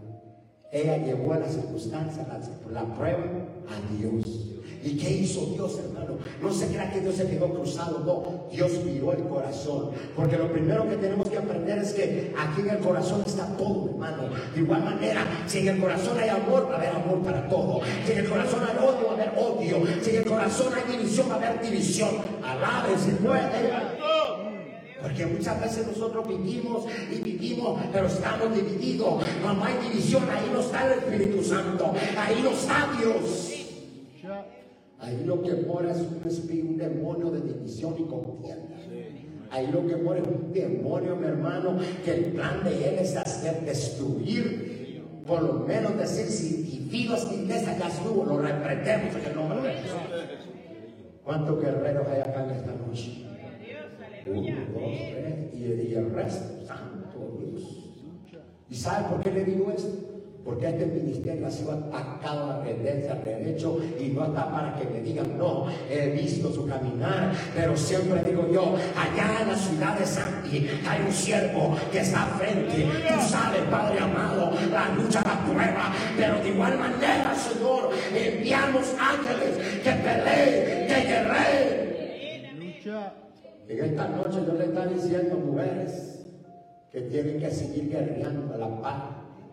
Ella 0.72 0.98
llevó 0.98 1.32
a 1.32 1.38
la 1.38 1.48
circunstancia, 1.48 2.26
la, 2.70 2.84
prueba 2.96 3.22
a 3.68 3.94
Dios. 3.96 4.56
¿Y 4.82 4.96
qué 4.96 5.10
hizo 5.10 5.46
Dios, 5.46 5.78
hermano? 5.78 6.18
No 6.40 6.52
se 6.52 6.68
crea 6.68 6.92
que 6.92 7.00
Dios 7.00 7.16
se 7.16 7.26
quedó 7.26 7.52
cruzado, 7.52 8.00
no. 8.04 8.48
Dios 8.52 8.72
miró 8.84 9.12
el 9.12 9.22
corazón. 9.24 9.90
Porque 10.14 10.36
lo 10.36 10.52
primero 10.52 10.88
que 10.88 10.96
tenemos 10.96 11.28
que 11.28 11.38
aprender 11.38 11.78
es 11.78 11.92
que 11.92 12.34
aquí 12.36 12.60
en 12.60 12.70
el 12.70 12.78
corazón 12.78 13.22
está 13.26 13.56
todo, 13.56 13.90
hermano. 13.90 14.24
De 14.54 14.60
igual 14.60 14.84
manera, 14.84 15.24
si 15.46 15.58
en 15.58 15.68
el 15.68 15.80
corazón 15.80 16.18
hay 16.18 16.28
amor, 16.28 16.68
va 16.70 16.74
a 16.74 16.76
haber 16.76 16.90
amor 16.90 17.18
para 17.22 17.48
todo. 17.48 17.80
Si 18.04 18.12
en 18.12 18.18
el 18.18 18.28
corazón 18.28 18.60
hay 18.62 18.76
odio, 18.76 19.06
va 19.06 19.10
a 19.10 19.14
haber 19.14 19.32
odio. 19.36 20.02
Si 20.02 20.10
en 20.10 20.16
el 20.16 20.24
corazón 20.24 20.72
hay 20.74 20.96
división, 20.96 21.30
va 21.30 21.34
a 21.34 21.36
haber 21.36 21.62
división. 21.62 22.10
Alabe 22.42 22.94
puede. 23.22 24.05
Porque 25.06 25.24
muchas 25.24 25.60
veces 25.60 25.86
nosotros 25.86 26.26
vivimos 26.26 26.84
y 27.12 27.20
vivimos, 27.20 27.80
pero 27.92 28.08
estamos 28.08 28.52
divididos. 28.52 29.22
No 29.40 29.64
hay 29.64 29.74
división, 29.88 30.24
ahí 30.28 30.50
no 30.52 30.58
está 30.58 30.92
el 30.92 30.98
Espíritu 30.98 31.44
Santo, 31.44 31.94
ahí 32.18 32.40
no 32.42 32.50
está 32.50 32.90
Dios. 32.98 33.52
Ahí 34.98 35.22
lo 35.24 35.40
que 35.42 35.54
mora 35.64 35.92
es 35.92 35.98
un 35.98 36.20
espíritu, 36.26 36.70
un 36.70 36.76
demonio 36.76 37.30
de 37.30 37.40
división 37.40 37.94
y 37.96 38.02
contienda. 38.02 38.76
Ahí 39.52 39.68
lo 39.68 39.86
que 39.86 39.94
mora 39.94 40.18
es 40.18 40.26
un 40.26 40.52
demonio, 40.52 41.14
mi 41.14 41.26
hermano, 41.28 41.78
que 42.04 42.10
el 42.12 42.24
plan 42.32 42.64
de 42.64 42.88
él 42.88 42.98
es 42.98 43.16
hacer 43.16 43.60
destruir, 43.60 45.04
por 45.24 45.40
lo 45.40 45.52
menos 45.68 45.96
decir, 45.98 46.26
si 46.26 46.78
individuos 46.78 47.30
de 47.30 47.36
iglesia 47.36 47.78
ya 47.78 47.86
estuvo, 47.86 48.24
lo 48.24 48.38
reprendemos 48.38 49.14
en 49.14 49.24
el 49.24 49.36
nombre 49.36 49.68
de 49.68 49.74
Jesús. 49.74 50.00
¿Cuántos 51.22 51.62
guerreros 51.62 52.08
hay 52.08 52.22
acá 52.22 52.42
en 52.42 52.50
esta 52.50 52.72
noche? 52.72 53.25
Uno, 54.26 54.56
dos, 54.72 54.92
tres, 55.12 55.54
y, 55.54 55.90
y 55.90 55.94
el 55.94 56.10
resto, 56.10 56.66
santo 56.66 57.38
Dios. 57.38 57.62
¿Y 58.68 58.74
sabe 58.74 59.08
por 59.08 59.20
qué 59.20 59.30
le 59.30 59.44
digo 59.44 59.70
esto? 59.70 60.06
Porque 60.44 60.68
este 60.68 60.86
ministerio 60.86 61.46
ha 61.46 61.50
sido 61.50 61.72
atacado 61.72 62.44
a 62.44 62.58
la 62.58 62.62
tendencia, 62.62 63.12
al 63.12 63.24
derecho, 63.24 63.80
y 63.98 64.08
no 64.08 64.26
está 64.26 64.48
para 64.50 64.76
que 64.76 64.84
me 64.84 65.00
digan, 65.00 65.36
no, 65.36 65.66
he 65.90 66.10
visto 66.10 66.52
su 66.52 66.66
caminar, 66.66 67.32
pero 67.54 67.76
siempre 67.76 68.22
digo 68.22 68.48
yo, 68.52 68.76
allá 68.96 69.42
en 69.42 69.48
la 69.48 69.56
ciudad 69.56 69.98
de 69.98 70.06
Santi 70.06 70.68
hay 70.88 71.02
un 71.04 71.12
siervo 71.12 71.76
que 71.90 71.98
está 71.98 72.26
frente, 72.38 72.86
tú 73.08 73.20
sabes, 73.28 73.62
Padre 73.62 73.98
amado, 73.98 74.52
la 74.70 74.88
lucha, 74.94 75.20
la 75.24 75.44
prueba, 75.44 75.92
pero 76.16 76.40
de 76.40 76.48
igual 76.48 76.78
manera, 76.78 77.34
Señor, 77.34 77.90
enviamos 78.14 78.94
ángeles 79.00 79.82
que 79.82 79.90
peleen, 79.90 80.86
que 80.86 80.94
guerreen. 81.08 81.86
En 83.68 83.84
esta 83.84 84.08
noche 84.08 84.44
yo 84.46 84.54
le 84.54 84.66
está 84.66 84.86
diciendo, 84.86 85.36
mujeres, 85.36 86.24
que 86.92 87.00
tienen 87.02 87.38
que 87.40 87.50
seguir 87.50 87.90
guerreando 87.90 88.54
a 88.54 88.58
la 88.58 88.80
paz 88.80 89.02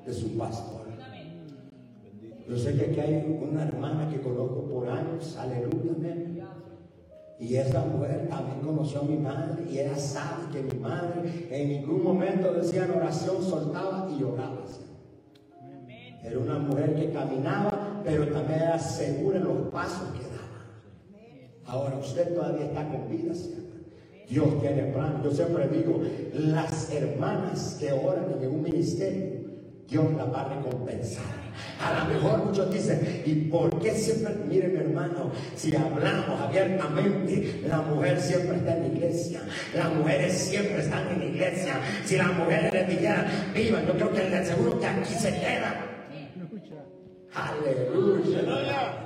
de 0.06 0.14
su 0.14 0.38
pastor. 0.38 0.84
Yo 2.48 2.58
sé 2.58 2.76
que 2.76 2.92
aquí 2.92 3.00
hay 3.00 3.40
una 3.42 3.64
hermana 3.64 4.10
que 4.10 4.22
conozco 4.22 4.66
por 4.70 4.88
años, 4.90 5.36
aleluya, 5.38 5.94
amén. 5.96 6.44
Y 7.40 7.56
esa 7.56 7.84
mujer 7.86 8.28
también 8.30 8.60
conoció 8.60 9.02
a 9.02 9.04
mi 9.04 9.18
madre 9.18 9.66
y 9.70 9.80
ella 9.80 9.96
sabe 9.96 10.44
que 10.52 10.62
mi 10.62 10.80
madre 10.80 11.48
en 11.50 11.70
ningún 11.70 12.04
momento 12.04 12.54
decía 12.54 12.86
en 12.86 12.92
oración, 12.92 13.42
soltaba 13.42 14.08
y 14.12 14.20
lloraba. 14.20 14.64
Era 16.24 16.40
una 16.40 16.60
mujer 16.60 16.96
que 16.96 17.12
caminaba, 17.12 18.02
pero 18.04 18.28
también 18.28 18.62
era 18.62 18.80
segura 18.80 19.38
en 19.38 19.44
los 19.44 19.72
pasos 19.72 20.10
que 20.14 20.24
daba. 20.24 20.44
Ahora 21.66 21.98
usted 21.98 22.34
todavía 22.34 22.68
está 22.68 22.88
con 22.90 23.10
vida, 23.10 23.34
¿cierto? 23.34 23.63
Dios 24.34 24.60
tiene 24.62 24.92
plan. 24.92 25.22
Yo 25.24 25.30
siempre 25.30 25.68
digo, 25.68 26.02
las 26.34 26.92
hermanas 26.92 27.78
que 27.80 27.92
oran 27.92 28.26
en 28.42 28.50
un 28.50 28.64
ministerio, 28.64 29.44
Dios 29.88 30.06
las 30.18 30.34
va 30.34 30.42
a 30.42 30.56
recompensar. 30.56 31.44
A 31.80 32.00
lo 32.00 32.16
mejor 32.16 32.46
muchos 32.46 32.74
dicen, 32.74 33.22
¿y 33.28 33.36
por 33.52 33.80
qué 33.80 33.92
siempre, 33.92 34.34
mire 34.50 34.70
mi 34.70 34.78
hermano, 34.78 35.30
si 35.56 35.76
hablamos 35.76 36.42
abiertamente, 36.42 37.62
la 37.68 37.82
mujer 37.82 38.20
siempre 38.20 38.58
está 38.58 38.76
en 38.76 38.82
la 38.82 38.88
iglesia, 38.88 39.42
las 39.76 39.94
mujeres 39.94 40.34
siempre 40.34 40.80
están 40.80 41.10
en 41.10 41.20
la 41.20 41.26
iglesia. 41.26 41.76
Si 42.04 42.18
las 42.18 42.34
mujeres 42.34 42.74
les 42.74 42.90
dijeran, 42.90 43.28
vivan, 43.54 43.86
yo 43.86 43.94
creo 43.94 44.14
que 44.14 44.30
les 44.30 44.50
aseguro 44.50 44.80
que 44.80 44.88
aquí 44.88 45.14
se 45.14 45.30
quedan. 45.30 45.76
Aleluya. 47.36 49.03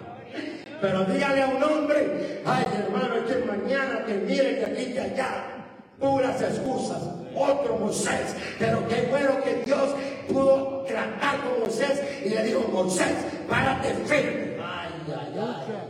Pero 0.79 1.05
dígale 1.05 1.41
a 1.41 1.47
un 1.47 1.63
hombre, 1.63 2.41
ay 2.45 2.65
hermano, 2.73 3.15
es 3.15 3.33
que 3.33 3.45
mañana 3.45 4.05
te 4.05 4.13
mire 4.15 4.59
que 4.59 4.65
aquí 4.65 4.93
que 4.93 4.99
allá. 4.99 5.53
Puras 5.99 6.41
excusas. 6.41 7.01
Otro 7.35 7.77
Moisés. 7.77 8.35
Pero 8.59 8.87
qué 8.87 9.07
bueno 9.09 9.41
que 9.43 9.63
Dios 9.65 9.95
pudo 10.27 10.83
tratar 10.83 11.41
con 11.41 11.59
Moisés 11.61 12.03
y 12.23 12.29
le 12.29 12.43
dijo, 12.43 12.67
Moisés, 12.71 13.15
párate 13.49 13.93
firme. 14.05 14.57
Ay, 14.61 14.91
ay, 15.07 15.39
ay. 15.39 15.87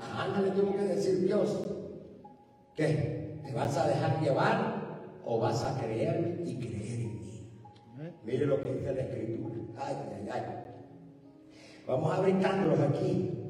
A 0.00 0.24
Ana 0.24 0.40
le 0.40 0.50
tuvo 0.50 0.76
que 0.76 0.82
decir 0.82 1.26
Dios, 1.26 1.58
¿qué? 2.74 3.40
¿Te 3.44 3.52
vas 3.52 3.76
a 3.76 3.88
dejar 3.88 4.20
llevar 4.22 5.00
o 5.24 5.38
vas 5.38 5.62
a 5.64 5.78
creer 5.78 6.40
y 6.44 6.56
creer 6.56 7.00
en 7.00 7.20
mí? 7.20 7.50
Mire 8.24 8.46
lo 8.46 8.62
que 8.62 8.72
dice 8.72 8.94
la 8.94 9.02
escritura. 9.02 9.54
Ay, 9.78 9.96
ay, 10.10 10.28
ay. 10.32 10.42
Vamos 11.86 12.18
a 12.18 12.20
brincándolos 12.20 12.80
aquí. 12.80 13.45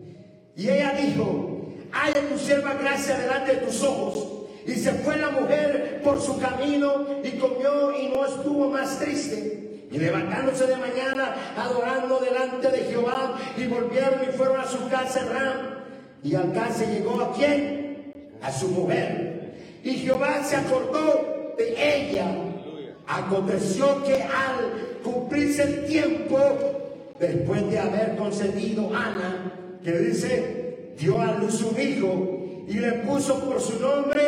Y 0.56 0.70
ella 0.70 0.94
dijo, 0.98 1.66
hay 1.92 2.14
en 2.16 2.28
tu 2.30 2.38
sierva 2.38 2.74
gracia 2.74 3.18
delante 3.18 3.56
de 3.56 3.58
tus 3.58 3.82
ojos. 3.82 4.46
Y 4.66 4.72
se 4.72 4.92
fue 4.92 5.16
la 5.18 5.30
mujer 5.30 6.00
por 6.02 6.20
su 6.20 6.38
camino 6.38 7.06
y 7.22 7.32
comió 7.32 7.92
y 7.96 8.08
no 8.08 8.24
estuvo 8.24 8.70
más 8.70 8.98
triste. 8.98 9.86
Y 9.90 9.98
levantándose 9.98 10.66
de 10.66 10.76
mañana, 10.76 11.54
adorando 11.56 12.18
delante 12.18 12.68
de 12.70 12.78
Jehová, 12.84 13.38
y 13.56 13.66
volvieron 13.66 14.24
y 14.28 14.36
fueron 14.36 14.58
a 14.58 14.66
su 14.66 14.88
casa 14.88 15.24
Ram. 15.32 15.76
Y 16.24 16.34
al 16.34 16.52
casa 16.52 16.84
llegó 16.86 17.20
a 17.20 17.32
quién? 17.34 18.14
A 18.42 18.50
su 18.50 18.68
mujer. 18.68 19.54
Y 19.84 19.92
Jehová 19.92 20.42
se 20.42 20.56
acordó 20.56 21.54
de 21.56 22.10
ella. 22.10 22.26
Aconteció 23.06 24.02
que 24.02 24.22
al 24.22 24.98
cumplirse 25.04 25.62
el 25.62 25.86
tiempo, 25.86 26.38
después 27.20 27.70
de 27.70 27.78
haber 27.78 28.16
concedido 28.16 28.90
Ana, 28.92 29.52
que 29.86 29.98
dice, 30.00 30.94
dio 30.98 31.20
a 31.20 31.34
luz 31.34 31.62
un 31.62 31.80
hijo 31.80 32.64
y 32.66 32.74
le 32.74 32.92
puso 33.04 33.38
por 33.38 33.60
su 33.60 33.78
nombre, 33.78 34.20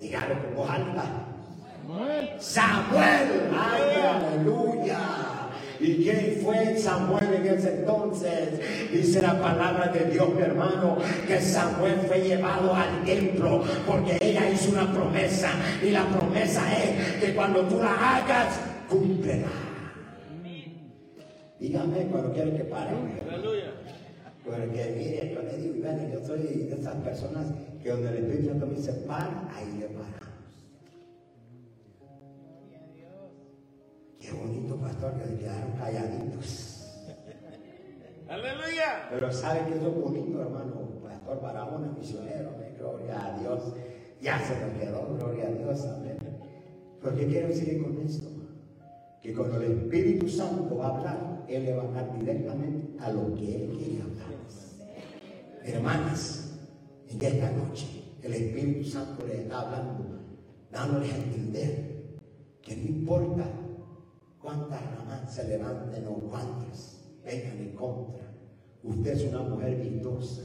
dígalo 0.00 0.42
con 0.42 0.54
voz 0.54 0.70
alta, 0.70 1.04
Samuel, 2.38 3.50
ay, 3.54 4.00
aleluya. 4.02 4.98
¿Y 5.78 5.96
quién 5.96 6.40
fue 6.42 6.78
Samuel 6.78 7.34
en 7.34 7.46
ese 7.48 7.80
entonces? 7.80 8.90
Dice 8.90 9.20
la 9.20 9.38
palabra 9.38 9.88
de 9.88 10.10
Dios, 10.10 10.32
mi 10.34 10.40
hermano, 10.40 10.96
que 11.26 11.38
Samuel 11.38 12.00
fue 12.08 12.20
llevado 12.20 12.74
al 12.74 13.04
templo 13.04 13.62
porque 13.86 14.16
ella 14.22 14.48
hizo 14.48 14.70
una 14.70 14.90
promesa. 14.90 15.50
Y 15.82 15.90
la 15.90 16.06
promesa 16.06 16.62
es 16.82 17.16
que 17.16 17.34
cuando 17.34 17.60
tú 17.62 17.78
la 17.78 17.92
hagas, 17.92 18.58
cúmplela. 18.88 19.48
Dígame 21.58 22.06
cuando 22.06 22.32
quieren 22.32 22.56
que 22.56 22.64
pare. 22.64 22.90
Aleluya. 23.28 23.81
Porque 24.44 24.66
mire, 24.66 25.32
yo 25.34 25.42
le 25.42 25.56
digo, 25.56 25.74
yo 26.12 26.26
soy 26.26 26.40
de 26.40 26.74
esas 26.74 26.96
personas 26.96 27.46
que 27.82 27.90
donde 27.90 28.08
el 28.08 28.16
Espíritu 28.24 28.48
Santo 28.48 28.66
me 28.66 28.74
dice, 28.74 28.92
para, 29.06 29.48
ahí 29.54 29.76
le 29.78 29.86
paramos. 29.86 30.22
Qué 34.18 34.32
bonito, 34.32 34.76
pastor, 34.76 35.14
que 35.14 35.28
se 35.28 35.36
quedaron 35.36 35.72
calladitos. 35.72 36.78
Aleluya. 38.28 39.08
Pero 39.10 39.32
¿sabe 39.32 39.60
qué 39.68 39.74
es 39.74 39.82
lo 39.82 39.90
bonito, 39.90 40.40
hermano? 40.40 41.00
Pastor 41.02 41.42
Barahona, 41.42 41.92
misionero, 41.98 42.50
amén, 42.56 42.74
gloria 42.78 43.26
a 43.26 43.38
Dios. 43.38 43.74
Ya 44.20 44.38
se 44.38 44.58
nos 44.60 44.78
quedó, 44.78 45.16
gloria 45.18 45.48
a 45.48 45.50
Dios, 45.50 45.84
amén. 45.86 46.16
¿Por 47.02 47.14
qué 47.16 47.26
quiero 47.26 47.52
seguir 47.52 47.82
con 47.82 48.00
esto? 48.00 48.28
Que 49.20 49.34
cuando 49.34 49.60
el 49.60 49.72
Espíritu 49.72 50.28
Santo 50.28 50.76
va 50.76 50.86
a 50.86 50.96
hablar, 50.96 51.44
Él 51.48 51.64
le 51.64 51.74
va 51.74 51.82
a 51.82 51.86
hablar 51.86 52.18
directamente 52.18 52.96
a 53.00 53.12
lo 53.12 53.34
que 53.34 53.56
Él 53.56 53.70
quiere 53.76 54.02
hablar. 54.02 54.31
Hermanas, 55.64 56.58
en 57.08 57.22
esta 57.22 57.50
noche 57.52 57.86
el 58.22 58.34
Espíritu 58.34 58.88
Santo 58.88 59.26
le 59.26 59.42
está 59.42 59.60
hablando, 59.60 60.20
dándoles 60.70 61.12
a 61.12 61.16
entender 61.16 62.18
que 62.60 62.76
no 62.76 62.82
importa 62.82 63.44
cuántas 64.40 64.80
ramas 64.96 65.32
se 65.32 65.48
levanten 65.48 66.06
o 66.06 66.14
cuántas 66.14 67.00
vengan 67.24 67.58
en 67.58 67.76
contra, 67.76 68.32
usted 68.82 69.12
es 69.12 69.32
una 69.32 69.42
mujer 69.42 69.76
virtuosa 69.76 70.42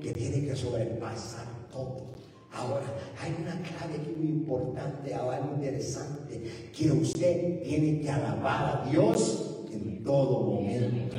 que 0.00 0.12
tiene 0.12 0.46
que 0.46 0.56
sobrepasar 0.56 1.46
todo. 1.70 2.12
Ahora, 2.52 2.86
hay 3.20 3.36
una 3.42 3.60
clave 3.60 3.98
muy 4.16 4.28
importante, 4.28 5.14
ahora 5.14 5.36
algo 5.36 5.56
interesante, 5.56 6.70
que 6.74 6.90
usted 6.90 7.62
tiene 7.62 8.00
que 8.00 8.10
alabar 8.10 8.86
a 8.86 8.90
Dios 8.90 9.66
en 9.70 10.02
todo 10.02 10.40
momento. 10.40 11.16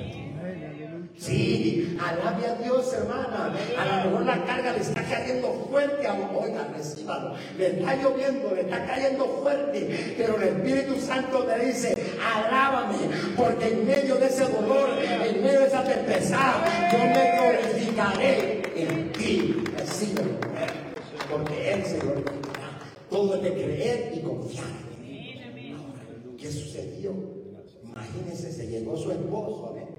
Sí, 1.20 1.98
alabe 2.00 2.46
a 2.46 2.56
Dios, 2.62 2.94
hermana. 2.94 3.52
A 3.78 4.04
lo 4.04 4.12
mejor 4.12 4.26
la 4.26 4.46
carga 4.46 4.72
le 4.74 4.82
está 4.82 5.02
cayendo 5.02 5.68
fuerte 5.70 6.06
a 6.06 6.14
oiga, 6.14 6.68
recíbalo. 6.76 7.34
Le 7.58 7.80
está 7.80 7.96
lloviendo, 7.96 8.54
le 8.54 8.62
está 8.62 8.86
cayendo 8.86 9.26
fuerte. 9.42 10.16
Pero 10.16 10.36
el 10.38 10.44
Espíritu 10.44 11.02
Santo 11.02 11.46
le 11.48 11.66
dice, 11.66 11.96
alábame, 12.24 12.98
porque 13.36 13.68
en 13.68 13.88
medio 13.88 14.16
de 14.16 14.28
ese 14.28 14.46
dolor, 14.46 14.90
en 15.02 15.42
medio 15.42 15.62
de 15.62 15.68
esa 15.68 15.84
tempestad, 15.84 16.54
yo 16.92 17.00
me 17.00 17.32
glorificaré 17.40 18.62
en 18.76 19.12
ti. 19.14 19.64
Recíbelo, 19.76 20.38
porque 21.32 21.74
Él 21.74 21.84
se 21.84 21.98
glorificará. 21.98 22.80
Todo 23.10 23.36
es 23.36 23.42
de 23.42 23.54
creer 23.54 24.12
y 24.16 24.20
confiar 24.20 24.66
en. 25.04 25.74
Ahora, 25.74 26.04
¿qué 26.38 26.52
sucedió? 26.52 27.12
Imagínense, 27.84 28.52
se 28.52 28.68
llegó 28.68 28.96
su 28.96 29.12
esposo, 29.12 29.70
amén. 29.72 29.97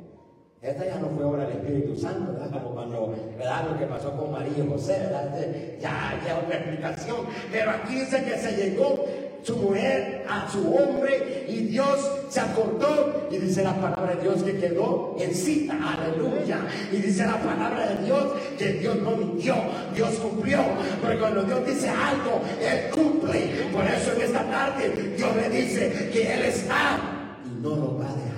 Esta 0.60 0.84
ya 0.84 0.96
no 0.96 1.08
fue 1.10 1.24
obra 1.24 1.46
del 1.46 1.58
Espíritu 1.58 1.94
Santo, 1.94 2.32
¿verdad? 2.32 2.50
Como 2.50 2.74
cuando, 2.74 3.14
¿verdad? 3.38 3.68
Lo 3.70 3.78
que 3.78 3.86
pasó 3.86 4.10
con 4.16 4.32
María 4.32 4.52
y 4.58 4.68
José. 4.68 4.96
Este, 5.04 5.78
ya, 5.80 6.20
ya 6.26 6.38
otra 6.38 6.56
explicación. 6.56 7.18
Pero 7.52 7.70
aquí 7.70 7.94
dice 7.94 8.24
que 8.24 8.36
se 8.36 8.56
llegó 8.56 9.06
su 9.44 9.56
mujer 9.56 10.26
a 10.28 10.50
su 10.50 10.74
hombre 10.74 11.46
y 11.46 11.58
Dios 11.68 12.10
se 12.28 12.40
acordó. 12.40 13.28
Y 13.30 13.36
dice 13.36 13.62
la 13.62 13.74
palabra 13.74 14.16
de 14.16 14.22
Dios 14.22 14.42
que 14.42 14.58
quedó 14.58 15.14
en 15.20 15.32
cita, 15.32 15.76
aleluya. 15.96 16.58
Y 16.90 16.96
dice 16.96 17.24
la 17.24 17.36
palabra 17.36 17.90
de 17.90 18.04
Dios 18.04 18.24
que 18.58 18.72
Dios 18.72 18.96
no 18.96 19.12
mintió, 19.12 19.54
Dios 19.94 20.10
cumplió. 20.16 20.58
Porque 21.00 21.18
cuando 21.20 21.44
Dios 21.44 21.64
dice 21.66 21.88
algo, 21.88 22.40
Él 22.60 22.90
cumple. 22.90 23.68
Por 23.72 23.84
eso 23.84 24.12
en 24.12 24.22
esta 24.22 24.42
tarde 24.42 25.14
Dios 25.16 25.36
le 25.36 25.50
dice 25.50 26.10
que 26.12 26.34
Él 26.34 26.42
está 26.46 26.98
y 27.46 27.62
no 27.62 27.76
lo 27.76 27.96
va 27.96 28.06
a 28.06 28.14
dejar. 28.14 28.37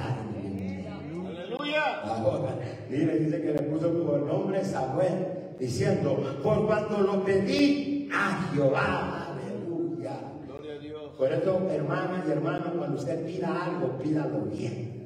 Ahora, 1.76 2.54
mire, 2.88 3.18
dice 3.18 3.40
que 3.40 3.52
le 3.52 3.62
puso 3.62 3.92
por 4.04 4.20
nombre 4.22 4.64
Samuel, 4.64 5.54
diciendo, 5.58 6.16
por 6.42 6.66
cuanto 6.66 7.00
lo 7.00 7.24
pedí 7.24 8.08
a 8.12 8.50
Jehová, 8.52 9.28
aleluya. 9.32 10.20
Gloria 10.46 10.74
a 10.74 10.78
Dios. 10.78 11.02
Por 11.16 11.32
eso, 11.32 11.68
hermanas 11.70 12.24
y 12.26 12.30
hermanos, 12.30 12.72
cuando 12.76 12.98
usted 12.98 13.24
pida 13.24 13.64
algo, 13.64 13.98
pídalo 13.98 14.42
bien. 14.42 15.00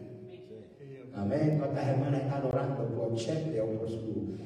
Amén. 1.15 1.57
¿Cuántas 1.59 1.87
hermanas 1.87 2.23
están 2.23 2.45
orando 2.47 2.89
por 2.89 3.15
Chepe 3.15 3.61
o 3.61 3.79
por 3.79 3.89
su, 3.89 4.37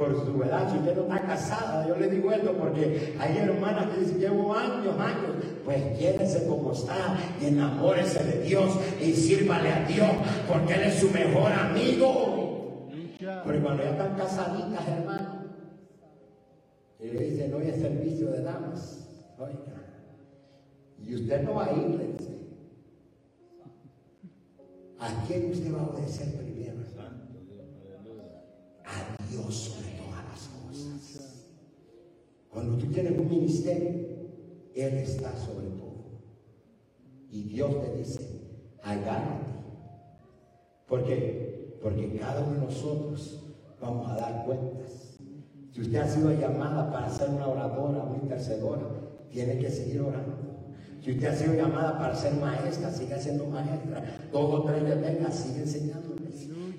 por 0.00 0.24
su 0.24 0.42
edad? 0.42 0.72
Si 0.72 0.78
usted 0.78 0.96
no 0.96 1.02
está 1.02 1.20
casada, 1.20 1.86
yo 1.86 1.94
le 1.96 2.08
digo 2.08 2.32
esto 2.32 2.54
porque 2.54 3.14
hay 3.20 3.36
hermanas 3.36 3.90
que 3.90 4.00
dicen, 4.00 4.18
llevo 4.18 4.54
años, 4.54 4.98
años. 4.98 5.44
Pues 5.62 5.98
quédese 5.98 6.46
como 6.46 6.72
está 6.72 7.18
y 7.40 7.46
enamórese 7.46 8.24
de 8.24 8.40
Dios 8.40 8.72
y 8.98 9.12
sírvale 9.12 9.70
a 9.70 9.84
Dios 9.84 10.08
porque 10.48 10.72
Él 10.72 10.82
es 10.84 10.94
su 10.94 11.10
mejor 11.10 11.52
amigo. 11.52 12.88
Pero 13.18 13.62
cuando 13.62 13.82
ya 13.82 13.90
están 13.90 14.16
casaditas, 14.16 14.88
hermano, 14.88 15.44
y 16.98 17.06
le 17.08 17.30
dicen, 17.30 17.52
hoy 17.52 17.68
es 17.68 17.80
servicio 17.80 18.30
de 18.30 18.42
damas, 18.42 19.06
oiga, 19.38 19.58
y 21.06 21.14
usted 21.14 21.42
no 21.42 21.54
va 21.54 21.66
a 21.66 21.72
ir. 21.72 22.16
¿A 24.98 25.24
quién 25.26 25.50
usted 25.50 25.74
va 25.74 25.80
a 25.80 25.86
obedecer 25.86 26.34
primero? 26.36 26.60
A 28.90 29.22
Dios 29.30 29.54
sobre 29.54 29.90
todas 29.96 30.24
las 30.24 30.48
cosas. 30.48 31.46
Cuando 32.50 32.76
tú 32.76 32.86
tienes 32.92 33.18
un 33.18 33.28
ministerio, 33.28 33.90
Él 34.74 34.94
está 34.98 35.36
sobre 35.36 35.68
todo. 35.68 36.20
Y 37.30 37.44
Dios 37.44 37.80
te 37.82 37.96
dice, 37.96 38.20
agárrate. 38.82 39.52
¿Por 40.86 41.04
qué? 41.04 41.78
Porque 41.80 42.18
cada 42.18 42.42
uno 42.42 42.54
de 42.54 42.66
nosotros 42.66 43.44
vamos 43.80 44.10
a 44.10 44.16
dar 44.16 44.44
cuentas. 44.44 45.18
Si 45.72 45.82
usted 45.82 45.98
ha 45.98 46.08
sido 46.08 46.32
llamada 46.32 46.90
para 46.90 47.08
ser 47.08 47.28
una 47.30 47.46
oradora, 47.46 48.02
una 48.02 48.18
intercedora, 48.18 48.82
tiene 49.30 49.58
que 49.58 49.70
seguir 49.70 50.00
orando. 50.00 50.50
Si 51.00 51.12
usted 51.12 51.28
ha 51.28 51.34
sido 51.34 51.54
llamada 51.54 51.98
para 51.98 52.14
ser 52.14 52.34
maestra, 52.34 52.90
siga 52.90 53.18
siendo 53.18 53.46
maestra. 53.46 54.18
Dos 54.32 54.52
o 54.52 54.64
tres 54.64 54.82
le 54.82 54.96
venga, 54.96 55.30
sigue 55.30 55.60
enseñándoles. 55.60 56.09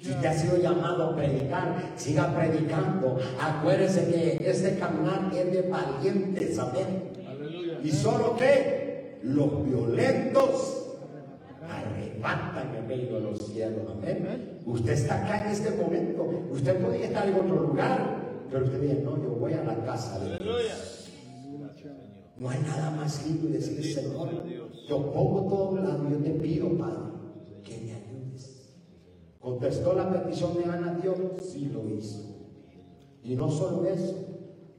Si 0.01 0.09
usted 0.09 0.25
ha 0.25 0.33
sido 0.33 0.57
llamado 0.57 1.11
a 1.11 1.15
predicar, 1.15 1.93
siga 1.95 2.35
predicando. 2.35 3.19
Acuérdese 3.39 4.07
que 4.07 4.49
este 4.49 4.79
caminar 4.79 5.31
es 5.31 5.51
de 5.51 5.61
valientes, 5.69 6.57
amén. 6.57 7.03
Y 7.83 7.91
solo 7.91 8.35
que 8.35 9.19
los 9.21 9.63
violentos 9.63 10.97
arrebatan 11.69 12.75
el 12.75 12.87
reino 12.87 13.15
de 13.17 13.21
los 13.21 13.45
cielos. 13.45 13.81
Amén. 13.91 14.59
Usted 14.65 14.93
está 14.93 15.23
acá 15.23 15.45
en 15.45 15.51
este 15.51 15.69
momento. 15.71 16.47
Usted 16.51 16.81
podría 16.81 17.05
estar 17.05 17.27
en 17.27 17.35
otro 17.35 17.67
lugar. 17.67 18.21
Pero 18.49 18.65
usted 18.65 18.81
dice, 18.81 19.01
no, 19.03 19.21
yo 19.21 19.29
voy 19.39 19.53
a 19.53 19.63
la 19.63 19.85
casa 19.85 20.19
de 20.19 20.37
Dios. 20.39 21.11
No 22.37 22.49
hay 22.49 22.59
nada 22.61 22.89
más 22.89 23.23
lindo 23.27 23.47
que 23.47 23.53
decir, 23.53 23.93
Señor, 23.93 24.29
yo 24.89 25.11
pongo 25.13 25.47
todo 25.47 25.65
a 25.65 25.69
un 25.69 25.83
lado, 25.83 26.09
yo 26.09 26.17
te 26.17 26.31
pido, 26.31 26.75
Padre, 26.75 27.03
que 27.63 27.77
me. 27.77 28.00
Contestó 29.41 29.93
la 29.93 30.11
petición 30.11 30.53
de 30.53 30.65
Ana 30.65 30.99
Dios, 31.01 31.17
sí 31.41 31.71
lo 31.73 31.89
hizo. 31.89 32.19
Y 33.23 33.35
no 33.35 33.49
solo 33.49 33.85
eso, 33.85 34.15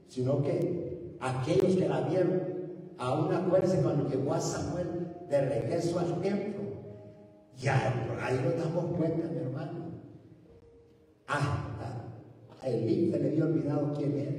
sino 0.07 0.41
que 0.41 1.17
aquellos 1.19 1.75
que 1.75 1.87
la 1.87 2.01
vieron, 2.01 2.41
aún 2.97 3.33
acuérdense 3.33 3.81
cuando 3.81 4.09
llegó 4.09 4.33
a 4.33 4.39
Samuel 4.39 4.87
de 5.29 5.41
regreso 5.41 5.99
al 5.99 6.21
templo, 6.21 6.63
ya 7.57 7.93
ahí 8.21 8.39
nos 8.41 8.57
damos 8.57 8.97
cuenta, 8.97 9.27
mi 9.27 9.37
hermano. 9.37 9.79
Ah, 11.27 11.63
a 12.61 12.69
Elí 12.69 13.11
se 13.11 13.19
le 13.19 13.29
había 13.29 13.45
olvidado 13.45 13.93
quién 13.97 14.17
era. 14.17 14.31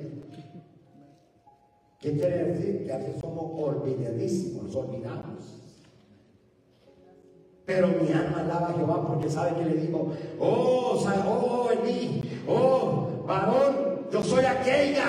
¿Qué 2.01 2.12
quiere 2.12 2.45
decir? 2.45 2.85
Que 2.85 2.93
a 2.93 2.99
veces 2.99 3.20
somos 3.20 3.45
olvidadísimos, 3.57 4.75
olvidamos. 4.75 5.64
Pero 7.67 7.89
mi 7.89 8.12
alma 8.12 8.41
alaba 8.41 8.69
a 8.69 8.75
Jehová 8.75 9.07
porque 9.07 9.31
sabe 9.31 9.57
que 9.57 9.65
le 9.65 9.81
digo, 9.81 10.12
oh, 10.39 11.03
oh, 11.27 11.71
Elí, 11.71 12.43
oh, 12.47 13.25
varón, 13.27 14.07
yo 14.12 14.23
soy 14.23 14.45
aquella. 14.45 15.07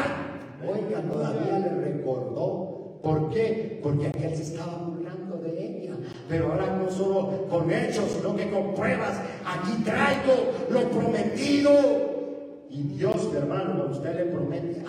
Oiga, 0.66 1.01
todavía 1.01 1.60
le 1.60 1.70
recordó. 1.70 2.99
¿Por 3.03 3.30
qué? 3.30 3.80
Porque 3.84 4.08
aquel 4.08 4.36
se 4.36 4.43
estaba 4.43 4.78
burlando 4.78 5.38
de 5.38 5.66
ella. 5.66 5.95
Pero 6.30 6.53
ahora 6.53 6.78
no 6.78 6.89
solo 6.89 7.45
con 7.49 7.70
hechos, 7.70 8.06
sino 8.18 8.36
que 8.36 8.49
con 8.49 8.74
pruebas. 8.74 9.20
Aquí 9.45 9.84
traigo 9.84 10.34
lo 10.70 10.89
prometido. 10.89 11.72
Y 12.70 12.84
Dios, 12.84 13.32
mi 13.32 13.38
hermano, 13.38 13.84
a 13.84 13.91
usted 13.91 14.16
le 14.16 14.32
promete. 14.32 14.84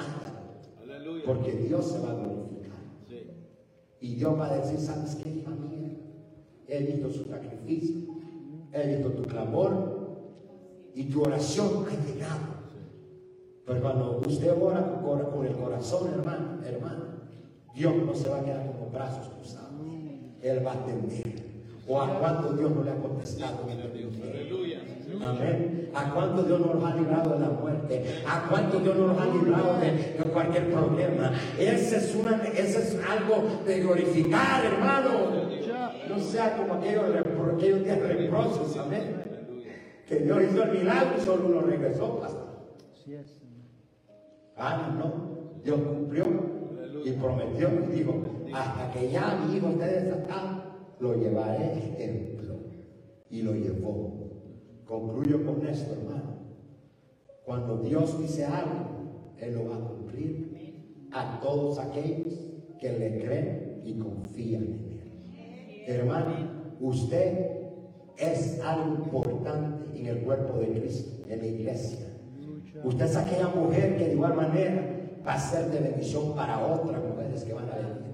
Aleluya. 0.82 1.24
Porque 1.26 1.52
Dios 1.52 1.92
se 1.92 1.98
va 1.98 2.12
a 2.12 2.14
glorificar. 2.14 2.78
Sí. 3.08 3.30
Y 4.00 4.14
Dios 4.14 4.38
va 4.38 4.46
a 4.46 4.56
decir, 4.56 4.78
¿sabes 4.78 5.16
qué, 5.16 5.28
hija 5.28 5.50
mía? 5.50 5.75
He 6.68 6.80
visto 6.80 7.10
su 7.10 7.24
sacrificio, 7.24 8.14
he 8.72 8.86
visto 8.88 9.10
tu 9.10 9.22
clamor 9.22 9.96
y 10.94 11.04
tu 11.04 11.22
oración 11.22 11.86
ha 11.86 12.06
llegado. 12.06 12.56
Pero 13.66 13.80
cuando 13.80 14.22
usted 14.26 14.52
ora 14.60 15.00
con, 15.02 15.46
el 15.46 15.52
corazón, 15.54 16.10
hermano, 16.12 16.60
hermano, 16.64 17.04
Dios 17.74 17.94
no 18.04 18.14
se 18.14 18.28
va 18.28 18.38
a 18.38 18.44
quedar 18.44 18.66
con 18.66 18.80
los 18.80 18.92
brazos 18.92 19.28
cruzados. 19.28 19.72
Él 20.42 20.66
va 20.66 20.72
a 20.72 20.74
atender. 20.74 21.46
¿O 21.88 22.00
a 22.00 22.18
cuánto 22.18 22.52
Dios 22.54 22.70
no 22.74 22.82
le 22.82 22.90
ha 22.90 22.96
contestado 22.96 23.58
este? 23.68 24.28
Aleluya. 24.28 24.80
Amén. 25.24 25.90
¿A 25.94 26.12
cuánto 26.12 26.42
Dios 26.42 26.60
nos 26.60 26.84
ha 26.84 26.96
librado 26.96 27.34
de 27.34 27.40
la 27.40 27.48
muerte? 27.50 28.22
¿A 28.26 28.48
cuánto 28.48 28.80
Dios 28.80 28.96
nos 28.96 29.18
ha 29.18 29.26
librado 29.26 29.78
de, 29.78 29.92
de 30.18 30.24
cualquier 30.32 30.70
problema? 30.72 31.32
Ese 31.58 31.96
es, 31.96 32.14
una, 32.14 32.42
ese 32.44 32.78
es 32.78 32.98
algo 33.08 33.62
de 33.64 33.80
glorificar, 33.80 34.64
hermano. 34.64 35.45
No 36.08 36.18
sea 36.18 36.56
como 36.56 36.74
aquellos, 36.74 37.04
aquellos 37.54 37.84
días 37.84 38.00
reproches. 38.00 38.76
Amén. 38.76 39.22
que 40.06 40.16
Dios 40.20 40.38
hizo 40.44 40.62
el 40.62 40.78
milagro 40.78 41.18
y 41.18 41.20
solo 41.20 41.48
lo 41.48 41.60
regresó, 41.62 42.20
pastor. 42.20 42.46
Ah, 44.56 44.94
no, 44.96 45.62
Dios 45.62 45.78
cumplió 45.80 46.24
y 47.04 47.12
prometió 47.12 47.68
y 47.88 47.96
dijo, 47.96 48.22
hasta 48.54 48.90
que 48.92 49.10
ya 49.10 49.44
mi 49.44 49.56
hijo 49.56 49.68
esté 49.68 49.86
desatado, 50.00 50.62
lo 51.00 51.14
llevaré 51.14 51.72
al 51.72 51.96
templo. 51.96 52.56
Y 53.28 53.42
lo 53.42 53.54
llevó. 53.54 54.26
Concluyo 54.86 55.44
con 55.44 55.66
esto, 55.66 55.92
hermano. 55.92 56.36
Cuando 57.44 57.78
Dios 57.78 58.18
dice 58.20 58.44
algo, 58.44 59.34
Él 59.38 59.54
lo 59.54 59.68
va 59.68 59.76
a 59.76 59.80
cumplir 59.80 61.08
a 61.12 61.40
todos 61.40 61.78
aquellos 61.78 62.34
que 62.80 62.92
le 62.92 63.20
creen 63.20 63.82
y 63.84 63.98
confían 63.98 64.62
en 64.62 64.72
Él. 64.72 64.85
Hermano, 65.86 66.34
usted 66.80 67.50
es 68.16 68.60
algo 68.60 68.94
importante 68.94 69.98
en 69.98 70.06
el 70.06 70.18
cuerpo 70.18 70.58
de 70.58 70.80
Cristo, 70.80 71.22
en 71.28 71.38
la 71.38 71.46
iglesia. 71.46 72.06
Usted 72.82 73.04
es 73.04 73.16
aquella 73.16 73.48
mujer 73.48 73.96
que 73.96 74.06
de 74.06 74.12
igual 74.12 74.34
manera 74.34 74.82
va 75.26 75.34
a 75.34 75.38
ser 75.38 75.66
de 75.66 75.78
bendición 75.78 76.34
para 76.34 76.58
otras 76.58 77.02
mujeres 77.02 77.44
que 77.44 77.52
van 77.52 77.70
a 77.70 77.76
venir. 77.76 78.06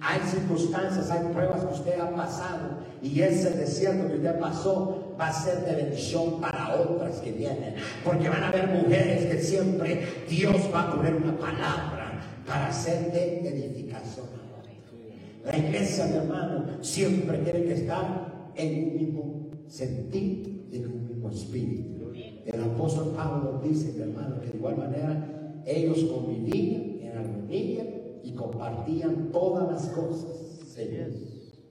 Hay 0.00 0.20
circunstancias, 0.28 1.10
hay 1.10 1.32
pruebas 1.32 1.64
que 1.64 1.72
usted 1.72 2.00
ha 2.00 2.10
pasado 2.10 2.78
y 3.00 3.20
ese 3.20 3.50
desierto 3.50 4.08
que 4.08 4.16
usted 4.16 4.38
pasó 4.38 5.14
va 5.18 5.28
a 5.28 5.32
ser 5.32 5.64
de 5.64 5.76
bendición 5.76 6.40
para 6.40 6.74
otras 6.74 7.16
que 7.20 7.32
vienen. 7.32 7.76
Porque 8.04 8.28
van 8.28 8.42
a 8.42 8.48
haber 8.48 8.68
mujeres 8.68 9.26
que 9.26 9.40
siempre 9.40 10.06
Dios 10.28 10.56
va 10.74 10.82
a 10.82 10.96
poner 10.96 11.14
una 11.14 11.36
palabra 11.38 12.20
para 12.46 12.66
hacer 12.66 13.12
de 13.12 13.48
edificación. 13.48 14.23
La 15.44 15.58
iglesia, 15.58 16.06
mi 16.06 16.16
hermano, 16.16 16.82
siempre 16.82 17.38
tiene 17.38 17.64
que 17.64 17.74
estar 17.74 18.50
en 18.54 18.84
un 18.84 18.94
mismo 18.96 19.50
sentir 19.68 20.68
y 20.70 20.76
en 20.76 20.86
un 20.86 21.06
mismo 21.06 21.30
espíritu. 21.30 22.12
El 22.46 22.62
apóstol 22.62 23.12
Pablo 23.14 23.60
dice, 23.62 23.92
mi 23.92 24.02
hermano, 24.02 24.40
que 24.40 24.48
de 24.48 24.56
igual 24.56 24.76
manera 24.76 25.62
ellos 25.66 26.04
convivían 26.04 27.00
en 27.00 27.16
armonía 27.16 27.84
y 28.22 28.32
compartían 28.32 29.30
todas 29.32 29.70
las 29.70 29.86
cosas. 29.94 30.60
Señor. 30.66 31.08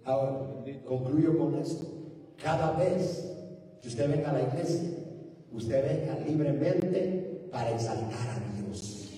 Ahora, 0.04 0.64
concluyo 0.86 1.38
con 1.38 1.56
esto. 1.56 1.86
Cada 2.42 2.78
vez 2.78 3.32
que 3.82 3.88
usted 3.88 4.10
venga 4.10 4.32
a 4.32 4.34
la 4.34 4.42
iglesia, 4.44 4.90
usted 5.52 6.00
venga 6.00 6.20
libremente 6.28 7.48
para 7.52 7.72
exaltar 7.72 8.28
a 8.30 8.62
Dios. 8.62 9.10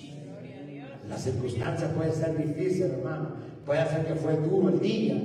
La 1.09 1.17
circunstancia 1.17 1.93
puede 1.93 2.11
ser 2.11 2.37
difícil, 2.37 2.83
hermano. 2.83 3.35
Puede 3.65 3.89
ser 3.89 4.05
que 4.05 4.15
fue 4.15 4.37
duro 4.37 4.69
el 4.69 4.79
día, 4.79 5.15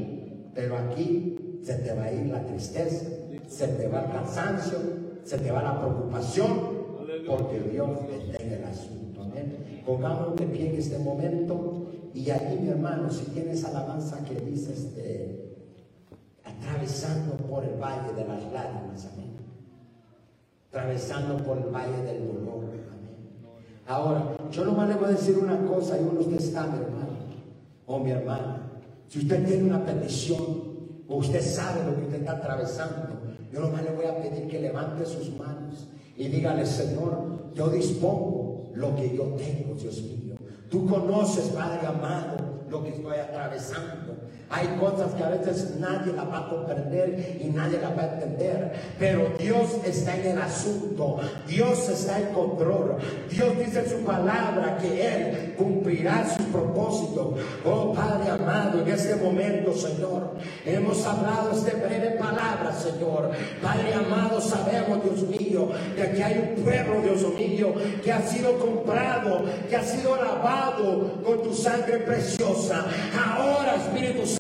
pero 0.55 0.79
aquí 0.79 1.61
se 1.63 1.75
te 1.75 1.93
va 1.93 2.05
a 2.05 2.13
ir 2.13 2.27
la 2.27 2.43
tristeza, 2.47 3.05
se 3.47 3.69
te 3.69 3.87
va 3.89 4.05
el 4.05 4.13
cansancio, 4.13 4.79
se 5.25 5.39
te 5.39 5.51
va 5.51 5.63
la 5.63 5.79
preocupación, 5.79 6.81
porque 7.27 7.61
Dios 7.71 7.91
está 8.11 8.43
en 8.43 8.53
el 8.53 8.65
asunto. 8.65 9.23
Amén. 9.23 9.83
Pongámonos 9.85 10.37
de 10.37 10.47
pie 10.47 10.71
en 10.71 10.77
este 10.77 10.99
momento 10.99 11.91
y 12.15 12.31
allí, 12.31 12.59
mi 12.61 12.71
hermano, 12.71 13.11
si 13.11 13.27
tienes 13.27 13.63
alabanza 13.65 14.25
que 14.25 14.35
dice 14.37 14.73
este, 14.73 15.57
atravesando 16.43 17.37
por 17.37 17.63
el 17.65 17.79
valle 17.79 18.15
de 18.15 18.27
las 18.27 18.43
lágrimas, 18.53 19.07
amén. 19.13 19.37
Atravesando 20.71 21.37
por 21.45 21.59
el 21.59 21.65
valle 21.65 22.03
del 22.05 22.27
dolor, 22.27 22.65
amén. 22.65 23.51
Ahora, 23.87 24.35
yo 24.51 24.65
nomás 24.65 24.89
le 24.89 24.95
voy 24.95 25.05
a 25.05 25.09
decir 25.09 25.37
una 25.37 25.59
cosa 25.67 25.99
y 25.99 26.05
uno 26.11 26.21
usted 26.21 26.37
está, 26.37 26.67
mi 26.67 26.79
hermano 26.79 27.20
o 27.91 27.99
mi 27.99 28.13
hermana. 28.13 28.71
Si 29.09 29.19
usted 29.19 29.45
tiene 29.45 29.65
una 29.65 29.85
petición 29.85 31.03
o 31.09 31.17
usted 31.17 31.43
sabe 31.43 31.85
lo 31.85 31.97
que 31.97 32.03
usted 32.03 32.21
está 32.21 32.33
atravesando, 32.37 33.21
yo 33.53 33.59
nomás 33.59 33.83
le 33.83 33.91
voy 33.91 34.05
a 34.05 34.17
pedir 34.23 34.47
que 34.47 34.61
levante 34.61 35.05
sus 35.05 35.37
manos 35.37 35.89
y 36.17 36.29
dígale, 36.29 36.65
Señor, 36.65 37.51
yo 37.53 37.69
dispongo 37.69 38.71
lo 38.75 38.95
que 38.95 39.17
yo 39.17 39.25
tengo, 39.35 39.75
Dios 39.75 40.01
mío. 40.03 40.37
Tú 40.71 40.87
conoces, 40.87 41.47
Padre 41.47 41.85
amado, 41.85 42.37
lo 42.69 42.85
que 42.85 42.91
estoy 42.91 43.17
atravesando. 43.19 44.10
Hay 44.53 44.67
cosas 44.81 45.15
que 45.15 45.23
a 45.23 45.29
veces 45.29 45.77
nadie 45.79 46.13
la 46.13 46.25
va 46.25 46.39
a 46.39 46.49
comprender 46.49 47.39
y 47.41 47.51
nadie 47.51 47.79
la 47.81 47.91
va 47.91 48.03
a 48.03 48.15
entender. 48.15 48.73
Pero 48.99 49.29
Dios 49.39 49.77
está 49.85 50.17
en 50.17 50.27
el 50.27 50.43
asunto. 50.43 51.21
Dios 51.47 51.89
está 51.89 52.19
en 52.19 52.35
control. 52.35 52.97
Dios 53.31 53.57
dice 53.57 53.89
su 53.89 54.05
palabra 54.05 54.77
que 54.79 55.07
Él 55.07 55.55
cumplirá 55.57 56.29
sus 56.29 56.47
propósitos. 56.47 57.35
Oh 57.65 57.95
Padre 57.95 58.31
amado, 58.31 58.81
en 58.81 58.89
este 58.89 59.15
momento, 59.15 59.73
Señor, 59.73 60.35
hemos 60.67 61.07
hablado 61.07 61.53
esta 61.53 61.77
breve 61.87 62.11
palabra, 62.19 62.73
Señor. 62.73 63.31
Padre 63.63 63.95
amado, 63.95 64.41
sabemos, 64.41 64.99
Dios 65.05 65.23
mío, 65.29 65.69
que 65.95 66.03
aquí 66.03 66.23
hay 66.23 66.55
un 66.57 66.65
pueblo, 66.65 67.01
Dios 67.03 67.23
mío, 67.35 67.73
que 68.03 68.13
ha 68.13 68.23
sido 68.23 68.59
comprado, 68.59 69.45
que 69.69 69.77
ha 69.77 69.85
sido 69.85 70.17
lavado 70.17 71.23
con 71.23 71.41
tu 71.41 71.55
sangre 71.55 71.99
preciosa. 71.99 72.85
Ahora, 73.17 73.77
Espíritu 73.77 74.27
Santo, 74.27 74.40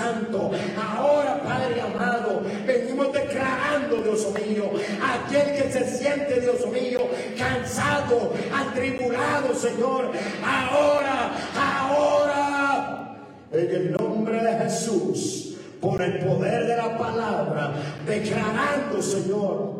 ahora, 0.76 1.42
Padre 1.42 1.80
amado, 1.80 2.42
venimos 2.66 3.12
declarando, 3.12 3.96
Dios 4.02 4.26
mío, 4.34 4.70
aquel 5.02 5.56
que 5.56 5.70
se 5.70 5.98
siente, 5.98 6.40
Dios 6.40 6.66
mío, 6.68 7.00
cansado, 7.36 8.32
atribulado, 8.54 9.54
Señor, 9.54 10.10
ahora, 10.44 11.32
ahora, 11.56 13.16
en 13.52 13.70
el 13.70 13.92
nombre 13.92 14.42
de 14.42 14.52
Jesús, 14.64 15.56
por 15.80 16.02
el 16.02 16.18
poder 16.18 16.66
de 16.66 16.76
la 16.76 16.98
palabra, 16.98 17.72
declarando, 18.06 19.02
Señor, 19.02 19.79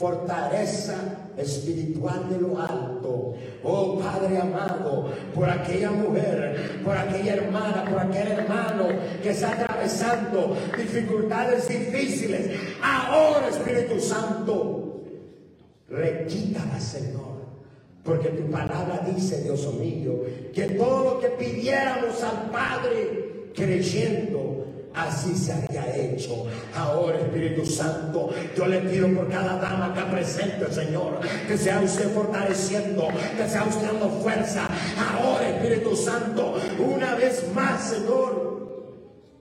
fortaleza 0.00 0.94
espiritual 1.36 2.26
de 2.30 2.40
lo 2.40 2.58
alto. 2.58 3.34
Oh 3.62 3.98
Padre 3.98 4.38
amado, 4.38 5.12
por 5.34 5.48
aquella 5.48 5.90
mujer, 5.90 6.80
por 6.82 6.96
aquella 6.96 7.34
hermana, 7.34 7.84
por 7.84 8.00
aquel 8.00 8.28
hermano 8.28 8.88
que 9.22 9.30
está 9.30 9.52
atravesando 9.52 10.56
dificultades 10.76 11.68
difíciles. 11.68 12.50
Ahora, 12.82 13.48
Espíritu 13.48 14.00
Santo, 14.00 15.02
requítala, 15.90 16.80
Señor. 16.80 17.20
Porque 18.02 18.30
tu 18.30 18.50
palabra 18.50 19.06
dice, 19.14 19.42
Dios 19.42 19.74
mío, 19.74 20.22
que 20.54 20.62
todo 20.62 21.04
lo 21.04 21.20
que 21.20 21.28
pidiéramos 21.28 22.22
al 22.22 22.50
Padre 22.50 23.50
creyendo, 23.54 24.49
así 24.94 25.34
se 25.34 25.52
había 25.52 25.96
hecho. 25.96 26.46
Ahora, 26.74 27.18
Espíritu 27.18 27.64
Santo, 27.64 28.30
yo 28.56 28.66
le 28.66 28.78
pido 28.80 29.08
por 29.14 29.28
cada 29.28 29.56
dama 29.56 29.86
acá 29.86 30.10
presente, 30.10 30.72
Señor, 30.72 31.20
que 31.46 31.56
sea 31.56 31.80
usted 31.80 32.12
fortaleciendo, 32.14 33.08
que 33.36 33.48
sea 33.48 33.64
usted 33.64 33.86
dando 33.86 34.08
fuerza. 34.08 34.68
Ahora, 34.98 35.48
Espíritu 35.48 35.96
Santo, 35.96 36.56
una 36.78 37.14
vez 37.14 37.44
más, 37.54 37.90
Señor, 37.90 39.00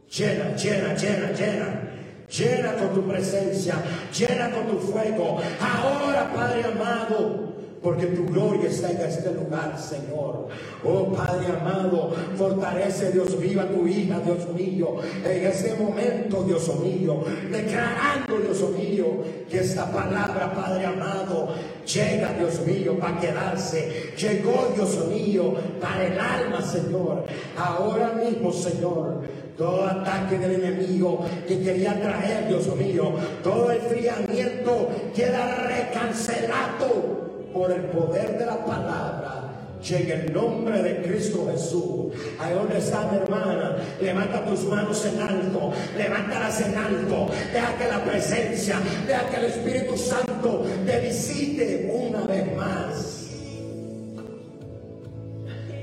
llena, 0.10 0.56
llena, 0.56 0.94
llena, 0.96 1.32
llena. 1.32 1.86
Llena 2.30 2.74
con 2.76 2.94
tu 2.94 3.08
presencia, 3.08 3.74
llena 4.16 4.52
con 4.52 4.68
tu 4.68 4.78
fuego. 4.78 5.40
Ahora, 5.60 6.32
Padre 6.32 6.64
amado, 6.64 7.49
porque 7.82 8.08
tu 8.08 8.26
gloria 8.26 8.70
está 8.70 8.92
en 8.92 9.02
este 9.02 9.34
lugar, 9.34 9.78
Señor. 9.80 10.48
Oh 10.84 11.14
Padre 11.14 11.48
amado, 11.48 12.14
fortalece, 12.38 13.12
Dios 13.12 13.38
mío, 13.38 13.62
a 13.62 13.66
tu 13.68 13.88
hija, 13.88 14.20
Dios 14.20 14.48
mío, 14.54 14.98
en 15.24 15.46
este 15.46 15.76
momento, 15.76 16.44
Dios 16.44 16.80
mío, 16.80 17.24
declarando, 17.52 18.38
Dios 18.40 18.62
mío, 18.78 19.06
que 19.50 19.60
esta 19.60 19.90
palabra, 19.92 20.54
Padre 20.54 20.86
amado, 20.86 21.50
llega, 21.86 22.34
Dios 22.34 22.66
mío, 22.66 23.00
para 23.00 23.20
quedarse. 23.20 24.14
Llegó, 24.18 24.72
Dios 24.76 25.08
mío, 25.08 25.54
para 25.80 26.06
el 26.06 26.20
alma, 26.20 26.62
Señor. 26.62 27.26
Ahora 27.58 28.14
mismo, 28.14 28.52
Señor, 28.52 29.22
todo 29.58 29.86
ataque 29.86 30.38
del 30.38 30.64
enemigo 30.64 31.26
que 31.48 31.62
quería 31.62 32.00
traer, 32.02 32.48
Dios 32.48 32.68
mío, 32.76 33.14
todo 33.42 33.72
enfriamiento 33.72 34.90
queda 35.16 35.68
recancelado 35.68 37.29
por 37.54 37.72
el 37.72 37.82
poder 37.84 38.38
de 38.38 38.46
la 38.46 38.66
palabra. 38.66 39.50
Llega 39.88 40.16
el 40.16 40.34
nombre 40.34 40.84
de 40.84 41.02
Cristo 41.02 41.48
Jesús. 41.52 42.14
Ahí 42.38 42.54
donde 42.54 42.80
está 42.80 43.10
mi 43.12 43.18
hermana, 43.18 43.78
levanta 44.02 44.44
tus 44.44 44.64
manos 44.66 45.06
en 45.06 45.22
alto, 45.22 45.72
levántalas 45.98 46.62
en 46.62 46.76
alto. 46.78 47.28
Deja 47.54 47.78
que 47.78 47.88
la 47.88 48.04
presencia, 48.04 48.76
deja 49.08 49.26
que 49.30 49.36
el 49.38 49.46
Espíritu 49.46 49.98
Santo 49.98 50.66
te 50.86 51.00
visite 51.00 51.92
una 51.94 52.22
vez 52.26 52.56
más. 52.58 53.30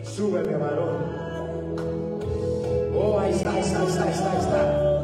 Súbeme, 0.02 0.56
varón. 0.56 1.16
Oh, 2.94 3.18
ahí 3.18 3.32
está, 3.32 3.52
ahí 3.52 3.60
está, 3.60 3.80
ahí 3.80 3.88
está, 3.88 4.04
ahí 4.04 4.10
está, 4.10 4.32
ahí 4.32 4.38
está. 4.38 4.96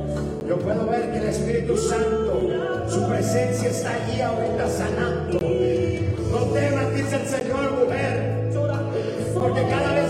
Yo 0.49 0.59
puedo 0.59 0.87
ver 0.87 1.13
que 1.13 1.19
el 1.19 1.29
Espíritu 1.29 1.77
Santo, 1.77 2.41
su 2.89 3.09
presencia 3.09 3.71
está 3.71 3.95
allí 3.95 4.21
ahorita 4.21 4.69
sanando. 4.69 5.39
Dice 7.03 7.17
el 7.17 7.27
Señor, 7.27 7.73
mujer, 7.73 8.49
porque 9.35 9.63
cada 9.69 9.93
vez 9.95 10.02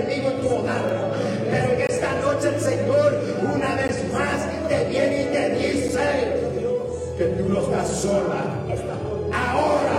enemigo 0.00 0.30
en 0.30 0.40
tu 0.40 0.48
hogar. 0.48 0.82
Pero 1.50 1.72
en 1.72 1.80
esta 1.82 2.12
noche 2.20 2.48
el 2.48 2.60
Señor, 2.60 3.20
una 3.42 3.74
vez 3.76 4.12
más, 4.12 4.68
te 4.68 4.84
viene 4.84 5.22
y 5.22 5.24
te 5.26 5.50
dice 5.50 6.00
que 7.18 7.24
tú 7.24 7.48
no 7.48 7.60
estás 7.60 7.88
sola. 7.88 8.44
Ahora 9.32 9.89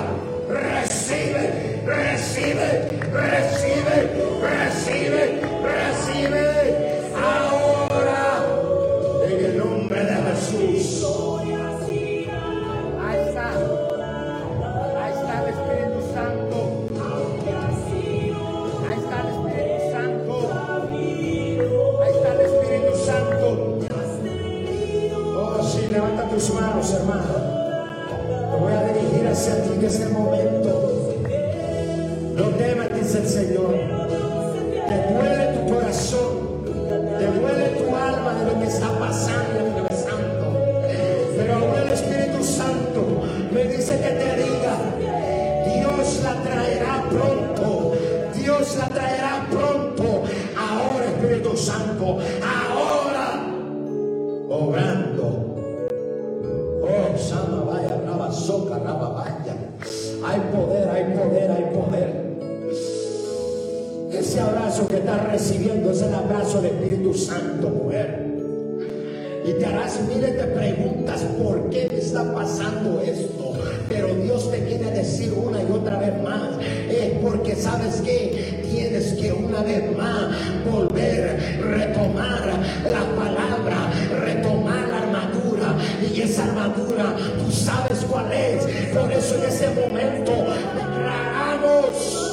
tú 87.03 87.51
sabes 87.51 88.05
cuál 88.09 88.31
es. 88.31 88.63
Por 88.93 89.11
eso 89.11 89.35
en 89.35 89.43
ese 89.43 89.67
momento 89.69 90.31
declaramos. 90.75 92.27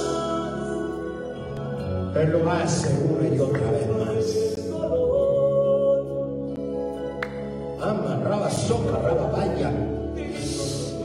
Él 2.17 2.31
lo 2.31 2.51
hace 2.51 2.89
una 3.05 3.29
y 3.29 3.39
otra 3.39 3.71
vez 3.71 3.87
más. 3.89 4.25
Ama, 7.81 8.21
raba, 8.25 8.51
soca, 8.51 8.99
raba, 8.99 9.31
vaya. 9.31 9.71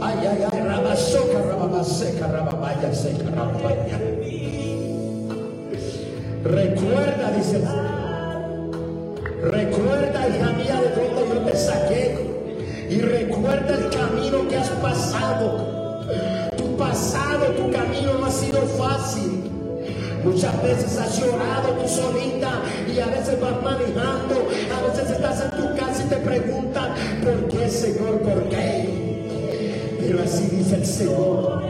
Ay, 0.01 0.28
ay, 0.28 0.47
ay, 0.51 0.59
raba, 0.59 0.95
soca, 0.95 1.41
raba, 1.41 1.84
seca, 1.84 2.28
raba, 2.28 2.51
vaya, 2.53 2.93
seca, 2.93 3.30
raba, 3.30 3.51
vaya. 3.64 4.03
Has 14.56 14.70
pasado. 14.70 16.04
Tu 16.58 16.78
pasado, 16.78 17.45
tu 17.58 17.72
camino 17.72 18.14
no 18.20 18.26
ha 18.26 18.32
sido 18.32 18.62
fácil. 18.78 19.51
Muchas 20.24 20.64
veces 20.64 20.97
has 20.97 21.20
llorado 21.20 21.70
tú 21.82 21.88
solita 21.88 22.62
y 22.88 22.99
a 22.99 23.08
veces 23.08 23.39
vas 23.41 23.62
manejando, 23.62 24.47
a 24.74 24.88
veces 24.88 25.10
estás 25.12 25.41
en 25.41 25.51
tu 25.51 25.76
casa 25.78 26.04
y 26.06 26.10
te 26.10 26.16
preguntan, 26.16 26.93
¿por 27.22 27.49
qué 27.49 27.70
Señor? 27.70 28.22
¿Por 28.22 28.43
qué? 28.49 29.97
Pero 29.99 30.24
así 30.24 30.47
dice 30.56 30.76
el 30.76 30.86
Señor. 30.86 31.62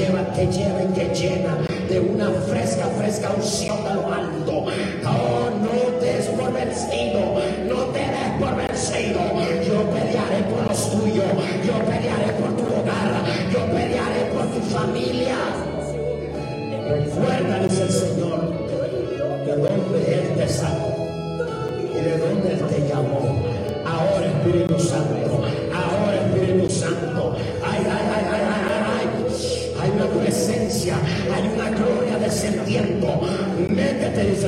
Lleva, 0.00 0.22
te 0.32 0.46
lleva 0.46 0.82
y 0.82 0.86
te 0.94 1.14
llena 1.14 1.58
de 1.88 2.00
una 2.00 2.30
fresca, 2.48 2.86
fresca 2.98 3.30
unción 3.36 3.84
de 3.84 3.94
lo 3.94 4.12
alto. 4.12 4.64
Oh, 5.04 5.50
no 5.60 5.98
te 6.00 6.06
des 6.06 6.26
por 6.26 6.52
vencido, 6.52 7.20
no 7.68 7.84
te 7.92 7.98
des 7.98 8.30
por 8.40 8.56
vencido. 8.56 9.20
Yo 9.66 9.90
pelearé 9.90 10.42
por 10.50 10.68
los 10.68 10.90
tuyos, 10.90 11.26
yo 11.66 11.74
pelearé 11.84 12.32
por 12.40 12.56
tu 12.56 12.64
hogar, 12.74 13.12
yo 13.52 13.66
pelearé 13.66 14.22
por 14.32 14.46
tu 14.46 14.60
familia. 14.74 15.36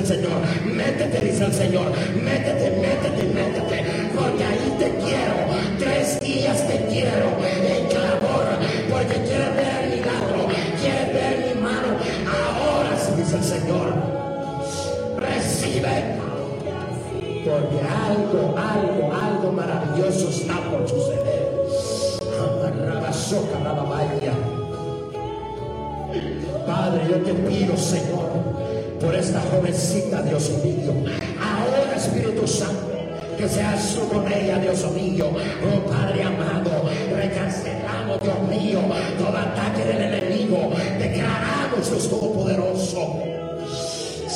Señor, 0.07 0.43
métete, 0.65 1.21
dice 1.25 1.45
el 1.45 1.53
Señor, 1.53 1.93
métete, 2.23 2.71
métete, 2.81 3.23
métete, 3.33 4.11
porque 4.15 4.45
ahí 4.45 4.77
te 4.79 4.91
quiero. 4.97 5.35
Tres 5.79 6.21
días 6.21 6.67
te 6.67 6.87
quiero 6.87 7.27
en 7.45 7.87
clamor, 7.87 8.47
porque 8.91 9.15
quieres 9.23 9.57
ver 9.57 9.85
el 9.85 9.91
milagro, 9.91 10.49
quieres 10.81 11.15
ver 11.15 11.55
mi 11.55 11.61
mano. 11.63 11.97
Ahora 12.27 12.99
sí, 12.99 13.13
dice 13.17 13.37
el 13.37 13.45
Señor, 13.45 13.95
recibe. 15.19 16.23
Porque 17.45 17.81
algo, 17.81 18.55
algo, 18.59 19.13
algo 19.15 19.53
maravilloso 19.53 20.29
está 20.31 20.59
por 20.69 20.89
suceder. 20.89 21.23
Padre, 26.67 27.03
yo 27.09 27.17
te 27.17 27.35
pido, 27.35 27.77
Señor, 27.77 28.31
jovencita, 29.53 30.23
Dios 30.23 30.51
mío. 30.65 30.93
Ahora, 31.41 31.97
Espíritu 31.97 32.47
Santo, 32.47 32.89
que 33.37 33.49
seas 33.49 33.95
tú 33.95 34.09
con 34.09 34.31
ella, 34.33 34.59
Dios 34.59 34.91
mío. 34.93 35.31
Oh 35.31 35.91
Padre 35.91 36.23
amado, 36.23 36.91
recancelamos, 37.15 38.21
Dios 38.23 38.41
mío, 38.49 38.81
todo 39.19 39.37
ataque 39.37 39.85
del 39.85 40.03
enemigo. 40.03 40.71
Declaramos, 40.99 41.91
Dios 41.91 42.09
Todopoderoso 42.09 43.33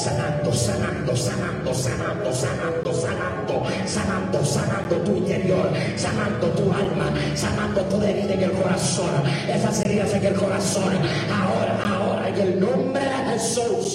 sanando, 0.06 0.52
sanando, 0.52 1.16
sanando, 1.16 1.74
sanando, 1.74 2.32
sanando, 2.32 2.92
sanando, 2.92 3.62
sanando, 3.86 4.44
sanando 4.44 4.96
tu 5.04 5.16
interior, 5.16 5.68
sanando 5.96 6.46
tu 6.50 6.62
alma, 6.72 7.10
sanando 7.34 7.80
toda 7.82 8.08
herida 8.08 8.34
en 8.34 8.42
el 8.42 8.52
corazón, 8.52 9.10
esas 9.48 9.84
heridas 9.84 10.12
en 10.14 10.26
el 10.26 10.34
corazón, 10.34 10.92
ahora, 11.32 11.78
ahora, 11.84 12.28
en 12.28 12.40
el 12.40 12.60
nombre 12.60 13.02
de 13.02 13.32
Jesús, 13.32 13.85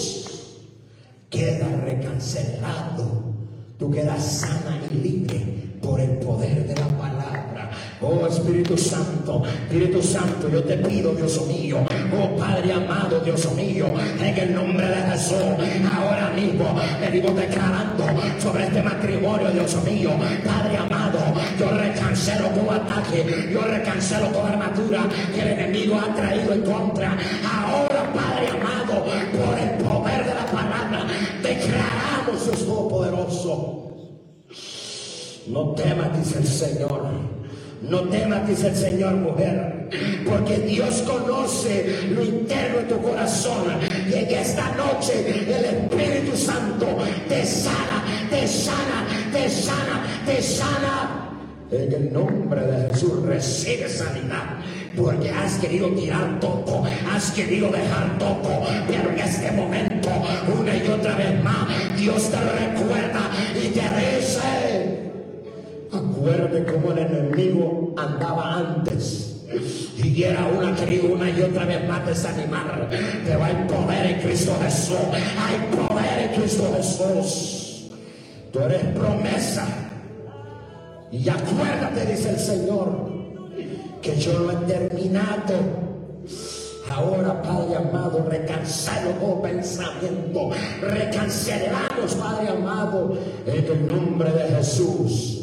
Santo, 9.32 9.44
Espíritu 9.48 10.02
Santo, 10.02 10.50
yo 10.50 10.64
te 10.64 10.78
pido, 10.78 11.14
Dios 11.14 11.48
mío, 11.48 11.78
oh 12.14 12.36
Padre 12.38 12.74
amado, 12.74 13.20
Dios 13.20 13.54
mío, 13.54 13.86
en 14.20 14.38
el 14.38 14.54
nombre 14.54 14.88
de 14.88 15.02
Jesús, 15.12 15.38
ahora 15.94 16.32
mismo 16.36 16.66
vivo 17.12 17.32
declarando 17.32 18.06
sobre 18.40 18.66
este 18.66 18.82
matrimonio, 18.82 19.52
Dios 19.52 19.76
mío, 19.84 20.12
Padre 20.46 20.78
amado, 20.78 21.20
yo 21.60 21.70
recancelo 21.70 22.50
todo 22.50 22.72
ataque, 22.72 23.50
yo 23.52 23.62
recancelo 23.62 24.28
toda 24.28 24.50
armadura 24.50 25.04
que 25.34 25.42
el 25.42 25.48
enemigo 25.48 26.00
ha 26.00 26.14
traído 26.14 26.54
en 26.54 26.62
contra. 26.62 27.18
Ahora, 27.46 28.12
Padre 28.14 28.48
amado, 28.50 29.06
por 29.06 29.60
el 29.60 29.70
poder 29.84 30.26
de 30.26 30.34
la 30.34 30.46
palabra, 30.46 31.06
declaramos 31.42 32.46
Dios 32.46 32.66
Todopoderoso. 32.66 33.78
No 35.48 35.72
temas, 35.72 36.18
dice 36.18 36.40
el 36.40 36.48
Señor. 36.48 37.41
No 37.82 38.02
temas, 38.10 38.48
dice 38.48 38.68
el 38.68 38.76
Señor, 38.76 39.16
mujer, 39.16 39.90
porque 40.24 40.58
Dios 40.60 41.02
conoce 41.02 42.04
lo 42.12 42.24
interno 42.24 42.78
de 42.78 42.84
tu 42.84 43.02
corazón. 43.02 43.80
Y 44.08 44.14
en 44.14 44.30
esta 44.30 44.76
noche 44.76 45.44
el 45.48 45.66
Espíritu 45.66 46.38
Santo 46.38 46.86
te 47.28 47.44
sana, 47.44 48.04
te 48.30 48.48
sana, 48.48 49.08
te 49.34 49.50
sana, 49.50 50.04
te 50.26 50.42
sana. 50.42 51.28
En 51.72 51.92
el 51.92 52.14
nombre 52.14 52.62
de 52.62 52.90
Jesús 52.90 53.24
recibe 53.24 53.90
sanidad. 53.90 54.58
Porque 54.96 55.32
has 55.32 55.56
querido 55.56 55.90
tirar 55.92 56.40
todo, 56.40 56.84
has 57.12 57.32
querido 57.32 57.70
dejar 57.70 58.18
todo. 58.20 58.62
Pero 58.88 59.10
en 59.10 59.20
este 59.20 59.52
momento, 59.54 60.10
una 60.60 60.76
y 60.76 60.88
otra 60.88 61.16
vez 61.16 61.44
más, 61.44 61.98
Dios 61.98 62.30
te 62.30 62.38
recuerda 62.38 63.32
y 63.56 63.70
te 63.70 63.82
dice. 63.82 64.81
Acuérdate 65.92 66.72
cómo 66.72 66.94
el 66.94 67.00
enemigo 67.00 67.94
andaba 67.98 68.58
antes. 68.58 69.28
Y 69.98 70.24
era 70.24 70.48
una 70.48 70.74
querido 70.76 71.14
una 71.14 71.30
y 71.30 71.42
otra 71.42 71.66
vez 71.66 71.88
más 71.88 72.06
desanimar. 72.06 72.88
Pero 73.26 73.44
hay 73.44 73.54
poder 73.68 74.06
en 74.06 74.22
Cristo 74.22 74.58
Jesús. 74.64 74.98
Hay 75.14 75.76
poder 75.76 76.30
en 76.30 76.42
Cristo 76.42 76.74
Jesús. 76.76 77.92
Tú 78.54 78.60
eres 78.62 78.84
promesa. 78.96 79.68
Y 81.12 81.28
acuérdate, 81.28 82.06
dice 82.06 82.30
el 82.30 82.40
Señor, 82.40 83.12
que 84.02 84.16
yo 84.16 84.40
lo 84.40 84.52
he 84.52 84.56
terminado. 84.66 85.56
Ahora, 86.90 87.42
Padre 87.42 87.76
amado, 87.76 88.26
recancelo 88.30 89.12
todo 89.20 89.42
pensamiento. 89.42 90.52
Recancelamos, 90.82 92.16
Padre 92.16 92.50
amado, 92.50 93.18
en 93.46 93.66
el 93.66 93.88
nombre 93.88 94.32
de 94.32 94.56
Jesús. 94.56 95.41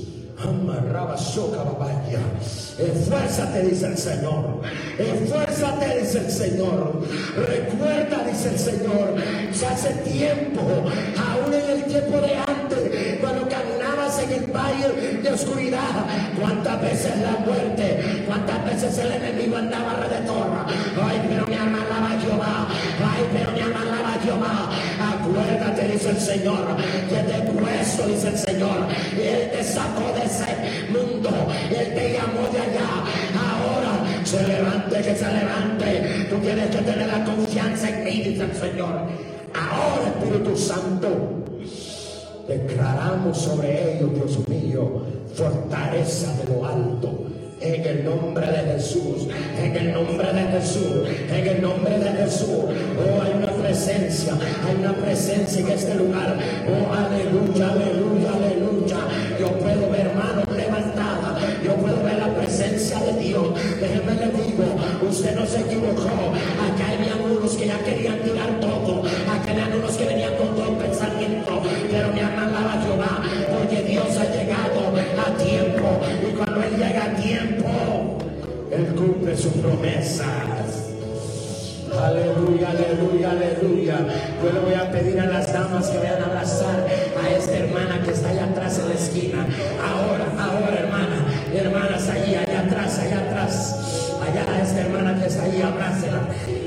Esfuérzate, 2.79 3.63
dice 3.63 3.87
el 3.87 3.99
Señor. 3.99 4.61
Esfuérzate, 4.99 6.01
dice 6.01 6.19
el 6.19 6.31
Señor. 6.31 7.03
Recuerda, 7.37 8.25
dice 8.25 8.51
el 8.51 8.59
Señor, 8.59 9.15
que 9.59 9.67
hace 9.67 9.95
tiempo, 10.09 10.61
aún 10.61 11.55
en 11.55 11.71
el 11.71 11.85
tiempo 11.85 12.21
de 12.21 12.35
antes, 12.37 12.68
valle 14.53 15.21
de 15.23 15.31
oscuridad, 15.33 16.07
cuántas 16.39 16.81
veces 16.81 17.13
la 17.19 17.45
muerte, 17.45 18.25
cuántas 18.27 18.65
veces 18.65 18.99
el 18.99 19.13
enemigo 19.13 19.57
andaba 19.57 19.93
alrededor. 19.93 20.47
Ay, 21.03 21.21
pero 21.29 21.47
mi 21.47 21.55
alma 21.55 21.79
alaba 21.83 22.13
a 22.13 22.21
Jehová. 22.21 22.69
Ay, 22.99 23.25
pero 23.33 23.53
mi 23.53 23.61
alma 23.61 23.83
alaba 23.83 24.15
a 24.15 24.21
Jehová. 24.21 24.71
Acuérdate, 25.13 25.89
dice 25.89 26.11
el 26.11 26.21
Señor, 26.21 26.77
que 27.09 27.17
te 27.17 27.37
he 27.37 27.43
puesto, 27.43 28.07
dice 28.07 28.29
el 28.29 28.39
Señor. 28.39 28.87
Él 29.17 29.51
te 29.53 29.63
sacó 29.63 30.13
de 30.15 30.25
ese 30.25 30.91
mundo. 30.91 31.31
Él 31.71 31.95
te 31.95 32.13
llamó 32.13 32.49
de 32.53 32.61
allá. 32.61 32.91
Ahora 33.49 34.25
se 34.25 34.47
levante, 34.47 34.97
que 34.97 35.15
se 35.17 35.33
levante. 35.33 36.27
Tú 36.31 36.37
tienes 36.39 36.67
que 36.75 36.83
tener 36.83 37.07
la 37.07 37.25
confianza 37.25 37.89
en 37.89 38.05
mí, 38.05 38.23
dice 38.23 38.45
el 38.45 38.55
Señor. 38.55 39.03
Ahora, 39.55 40.09
Espíritu 40.09 40.57
Santo, 40.57 41.09
declaramos 42.49 43.37
sobre 43.39 43.97
ellos, 43.97 44.15
Dios 44.15 44.49
mío, 44.49 45.03
fortaleza 45.35 46.35
de 46.39 46.55
lo 46.55 46.67
alto. 46.67 47.25
En 47.61 47.85
el 47.85 48.05
nombre 48.05 48.47
de 48.47 48.73
Jesús, 48.73 49.27
en 49.61 49.77
el 49.77 49.93
nombre 49.93 50.33
de 50.33 50.43
Jesús, 50.43 51.09
en 51.29 51.47
el 51.49 51.61
nombre 51.61 51.99
de 51.99 52.11
Jesús. 52.13 52.49
Oh, 52.49 53.21
hay 53.21 53.33
una 53.37 53.53
presencia, 53.53 54.35
hay 54.65 54.77
una 54.77 54.93
presencia 54.95 55.61
en 55.63 55.69
este 55.69 55.95
lugar. 55.97 56.37
Oh, 56.71 56.95
aleluya, 56.95 57.73
aleluya, 57.73 58.31
aleluya. 58.33 58.97
Yo 59.41 59.49
puedo 59.59 59.91
ver 59.91 60.15
manos 60.15 60.57
levantadas, 60.57 61.43
yo 61.65 61.75
puedo 61.75 62.01
ver 62.05 62.19
la 62.19 62.33
presencia 62.33 63.01
de 63.01 63.25
Dios. 63.25 63.49
Déjeme 63.81 64.15
le 64.15 64.45
digo, 64.45 64.65
usted 65.11 65.35
no 65.35 65.45
se 65.45 65.59
equivocó. 65.59 66.28
Promesas. 79.69 80.89
Aleluya, 81.93 82.71
aleluya, 82.71 83.31
aleluya. 83.31 83.99
Yo 84.43 84.53
le 84.53 84.61
voy 84.61 84.75
a 84.75 84.91
pedir 84.91 85.21
a 85.21 85.27
las 85.27 85.53
damas 85.53 85.89
que 85.89 85.99
vayan 85.99 86.23
a 86.23 86.27
abrazar 86.27 86.87
a 87.23 87.31
esta 87.31 87.57
hermana 87.57 88.03
que 88.05 88.13
está 88.13 88.29
allá 88.29 88.45
atrás 88.45 88.79
en 88.79 88.89
la 88.89 88.95
esquina. 88.95 89.47
Ahora, 89.83 90.27
ahora, 90.39 90.79
hermana, 90.79 91.27
hermanas 91.53 92.09
allí, 92.09 92.35
allá 92.35 92.61
atrás, 92.61 92.99
allá 92.99 93.19
atrás. 93.19 93.75
Allá 94.23 94.63
esta 94.63 94.81
hermana 94.81 95.19
que 95.19 95.27
está 95.27 95.45
allí, 95.45 95.63
abrácela. 95.63 96.21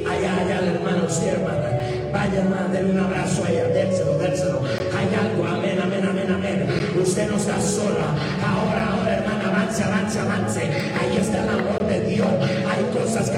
Allá, 0.10 0.36
allá, 0.42 0.72
hermano, 0.74 1.10
sí, 1.10 1.28
hermana. 1.28 1.80
Vaya, 2.12 2.42
hermana, 2.42 2.68
denle 2.74 2.92
un 2.92 3.00
abrazo 3.00 3.46
a 3.46 3.52
ella, 3.52 3.68
dérselo, 3.68 4.18
dérselo. 4.18 4.62
Hay 4.98 5.16
algo, 5.16 5.46
amén, 5.48 5.80
amén, 5.82 6.06
amén, 6.06 6.32
amén. 6.32 6.92
Usted 7.02 7.30
no 7.30 7.38
está 7.38 7.62
sola. 7.62 8.16
Ahora, 8.44 8.88
ahora, 8.94 9.16
hermana, 9.16 9.48
avance, 9.48 9.84
avance, 9.84 10.20
avance. 10.20 10.62
Ahí 10.62 11.18
está 11.18 11.44
el 11.44 11.50
amor 11.50 11.81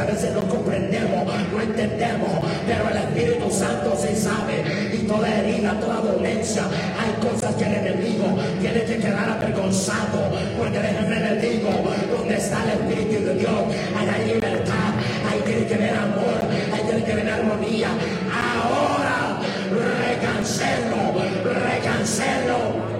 a 0.03 0.05
veces 0.05 0.33
no 0.33 0.41
comprendemos, 0.49 1.25
no 1.51 1.61
entendemos, 1.61 2.29
pero 2.67 2.89
el 2.89 2.97
Espíritu 2.97 3.49
Santo 3.49 3.95
se 3.97 4.13
sabe. 4.15 4.91
Y 4.93 5.07
toda 5.07 5.29
herida, 5.29 5.79
toda 5.79 6.01
dolencia, 6.01 6.63
hay 6.99 7.25
cosas 7.25 7.55
que 7.55 7.63
el 7.63 7.73
enemigo 7.73 8.25
tiene 8.59 8.83
que 8.83 8.97
quedar 8.97 9.29
avergonzado. 9.29 10.29
Porque 10.57 10.79
déjenme 10.79 11.19
le 11.19 11.35
digo, 11.39 11.69
donde 12.11 12.35
está 12.35 12.63
el 12.63 12.69
Espíritu 12.81 13.25
de 13.25 13.35
Dios, 13.35 13.63
hay 13.97 14.33
libertad, 14.33 14.91
ahí 15.31 15.41
tiene 15.45 15.67
que 15.67 15.75
haber 15.75 15.95
amor, 15.95 16.39
ahí 16.73 16.81
tiene 16.85 17.03
que 17.05 17.11
haber 17.13 17.29
armonía. 17.29 17.87
Ahora, 18.29 19.39
recancelo, 19.71 21.13
recancelo. 21.45 22.93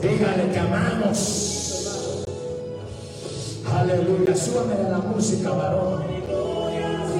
Dígale 0.00 0.52
que 0.52 0.58
amamos. 0.58 1.47
De 4.48 4.90
la 4.90 4.98
música, 4.98 5.50
varón. 5.50 6.02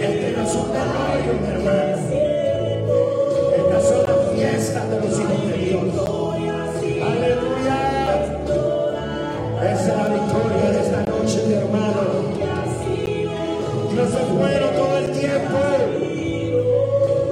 Este 0.01 0.33
no 0.33 0.43
un 0.45 0.73
velorio, 0.73 1.33
mi 1.41 1.47
hermano. 1.47 1.97
Estas 3.55 3.83
son 3.85 4.03
las 4.07 4.21
fiestas 4.35 4.91
de 4.91 4.97
los 4.97 5.13
hijos 5.21 5.41
de 5.47 5.57
Dios. 5.59 5.83
Aleluya. 7.05 7.79
Esa 9.63 9.83
es 9.83 9.89
la 9.89 10.09
victoria 10.09 10.71
de 10.71 10.81
esta 10.81 11.01
noche, 11.05 11.39
mi 11.47 11.55
hermano. 11.55 12.03
Dios 13.93 14.09
es 14.09 14.29
bueno 14.33 14.67
todo 14.75 14.95
el 14.97 15.07
tiempo. 15.13 15.59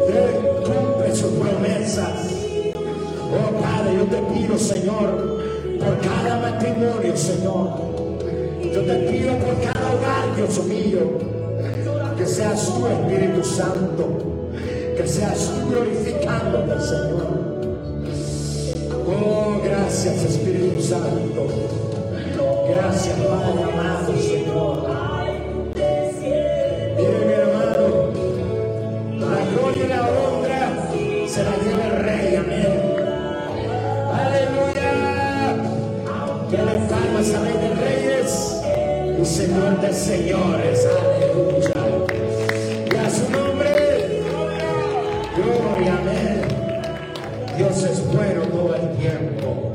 Él 0.08 0.30
cumple 0.62 1.16
sus 1.16 1.32
promesas. 1.32 2.16
Oh 2.74 3.50
Padre, 3.62 3.90
yo 3.96 4.04
te 4.04 4.20
pido, 4.34 4.58
Señor, 4.58 5.08
por 5.80 5.98
cada 6.00 6.38
matrimonio, 6.38 7.16
Señor. 7.16 7.86
Yo 8.62 8.82
te 8.82 8.94
pido 9.10 9.32
por 9.38 9.54
cada 9.62 9.75
Dios 10.36 10.64
mío, 10.66 11.18
que 12.18 12.26
seas 12.26 12.66
tú, 12.66 12.86
Espíritu 12.86 13.42
Santo, 13.42 14.50
que 14.96 15.06
seas 15.06 15.50
tú 15.50 15.70
glorificándote, 15.70 16.80
Señor. 16.80 17.46
Oh, 19.08 19.60
gracias, 19.64 20.22
Espíritu 20.24 20.82
Santo. 20.82 21.46
Gracias, 22.68 23.16
Padre 23.18 23.62
amado, 23.62 24.12
Señor. 24.20 24.45
Señor 39.46 39.80
de 39.80 39.92
señores, 39.92 40.86
aleluya. 40.86 41.70
Y 42.90 42.96
a 42.96 43.08
su 43.08 43.30
nombre, 43.30 44.22
gloria, 45.36 45.98
amén. 45.98 46.40
Dios 47.56 47.84
es 47.84 48.12
bueno 48.12 48.42
todo 48.48 48.74
el 48.74 48.96
tiempo. 48.96 49.70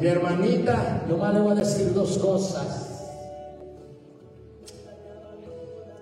Mi 0.00 0.06
hermanita, 0.06 1.04
nomás 1.10 1.34
le 1.34 1.40
voy 1.40 1.52
a 1.52 1.54
decir 1.56 1.92
dos 1.92 2.16
cosas. 2.16 3.02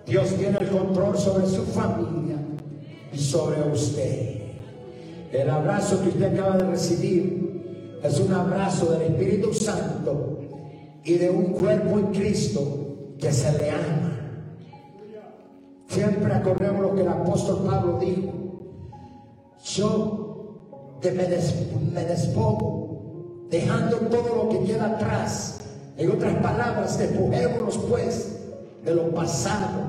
Dios 0.05 0.33
tiene 0.37 0.57
el 0.57 0.69
control 0.69 1.17
sobre 1.17 1.47
su 1.47 1.65
familia 1.65 2.37
y 3.11 3.17
sobre 3.17 3.61
usted. 3.69 4.37
El 5.33 5.49
abrazo 5.49 6.01
que 6.01 6.07
usted 6.07 6.39
acaba 6.39 6.55
de 6.55 6.63
recibir 6.63 7.99
es 8.01 8.19
un 8.21 8.31
abrazo 8.31 8.93
del 8.93 9.01
Espíritu 9.01 9.53
Santo 9.53 10.40
y 11.03 11.13
de 11.13 11.29
un 11.29 11.45
cuerpo 11.53 11.97
en 11.99 12.07
Cristo 12.07 13.13
que 13.19 13.31
se 13.31 13.57
le 13.57 13.69
ama. 13.71 14.17
Siempre 15.87 16.33
acordemos 16.33 16.81
lo 16.81 16.95
que 16.95 17.01
el 17.01 17.07
apóstol 17.09 17.63
Pablo 17.67 17.97
dijo. 17.99 18.31
Yo 19.63 20.97
te 21.01 21.11
me, 21.11 21.25
des- 21.25 21.53
me 21.93 22.05
despojo, 22.05 23.45
dejando 23.49 23.97
todo 23.97 24.43
lo 24.43 24.49
que 24.49 24.63
queda 24.63 24.85
atrás. 24.95 25.59
En 25.97 26.09
otras 26.11 26.35
palabras, 26.37 26.97
despojémonos 26.97 27.77
pues 27.89 28.39
de 28.83 28.95
lo 28.95 29.09
pasado, 29.13 29.81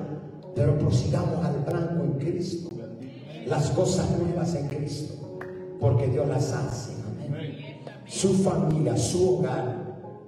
pero 0.54 0.76
prosigamos 0.78 1.44
al 1.44 1.60
blanco 1.64 2.02
en 2.04 2.12
Cristo. 2.18 2.68
Las 3.46 3.70
cosas 3.70 4.08
nuevas 4.18 4.54
en 4.54 4.68
Cristo, 4.68 5.14
porque 5.80 6.08
Dios 6.08 6.26
las 6.28 6.52
hace. 6.52 6.92
Amén. 7.28 7.56
Su 8.06 8.34
familia, 8.34 8.96
su 8.96 9.38
hogar, 9.38 9.81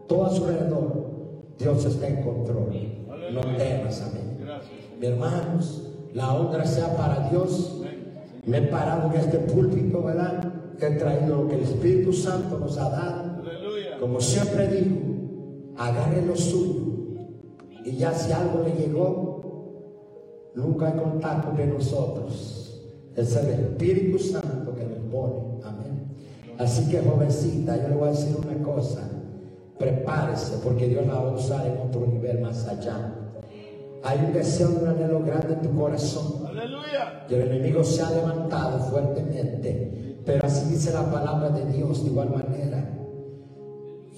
todo 0.06 0.26
a 0.26 0.30
su 0.30 0.44
alrededor, 0.44 1.04
Dios 1.58 1.84
está 1.84 2.08
en 2.08 2.22
control. 2.22 2.72
No 3.32 3.40
temas, 3.56 4.02
amén. 4.02 4.38
Mi 5.00 5.06
hermanos, 5.06 5.90
la 6.12 6.34
honra 6.34 6.64
sea 6.64 6.96
para 6.96 7.28
Dios. 7.30 7.80
Me 8.46 8.58
he 8.58 8.62
parado 8.62 9.10
en 9.12 9.20
este 9.20 9.38
púlpito, 9.38 10.02
¿verdad? 10.02 10.52
He 10.80 10.90
traído 10.96 11.42
lo 11.42 11.48
que 11.48 11.54
el 11.56 11.62
Espíritu 11.62 12.12
Santo 12.12 12.58
nos 12.58 12.76
ha 12.78 12.90
dado. 12.90 13.42
Como 14.00 14.20
siempre 14.20 14.68
digo, 14.68 14.96
agarre 15.76 16.24
lo 16.26 16.36
suyo. 16.36 16.82
Y 17.84 17.96
ya 17.96 18.12
si 18.12 18.32
algo 18.32 18.62
le 18.62 18.74
llegó, 18.74 20.50
nunca 20.54 20.88
hay 20.88 20.98
contacto 20.98 21.56
de 21.56 21.66
nosotros. 21.66 22.82
Es 23.16 23.36
el 23.36 23.48
Espíritu 23.48 24.18
Santo 24.18 24.74
que 24.74 24.84
nos 24.84 24.98
pone. 25.10 25.62
Amén. 25.64 26.14
Así 26.58 26.90
que 26.90 27.00
jovencita, 27.00 27.80
yo 27.82 27.88
le 27.88 27.94
voy 27.96 28.08
a 28.08 28.10
decir 28.10 28.36
una 28.36 28.62
cosa. 28.62 29.08
Prepárese 29.78 30.58
porque 30.62 30.88
Dios 30.88 31.06
la 31.06 31.14
va 31.14 31.30
a 31.30 31.32
usar 31.32 31.66
en 31.66 31.78
otro 31.78 32.06
nivel 32.06 32.40
más 32.40 32.66
allá. 32.68 33.12
Hay 34.04 34.18
un 34.18 34.32
deseo, 34.32 34.68
un 34.80 34.86
anhelo 34.86 35.20
grande 35.20 35.54
en 35.54 35.62
tu 35.62 35.74
corazón. 35.74 36.46
Aleluya. 36.46 37.26
Y 37.28 37.34
el 37.34 37.42
enemigo 37.42 37.82
se 37.82 38.02
ha 38.02 38.10
levantado 38.10 38.78
fuertemente. 38.90 40.20
Pero 40.24 40.46
así 40.46 40.70
dice 40.70 40.92
la 40.92 41.10
palabra 41.10 41.50
de 41.50 41.64
Dios 41.72 42.04
de 42.04 42.10
igual 42.10 42.30
manera. 42.30 42.90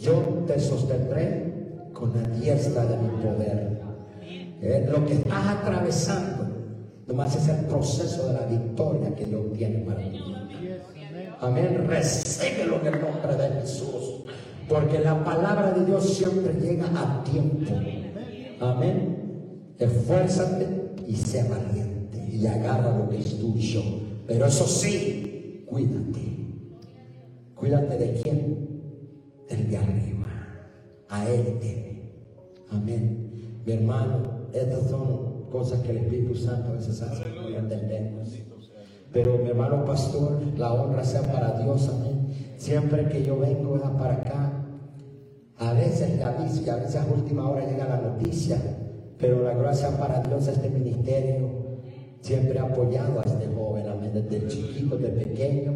Yo 0.00 0.44
te 0.46 0.58
sostendré 0.60 1.90
con 1.92 2.12
la 2.14 2.28
diestra 2.28 2.84
de 2.84 2.96
mi 2.98 3.08
poder. 3.22 3.80
Eh, 4.60 4.88
lo 4.90 5.04
que 5.06 5.14
estás 5.14 5.46
atravesando 5.48 6.46
nomás 7.06 7.36
es 7.36 7.48
el 7.48 7.66
proceso 7.66 8.28
de 8.28 8.32
la 8.34 8.46
victoria 8.46 9.14
que 9.14 9.24
Dios 9.24 9.52
tiene 9.52 9.78
para 9.80 10.00
ti. 10.00 10.20
Amén. 11.40 11.86
Recíbelo 11.88 12.80
en 12.80 12.86
el 12.86 13.00
nombre 13.00 13.36
de 13.36 13.60
Jesús. 13.60 14.15
Porque 14.68 14.98
la 14.98 15.22
palabra 15.22 15.72
de 15.72 15.84
Dios 15.86 16.04
siempre 16.04 16.54
llega 16.54 16.86
a 16.86 17.22
tiempo. 17.24 17.72
Amén. 18.60 19.74
Esfuérzate 19.78 20.94
y 21.06 21.14
sé 21.14 21.48
valiente 21.48 22.28
y 22.32 22.46
agarra 22.46 22.96
lo 22.96 23.08
que 23.08 23.18
es 23.18 23.38
tuyo. 23.38 23.82
Pero 24.26 24.46
eso 24.46 24.66
sí, 24.66 25.64
cuídate. 25.66 26.36
Cuídate 27.54 27.96
de 27.96 28.20
quién? 28.20 28.68
Del 29.48 29.70
de 29.70 29.76
arriba. 29.76 30.26
A 31.08 31.28
Él 31.30 31.58
teme. 31.60 32.12
Amén. 32.70 33.60
Mi 33.64 33.72
hermano, 33.72 34.48
estas 34.52 34.90
son 34.90 35.48
cosas 35.50 35.80
que 35.80 35.90
el 35.90 35.98
Espíritu 35.98 36.34
Santo 36.34 36.70
a 36.70 36.72
veces 36.72 37.00
hace 37.02 37.24
no 37.30 37.56
entendemos. 37.56 38.28
Pero 39.12 39.38
mi 39.38 39.48
hermano 39.48 39.84
pastor, 39.84 40.40
la 40.58 40.74
honra 40.74 41.04
sea 41.04 41.22
para 41.22 41.58
Dios, 41.58 41.88
amén. 41.88 42.45
Siempre 42.56 43.08
que 43.08 43.22
yo 43.22 43.38
vengo 43.38 43.72
¿verdad? 43.72 43.96
para 43.96 44.14
acá, 44.14 44.52
a 45.58 45.72
veces 45.72 46.16
le 46.16 46.22
aviso 46.22 46.62
y 46.64 46.68
a 46.68 46.76
veces 46.76 46.96
a 46.96 47.06
última 47.06 47.48
hora 47.48 47.66
llega 47.66 47.86
la 47.86 47.98
noticia, 47.98 48.58
pero 49.18 49.42
la 49.42 49.54
gracia 49.54 49.90
para 49.98 50.20
Dios, 50.22 50.46
este 50.48 50.68
ministerio 50.68 51.48
siempre 52.20 52.58
ha 52.58 52.64
apoyado 52.64 53.20
a 53.20 53.22
este 53.22 53.46
joven, 53.46 53.86
amén, 53.88 54.10
desde 54.12 54.48
chiquito, 54.48 54.96
desde 54.96 55.24
pequeño. 55.24 55.72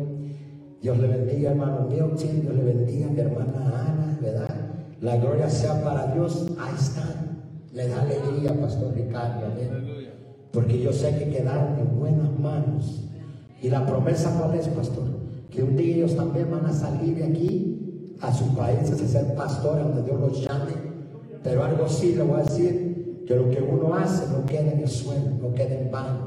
Dios 0.83 0.99
le 0.99 1.09
bendiga, 1.09 1.51
hermano 1.51 1.87
mío, 1.89 2.11
sí, 2.17 2.29
Dios 2.43 2.55
le 2.55 2.63
bendiga, 2.63 3.09
mi 3.09 3.21
hermana 3.21 3.87
Ana, 3.89 4.19
¿verdad? 4.21 4.55
La 5.01 5.17
gloria 5.17 5.49
sea 5.49 5.83
para 5.83 6.13
Dios, 6.15 6.47
ahí 6.59 6.75
están. 6.79 7.41
Le 7.73 7.87
da 7.87 8.03
alegría, 8.03 8.59
Pastor 8.59 8.95
Ricardo, 8.95 9.47
amén. 9.47 10.09
Porque 10.53 10.81
yo 10.81 10.93
sé 10.93 11.17
que 11.17 11.31
quedaron 11.31 11.79
en 11.79 11.99
buenas 11.99 12.39
manos. 12.39 13.05
Y 13.63 13.69
la 13.69 13.87
promesa 13.87 14.35
cuál 14.39 14.59
es, 14.59 14.67
pastor? 14.69 15.20
Que 15.51 15.63
un 15.63 15.77
día 15.77 15.97
ellos 15.97 16.17
también 16.17 16.51
van 16.51 16.67
a 16.67 16.73
salir 16.73 17.17
de 17.17 17.25
aquí 17.25 18.17
a 18.21 18.33
sus 18.33 18.49
países 18.49 19.01
a 19.03 19.09
ser 19.09 19.35
pastores 19.35 19.85
donde 19.85 20.03
Dios 20.03 20.21
los 20.21 20.45
llame. 20.45 20.73
Pero 21.43 21.65
algo 21.65 21.89
sí 21.89 22.15
le 22.15 22.23
voy 22.23 22.41
a 22.41 22.45
decir, 22.45 22.91
que 23.31 23.37
lo 23.37 23.49
que 23.49 23.63
uno 23.63 23.95
hace 23.95 24.27
no 24.33 24.45
queda 24.45 24.73
en 24.73 24.81
el 24.81 24.89
suelo, 24.89 25.31
no 25.41 25.55
queda 25.55 25.75
en 25.77 25.91
vano. 25.91 26.27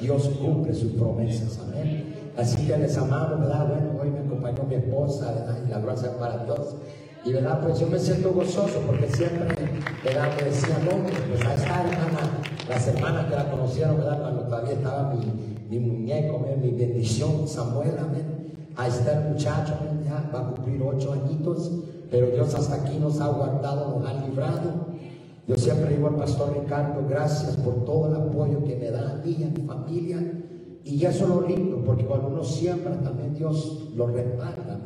Dios 0.00 0.30
cumple 0.40 0.72
sus 0.72 0.92
promesas, 0.92 1.58
amén. 1.58 2.14
Así 2.36 2.64
que 2.64 2.78
les 2.78 2.96
amamos, 2.96 3.40
¿verdad? 3.40 3.66
Bueno, 3.66 4.00
hoy 4.00 4.10
me 4.10 4.20
acompañó 4.20 4.62
mi 4.62 4.76
esposa, 4.76 5.32
¿verdad? 5.32 5.58
Y 5.66 5.70
la 5.70 5.80
gracia 5.80 6.16
para 6.16 6.44
Dios. 6.44 6.76
Y 7.24 7.32
verdad, 7.32 7.60
pues 7.60 7.80
yo 7.80 7.88
me 7.88 7.98
siento 7.98 8.32
gozoso 8.32 8.80
porque 8.86 9.08
siempre, 9.08 9.48
¿verdad? 10.04 10.28
Me 10.38 10.44
decían, 10.44 10.84
no, 10.84 10.92
pues 11.28 11.44
a 11.44 11.54
esta 11.54 11.80
hermana, 11.80 12.40
las 12.68 12.86
hermanas 12.86 13.26
que 13.26 13.34
la 13.34 13.50
conocieron, 13.50 13.96
¿verdad? 13.96 14.20
Cuando 14.20 14.42
todavía 14.42 14.74
estaba 14.74 15.12
mi, 15.12 15.26
mi 15.68 15.80
muñeco, 15.80 16.38
mi 16.38 16.70
bendición, 16.70 17.48
Samuel, 17.48 17.98
amén. 17.98 18.47
Ahí 18.78 18.90
está 18.90 19.18
el 19.20 19.30
muchacho, 19.32 19.74
ya 20.04 20.30
va 20.32 20.38
a 20.38 20.50
cumplir 20.52 20.80
ocho 20.80 21.12
añitos, 21.12 21.68
pero 22.12 22.28
Dios 22.28 22.54
hasta 22.54 22.76
aquí 22.76 22.96
nos 22.96 23.20
ha 23.20 23.26
guardado, 23.26 23.98
nos 23.98 24.08
ha 24.08 24.24
librado. 24.24 24.86
Yo 25.48 25.56
siempre 25.58 25.96
digo 25.96 26.06
al 26.06 26.14
pastor 26.14 26.56
Ricardo, 26.56 27.04
gracias 27.08 27.56
por 27.56 27.84
todo 27.84 28.06
el 28.06 28.14
apoyo 28.14 28.62
que 28.62 28.76
me 28.76 28.92
da 28.92 29.10
a 29.10 29.14
mí 29.16 29.36
y 29.36 29.42
a 29.42 29.48
mi 29.48 29.62
familia. 29.62 30.18
Y 30.84 31.04
eso 31.04 31.24
es 31.24 31.28
lo 31.28 31.48
lindo, 31.48 31.82
porque 31.84 32.06
cuando 32.06 32.28
uno 32.28 32.44
siembra, 32.44 32.92
también 33.00 33.34
Dios 33.34 33.90
lo 33.96 34.06
respalda. 34.06 34.80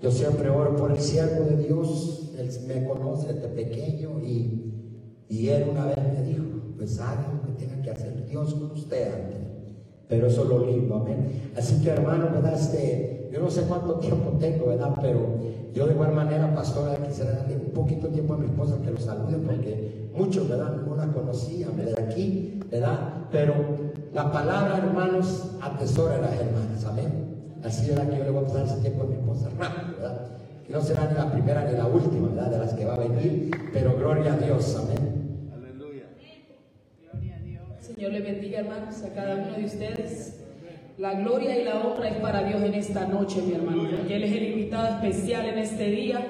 Yo 0.00 0.12
siempre 0.12 0.48
oro 0.48 0.76
por 0.76 0.92
el 0.92 1.00
siervo 1.00 1.44
de 1.44 1.56
Dios, 1.56 2.30
él 2.38 2.48
me 2.68 2.86
conoce 2.86 3.32
desde 3.32 3.48
pequeño 3.48 4.20
y, 4.20 5.26
y 5.28 5.48
él 5.48 5.70
una 5.72 5.86
vez 5.86 5.98
me 6.14 6.22
dijo, 6.22 6.44
pues 6.76 7.00
haga 7.00 7.32
lo 7.32 7.42
que 7.42 7.64
tenga 7.64 7.82
que 7.82 7.90
hacer 7.90 8.26
Dios 8.28 8.54
con 8.54 8.70
usted. 8.70 9.12
amén. 9.12 9.47
Pero 10.08 10.26
eso 10.26 10.42
es 10.42 10.48
lo 10.48 10.66
lindo, 10.66 10.96
amén. 10.96 11.50
Así 11.56 11.82
que 11.82 11.90
hermano, 11.90 12.30
¿verdad? 12.32 12.54
Este, 12.54 13.28
yo 13.32 13.40
no 13.40 13.50
sé 13.50 13.62
cuánto 13.62 13.94
tiempo 13.96 14.38
tengo, 14.40 14.66
¿verdad? 14.66 14.94
Pero 15.00 15.20
yo 15.74 15.86
de 15.86 15.92
igual 15.92 16.12
manera, 16.12 16.54
pastora, 16.54 16.96
quisiera 17.06 17.32
darle 17.32 17.56
un 17.56 17.72
poquito 17.72 18.06
de 18.06 18.14
tiempo 18.14 18.34
a 18.34 18.38
mi 18.38 18.46
esposa 18.46 18.76
que 18.82 18.90
lo 18.90 18.98
salude, 18.98 19.36
porque 19.36 20.08
muchos, 20.14 20.48
¿verdad? 20.48 20.76
No 20.86 20.96
la 20.96 21.06
conocían, 21.08 21.76
¿verdad? 21.76 22.02
Aquí, 22.02 22.58
¿verdad? 22.70 23.26
Pero 23.30 23.54
la 24.14 24.32
palabra, 24.32 24.78
hermanos, 24.78 25.50
atesora 25.60 26.14
a 26.16 26.20
las 26.22 26.32
hermanas, 26.32 26.84
amén. 26.86 27.28
Así 27.62 27.90
es 27.90 27.96
la 27.96 28.08
que 28.08 28.16
yo 28.16 28.24
le 28.24 28.30
voy 28.30 28.44
a 28.44 28.46
pasar 28.46 28.64
ese 28.64 28.76
tiempo 28.76 29.02
a 29.02 29.06
mi 29.06 29.14
esposa, 29.14 29.48
rápido, 29.58 29.98
¿verdad? 29.98 30.26
Que 30.66 30.72
no 30.72 30.80
será 30.80 31.08
ni 31.10 31.16
la 31.16 31.30
primera 31.30 31.70
ni 31.70 31.76
la 31.76 31.86
última, 31.86 32.28
¿verdad? 32.28 32.50
De 32.50 32.58
las 32.58 32.72
que 32.72 32.84
va 32.86 32.94
a 32.94 32.98
venir, 32.98 33.50
pero 33.72 33.94
gloria 33.98 34.32
a 34.32 34.36
Dios, 34.38 34.74
amén. 34.76 35.17
Señor 37.98 38.12
le 38.12 38.20
bendiga, 38.20 38.60
hermanos, 38.60 39.02
a 39.02 39.12
cada 39.12 39.34
uno 39.34 39.56
de 39.56 39.64
ustedes. 39.64 40.38
La 40.98 41.14
gloria 41.14 41.58
y 41.58 41.64
la 41.64 41.80
honra 41.80 42.10
es 42.10 42.14
para 42.18 42.44
Dios 42.44 42.62
en 42.62 42.74
esta 42.74 43.08
noche, 43.08 43.42
mi 43.42 43.54
hermano, 43.54 43.90
porque 43.90 44.14
Él 44.14 44.22
es 44.22 44.32
el 44.36 44.50
invitado 44.50 44.86
especial 44.86 45.46
en 45.46 45.58
este 45.58 45.90
día. 45.90 46.24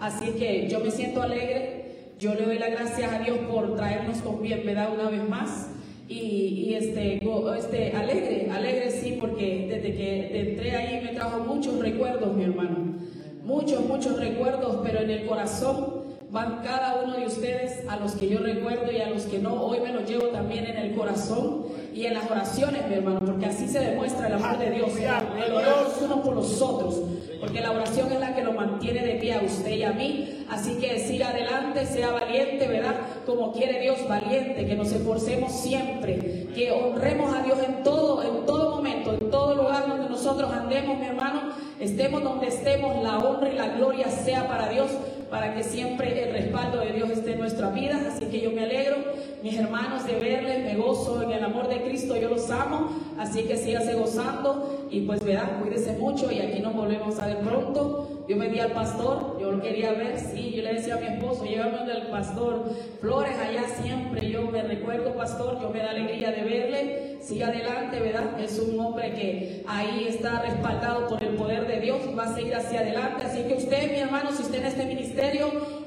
Así 0.00 0.32
que 0.32 0.68
yo 0.68 0.80
me 0.80 0.90
siento 0.90 1.22
alegre. 1.22 2.14
Yo 2.18 2.34
le 2.34 2.44
doy 2.44 2.58
las 2.58 2.72
gracias 2.72 3.12
a 3.12 3.20
Dios 3.20 3.38
por 3.48 3.76
traernos 3.76 4.18
con 4.18 4.42
bienvenida 4.42 4.90
una 4.92 5.10
vez 5.10 5.28
más. 5.28 5.70
Y, 6.08 6.74
este, 6.74 7.20
este, 7.56 7.92
alegre, 7.92 8.50
alegre 8.50 8.90
sí, 8.90 9.16
porque 9.20 9.68
desde 9.70 9.94
que 9.94 10.40
entré 10.40 10.74
ahí 10.74 11.04
me 11.04 11.12
trajo 11.12 11.38
muchos 11.44 11.78
recuerdos, 11.78 12.34
mi 12.34 12.42
hermano. 12.42 12.96
Muchos, 13.44 13.86
muchos 13.86 14.18
recuerdos, 14.18 14.80
pero 14.82 14.98
en 14.98 15.10
el 15.10 15.24
corazón 15.26 16.01
van 16.32 16.62
cada 16.62 17.02
uno 17.04 17.12
de 17.18 17.26
ustedes, 17.26 17.86
a 17.86 17.96
los 17.96 18.12
que 18.12 18.26
yo 18.26 18.38
recuerdo 18.38 18.90
y 18.90 19.02
a 19.02 19.10
los 19.10 19.24
que 19.24 19.38
no, 19.38 19.52
hoy 19.52 19.80
me 19.80 19.92
los 19.92 20.08
llevo 20.08 20.28
también 20.28 20.64
en 20.64 20.78
el 20.78 20.94
corazón 20.94 21.66
y 21.94 22.06
en 22.06 22.14
las 22.14 22.30
oraciones, 22.30 22.88
mi 22.88 22.94
hermano, 22.94 23.20
porque 23.20 23.44
así 23.44 23.68
se 23.68 23.80
demuestra 23.80 24.28
el 24.28 24.32
amor 24.32 24.56
de 24.56 24.70
Dios, 24.70 24.92
el 24.96 25.52
orar 25.52 25.82
los 25.84 26.00
unos 26.00 26.20
por 26.20 26.34
los 26.34 26.62
otros, 26.62 27.02
porque 27.38 27.60
la 27.60 27.72
oración 27.72 28.10
es 28.12 28.18
la 28.18 28.34
que 28.34 28.42
lo 28.42 28.54
mantiene 28.54 29.04
de 29.04 29.16
pie 29.16 29.34
a 29.34 29.42
usted 29.42 29.72
y 29.72 29.82
a 29.82 29.92
mí, 29.92 30.46
así 30.48 30.78
que 30.78 31.00
siga 31.00 31.28
adelante, 31.28 31.84
sea 31.84 32.12
valiente, 32.12 32.66
¿verdad? 32.66 32.94
Como 33.26 33.52
quiere 33.52 33.80
Dios, 33.80 33.98
valiente, 34.08 34.64
que 34.66 34.74
nos 34.74 34.90
esforcemos 34.90 35.52
siempre, 35.52 36.48
que 36.54 36.72
honremos 36.72 37.36
a 37.36 37.42
Dios 37.42 37.58
en 37.62 37.82
todo, 37.82 38.22
en 38.22 38.46
todo 38.46 38.76
momento, 38.76 39.12
en 39.12 39.30
todo 39.30 39.54
lugar 39.54 39.86
donde 39.86 40.08
nosotros 40.08 40.50
andemos, 40.50 40.98
mi 40.98 41.04
hermano, 41.04 41.52
estemos 41.78 42.24
donde 42.24 42.46
estemos, 42.46 43.02
la 43.02 43.18
honra 43.18 43.50
y 43.50 43.54
la 43.54 43.68
gloria 43.68 44.08
sea 44.08 44.48
para 44.48 44.70
Dios, 44.70 44.88
para 45.32 45.54
que 45.54 45.64
siempre 45.64 46.22
el 46.22 46.34
respaldo 46.34 46.80
de 46.80 46.92
Dios 46.92 47.08
esté 47.08 47.32
en 47.32 47.38
nuestra 47.38 47.70
vida. 47.70 47.98
Así 48.06 48.26
que 48.26 48.38
yo 48.42 48.50
me 48.50 48.64
alegro, 48.64 48.98
mis 49.42 49.58
hermanos, 49.58 50.06
de 50.06 50.12
verles, 50.20 50.62
me 50.62 50.76
gozo 50.76 51.22
en 51.22 51.32
el 51.32 51.42
amor 51.42 51.68
de 51.68 51.80
Cristo, 51.80 52.14
yo 52.18 52.28
los 52.28 52.50
amo, 52.50 52.90
así 53.18 53.44
que 53.44 53.56
sígase 53.56 53.94
gozando 53.94 54.86
y 54.90 55.00
pues 55.00 55.24
verán, 55.24 55.58
cuídese 55.62 55.94
mucho 55.94 56.30
y 56.30 56.38
aquí 56.38 56.60
nos 56.60 56.74
volvemos 56.74 57.18
a 57.18 57.28
ver 57.28 57.38
pronto. 57.38 58.08
Yo 58.28 58.36
me 58.36 58.48
di 58.48 58.60
al 58.60 58.72
pastor, 58.72 59.38
yo 59.40 59.50
lo 59.50 59.60
quería 59.60 59.92
ver, 59.92 60.18
sí, 60.18 60.52
yo 60.54 60.62
le 60.62 60.74
decía 60.74 60.94
a 60.94 60.98
mi 60.98 61.06
esposo, 61.06 61.44
llévame 61.44 61.78
donde 61.78 61.92
el 61.92 62.06
pastor 62.06 62.64
Flores 63.00 63.36
allá 63.36 63.64
siempre, 63.82 64.30
yo 64.30 64.42
me 64.42 64.62
recuerdo, 64.62 65.14
pastor, 65.14 65.60
yo 65.60 65.70
me 65.70 65.80
da 65.80 65.90
alegría 65.90 66.30
de 66.30 66.42
verle, 66.42 67.18
siga 67.20 67.48
adelante, 67.48 67.98
¿verdad? 67.98 68.38
Es 68.38 68.60
un 68.60 68.78
hombre 68.78 69.12
que 69.14 69.64
ahí 69.66 70.06
está 70.08 70.40
respaldado 70.42 71.08
por 71.08 71.22
el 71.22 71.34
poder 71.34 71.66
de 71.66 71.80
Dios 71.80 71.98
va 72.16 72.24
a 72.24 72.34
seguir 72.34 72.54
hacia 72.54 72.80
adelante, 72.80 73.24
así 73.24 73.42
que 73.42 73.54
usted, 73.54 73.90
mi 73.90 73.98
hermano, 73.98 74.30
si 74.30 74.42
usted 74.42 74.60
en 74.60 74.66
este 74.66 74.86
ministerio, 74.86 75.21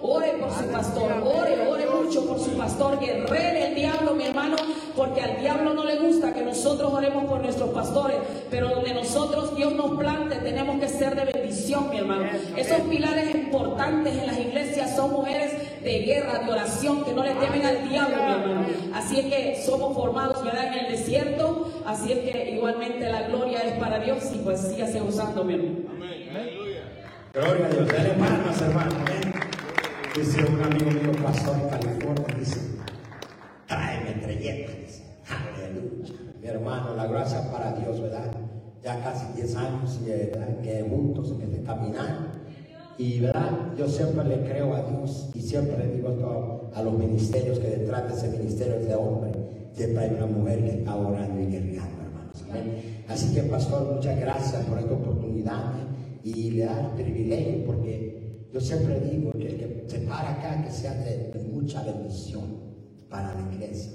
ore 0.02 0.34
por 0.40 0.52
su 0.52 0.66
pastor, 0.72 1.12
ore, 1.24 1.68
ore 1.68 1.86
mucho 1.88 2.26
por 2.26 2.40
su 2.40 2.52
pastor, 2.52 2.99
guerrere 2.99 3.68
el 3.68 3.76
diablo, 3.76 4.14
mi 4.14 4.26
hermano, 4.26 4.56
porque 4.95 5.22
al 5.22 5.40
diablo 5.40 5.74
no 5.74 5.84
le 5.84 5.98
gusta 5.98 6.34
que 6.34 6.41
nosotros 6.41 6.94
oremos 6.94 7.26
por 7.26 7.41
nuestros 7.41 7.70
pastores, 7.70 8.18
pero 8.49 8.70
donde 8.70 8.94
nosotros 8.94 9.56
Dios 9.56 9.74
nos 9.74 9.98
plante, 9.98 10.36
tenemos 10.38 10.80
que 10.80 10.88
ser 10.88 11.16
de 11.16 11.32
bendición, 11.32 11.90
mi 11.90 11.98
hermano. 11.98 12.26
Esos 12.56 12.82
pilares 12.82 13.34
importantes 13.36 14.16
en 14.16 14.28
las 14.28 14.40
iglesias 14.40 14.95
son 14.95 15.12
mujeres 15.12 15.84
de 15.84 15.99
guerra, 15.99 16.40
de 16.40 16.52
oración, 16.52 17.03
que 17.03 17.14
no 17.14 17.24
le 17.24 17.34
temen 17.36 17.66
al 17.66 17.90
diablo, 17.90 18.16
mi 18.16 18.32
hermano. 18.32 18.66
Así 18.94 19.20
es 19.20 19.26
que 19.26 19.64
somos 19.66 19.95
formados, 19.95 20.44
¿verdad? 20.44 20.68
En 20.68 20.86
el 20.86 20.91
desierto, 20.91 21.70
así 21.86 22.12
es 22.12 22.20
que 22.20 22.52
igualmente 22.52 23.12
la 23.12 23.24
gloria 23.24 23.60
es 23.60 23.78
para 23.80 23.99
Dios 23.99 24.24
y 24.34 24.38
pues 24.38 24.62
sígase 24.62 24.99
gozando, 24.99 25.44
mi 25.44 25.56
hermano. 25.56 25.76
Amén. 25.90 26.15
Gloria 27.36 27.66
a 27.66 27.70
Dios. 27.70 27.88
Dale 27.90 28.10
palmas, 28.12 28.62
hermano. 28.62 28.95
Amén. 28.95 29.34
Dice 30.16 30.45
un 30.45 30.64
amigo 30.64 30.90
mío, 30.90 31.12
pastor 31.22 31.57
en 31.57 31.68
California, 31.68 32.36
dice, 32.40 32.62
tráeme. 33.68 34.26
Dice, 34.26 35.03
aleluya. 35.28 36.14
Mi 36.41 36.48
hermano, 36.48 36.95
la 36.95 37.07
gracia 37.07 37.52
para 37.52 37.74
Dios, 37.74 38.02
¿verdad? 38.02 38.32
Ya 38.82 39.03
casi 39.03 39.34
10 39.34 39.56
años 39.57 39.99
¿verdad? 40.06 40.62
que 40.64 40.88
juntos 40.90 41.34
este 41.41 41.62
caminar. 41.64 42.20
Y 42.98 43.20
verdad, 43.20 43.52
yo 43.78 43.90
siempre 43.90 44.24
le 44.24 44.49
creo 44.49 44.74
a 44.74 44.84
Dios 44.84 45.30
y 45.34 45.41
siempre 45.41 45.78
le 45.78 45.94
digo 45.94 46.12
esto 46.12 46.72
a, 46.74 46.82
los 46.84 46.94
ministerios 46.94 47.60
que 47.60 47.68
detrás 47.68 48.07
de 48.07 48.14
ese 48.14 48.38
ministerio 48.38 48.76
es 48.76 48.88
de 48.88 48.95
hombre, 48.95 49.34
siempre 49.74 50.06
hay 50.06 50.12
una 50.12 50.28
mujer 50.28 50.64
que 50.64 50.70
está 50.70 50.95
orando 50.95 51.41
y 51.41 51.48
guerreando, 51.48 52.02
hermanos. 52.02 52.45
Así 53.10 53.36
que, 53.36 53.44
pastor, 53.44 53.94
muchas 53.94 54.18
gracias 54.18 54.64
por 54.64 54.80
esta 54.80 54.94
oportunidad 54.94 55.74
y 56.26 56.49
le 56.49 56.65
da 56.65 56.81
el 56.81 57.03
privilegio 57.03 57.65
porque 57.68 58.47
yo 58.52 58.60
siempre 58.60 58.99
digo 58.99 59.31
que 59.34 59.47
el 59.47 59.57
que 59.57 59.85
se 59.88 59.99
para 59.99 60.31
acá 60.31 60.64
que 60.64 60.72
sea 60.72 60.95
de, 60.95 61.31
mucha 61.53 61.84
bendición 61.84 62.45
para 63.10 63.35
la 63.35 63.53
iglesia. 63.53 63.91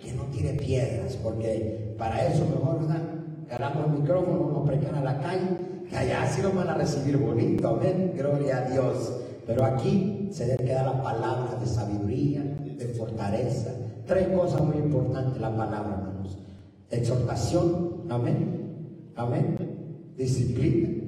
Que 0.00 0.12
no 0.12 0.22
tire 0.26 0.54
piedras, 0.54 1.16
porque 1.16 1.94
para 1.98 2.26
eso 2.26 2.46
mejor 2.46 2.78
agarramos 3.48 3.86
el 3.86 4.00
micrófono, 4.00 4.50
nos 4.50 4.66
predican 4.66 4.94
a 4.94 5.02
la 5.02 5.20
calle, 5.20 5.48
que 5.88 5.96
allá 5.96 6.26
sí 6.26 6.40
lo 6.40 6.52
van 6.52 6.68
a 6.68 6.74
recibir 6.74 7.18
bonito, 7.18 7.68
amén, 7.68 8.14
gloria 8.16 8.58
a 8.58 8.70
Dios. 8.70 9.12
Pero 9.46 9.64
aquí 9.64 10.28
se 10.30 10.46
debe 10.46 10.64
quedar 10.64 10.86
la 10.86 11.02
palabra 11.02 11.58
de 11.60 11.66
sabiduría, 11.66 12.42
de 12.42 12.86
fortaleza. 12.96 13.74
Tres 14.06 14.28
cosas 14.28 14.62
muy 14.62 14.76
importantes 14.76 15.40
la 15.40 15.54
palabra, 15.54 15.96
hermanos. 15.98 16.38
Exhortación, 16.90 18.04
amén, 18.08 19.12
amén. 19.16 19.56
Disciplina 20.16 20.99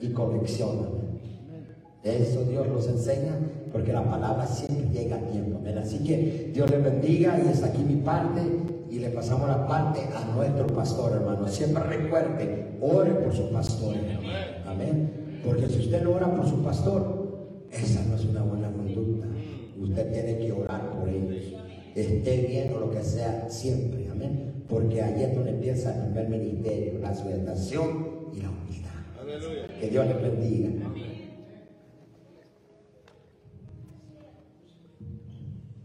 y 0.00 0.08
corrección, 0.08 0.78
amén. 0.78 1.00
Eso 2.02 2.44
Dios 2.44 2.66
nos 2.66 2.88
enseña 2.88 3.38
porque 3.70 3.92
la 3.92 4.02
palabra 4.02 4.46
siempre 4.46 4.88
llega 4.88 5.16
a 5.16 5.20
tiempo. 5.20 5.58
amén. 5.58 5.76
Así 5.78 5.98
que 5.98 6.50
Dios 6.54 6.70
le 6.70 6.78
bendiga 6.78 7.38
y 7.38 7.48
es 7.50 7.62
aquí 7.62 7.82
mi 7.82 7.96
parte 7.96 8.40
y 8.90 8.98
le 8.98 9.10
pasamos 9.10 9.48
la 9.48 9.66
parte 9.66 10.00
a 10.16 10.34
nuestro 10.34 10.66
pastor, 10.68 11.12
hermano. 11.12 11.46
Siempre 11.46 11.82
recuerde, 11.82 12.78
ore 12.80 13.10
por 13.10 13.34
su 13.34 13.50
pastor. 13.50 13.94
Amén. 14.66 15.40
Porque 15.44 15.68
si 15.68 15.80
usted 15.80 16.02
no 16.02 16.12
ora 16.12 16.34
por 16.34 16.48
su 16.48 16.62
pastor, 16.62 17.66
esa 17.70 18.02
no 18.04 18.16
es 18.16 18.24
una 18.24 18.42
buena 18.42 18.72
conducta. 18.72 19.26
Usted 19.78 20.12
tiene 20.12 20.38
que 20.38 20.52
orar 20.52 20.98
por 20.98 21.08
ellos. 21.08 21.54
Esté 21.94 22.46
bien 22.46 22.72
o 22.74 22.80
lo 22.80 22.90
que 22.90 23.02
sea, 23.02 23.46
siempre. 23.50 24.08
Amén. 24.10 24.64
Porque 24.68 25.02
ahí 25.02 25.22
es 25.22 25.34
donde 25.34 25.50
empieza 25.50 25.94
el 25.94 26.12
primer 26.12 26.28
ministerio, 26.30 26.98
la 27.00 27.14
sujetación 27.14 28.06
y 28.32 28.40
la. 28.40 28.50
Que 29.80 29.88
Dios 29.88 30.06
le 30.06 30.14
bendiga. 30.14 30.70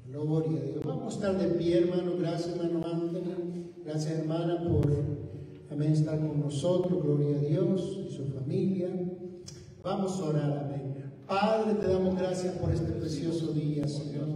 Gloria 0.07 0.59
a 0.59 0.63
Dios. 0.63 0.83
Vamos 0.83 1.13
a 1.13 1.15
estar 1.15 1.37
de 1.37 1.47
pie, 1.55 1.83
hermano. 1.83 2.13
Gracias, 2.17 2.55
hermano 2.55 2.85
Anthony. 2.87 3.71
Gracias, 3.85 4.19
hermana, 4.19 4.63
por 4.63 4.87
amén, 5.69 5.91
estar 5.91 6.17
con 6.17 6.39
nosotros. 6.39 7.03
Gloria 7.03 7.37
a 7.37 7.39
Dios 7.39 7.99
y 8.07 8.11
su 8.11 8.25
familia. 8.25 8.89
Vamos 9.83 10.19
a 10.19 10.23
orar, 10.23 10.65
amén. 10.65 10.95
Padre, 11.27 11.75
te 11.75 11.87
damos 11.87 12.15
gracias 12.15 12.57
por 12.57 12.71
este 12.71 12.93
precioso 12.93 13.53
día, 13.53 13.87
Señor. 13.87 14.27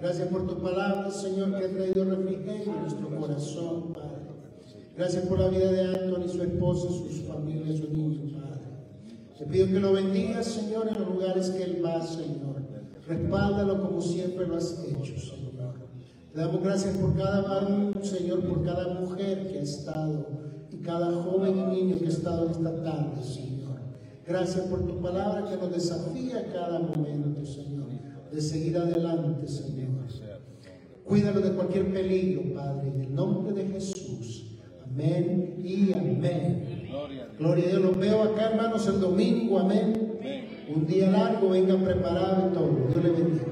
Gracias 0.00 0.28
por 0.28 0.46
tu 0.46 0.58
palabra, 0.62 1.10
Señor, 1.10 1.58
que 1.58 1.64
ha 1.66 1.70
traído 1.70 2.04
refrigerio 2.04 2.72
en 2.72 2.80
nuestro 2.82 3.08
corazón, 3.18 3.92
Padre. 3.92 4.16
Gracias 4.96 5.26
por 5.26 5.38
la 5.38 5.48
vida 5.48 5.70
de 5.72 5.82
Anthony, 5.82 6.28
su 6.28 6.42
esposa, 6.42 6.88
sus 6.88 7.20
familias, 7.22 7.78
sus 7.78 7.90
niños, 7.90 8.32
Padre. 8.32 8.45
Te 9.38 9.44
pido 9.44 9.66
que 9.66 9.80
lo 9.80 9.92
bendigas, 9.92 10.46
Señor, 10.46 10.88
en 10.88 10.94
los 10.94 11.08
lugares 11.08 11.50
que 11.50 11.62
Él 11.62 11.82
va, 11.84 12.00
Señor. 12.02 12.62
Respáldalo 13.06 13.82
como 13.82 14.00
siempre 14.00 14.46
lo 14.46 14.56
has 14.56 14.82
hecho, 14.84 15.18
Señor. 15.18 15.74
Te 16.32 16.40
damos 16.40 16.62
gracias 16.62 16.96
por 16.96 17.16
cada 17.16 17.42
varón, 17.42 17.94
Señor, 18.02 18.40
por 18.40 18.64
cada 18.64 19.00
mujer 19.00 19.48
que 19.48 19.58
ha 19.58 19.62
estado 19.62 20.26
y 20.70 20.76
cada 20.78 21.22
joven 21.22 21.58
y 21.58 21.76
niño 21.76 21.98
que 21.98 22.06
ha 22.06 22.08
estado 22.08 22.46
en 22.46 22.52
esta 22.52 22.82
tarde, 22.82 23.22
Señor. 23.22 23.76
Gracias 24.26 24.66
por 24.66 24.86
tu 24.86 25.00
palabra 25.00 25.48
que 25.48 25.56
nos 25.56 25.72
desafía 25.72 26.38
a 26.38 26.52
cada 26.52 26.78
momento, 26.78 27.44
Señor, 27.46 27.88
de 28.32 28.40
seguir 28.40 28.76
adelante, 28.76 29.46
Señor. 29.46 29.76
Cuídalo 31.06 31.40
de 31.40 31.52
cualquier 31.52 31.92
peligro, 31.92 32.52
Padre, 32.52 32.88
en 32.88 33.00
el 33.02 33.14
nombre 33.14 33.52
de 33.52 33.68
Jesús. 33.70 34.58
Amén 34.84 35.54
y 35.62 35.92
amén. 35.92 36.75
Gloria 36.88 37.22
a 37.22 37.26
Dios. 37.26 37.38
Gloria 37.38 37.64
a 37.64 37.68
Dios. 37.68 37.82
Los 37.82 37.98
veo 37.98 38.22
acá, 38.22 38.50
hermanos, 38.50 38.86
el 38.86 39.00
domingo. 39.00 39.58
Amén. 39.58 40.18
Un 40.68 40.86
día 40.86 41.10
largo, 41.10 41.50
vengan 41.50 41.82
preparados 41.82 42.50
y 42.50 42.54
todo. 42.54 42.70
Dios 42.88 43.04
le 43.04 43.10
bendiga. 43.10 43.44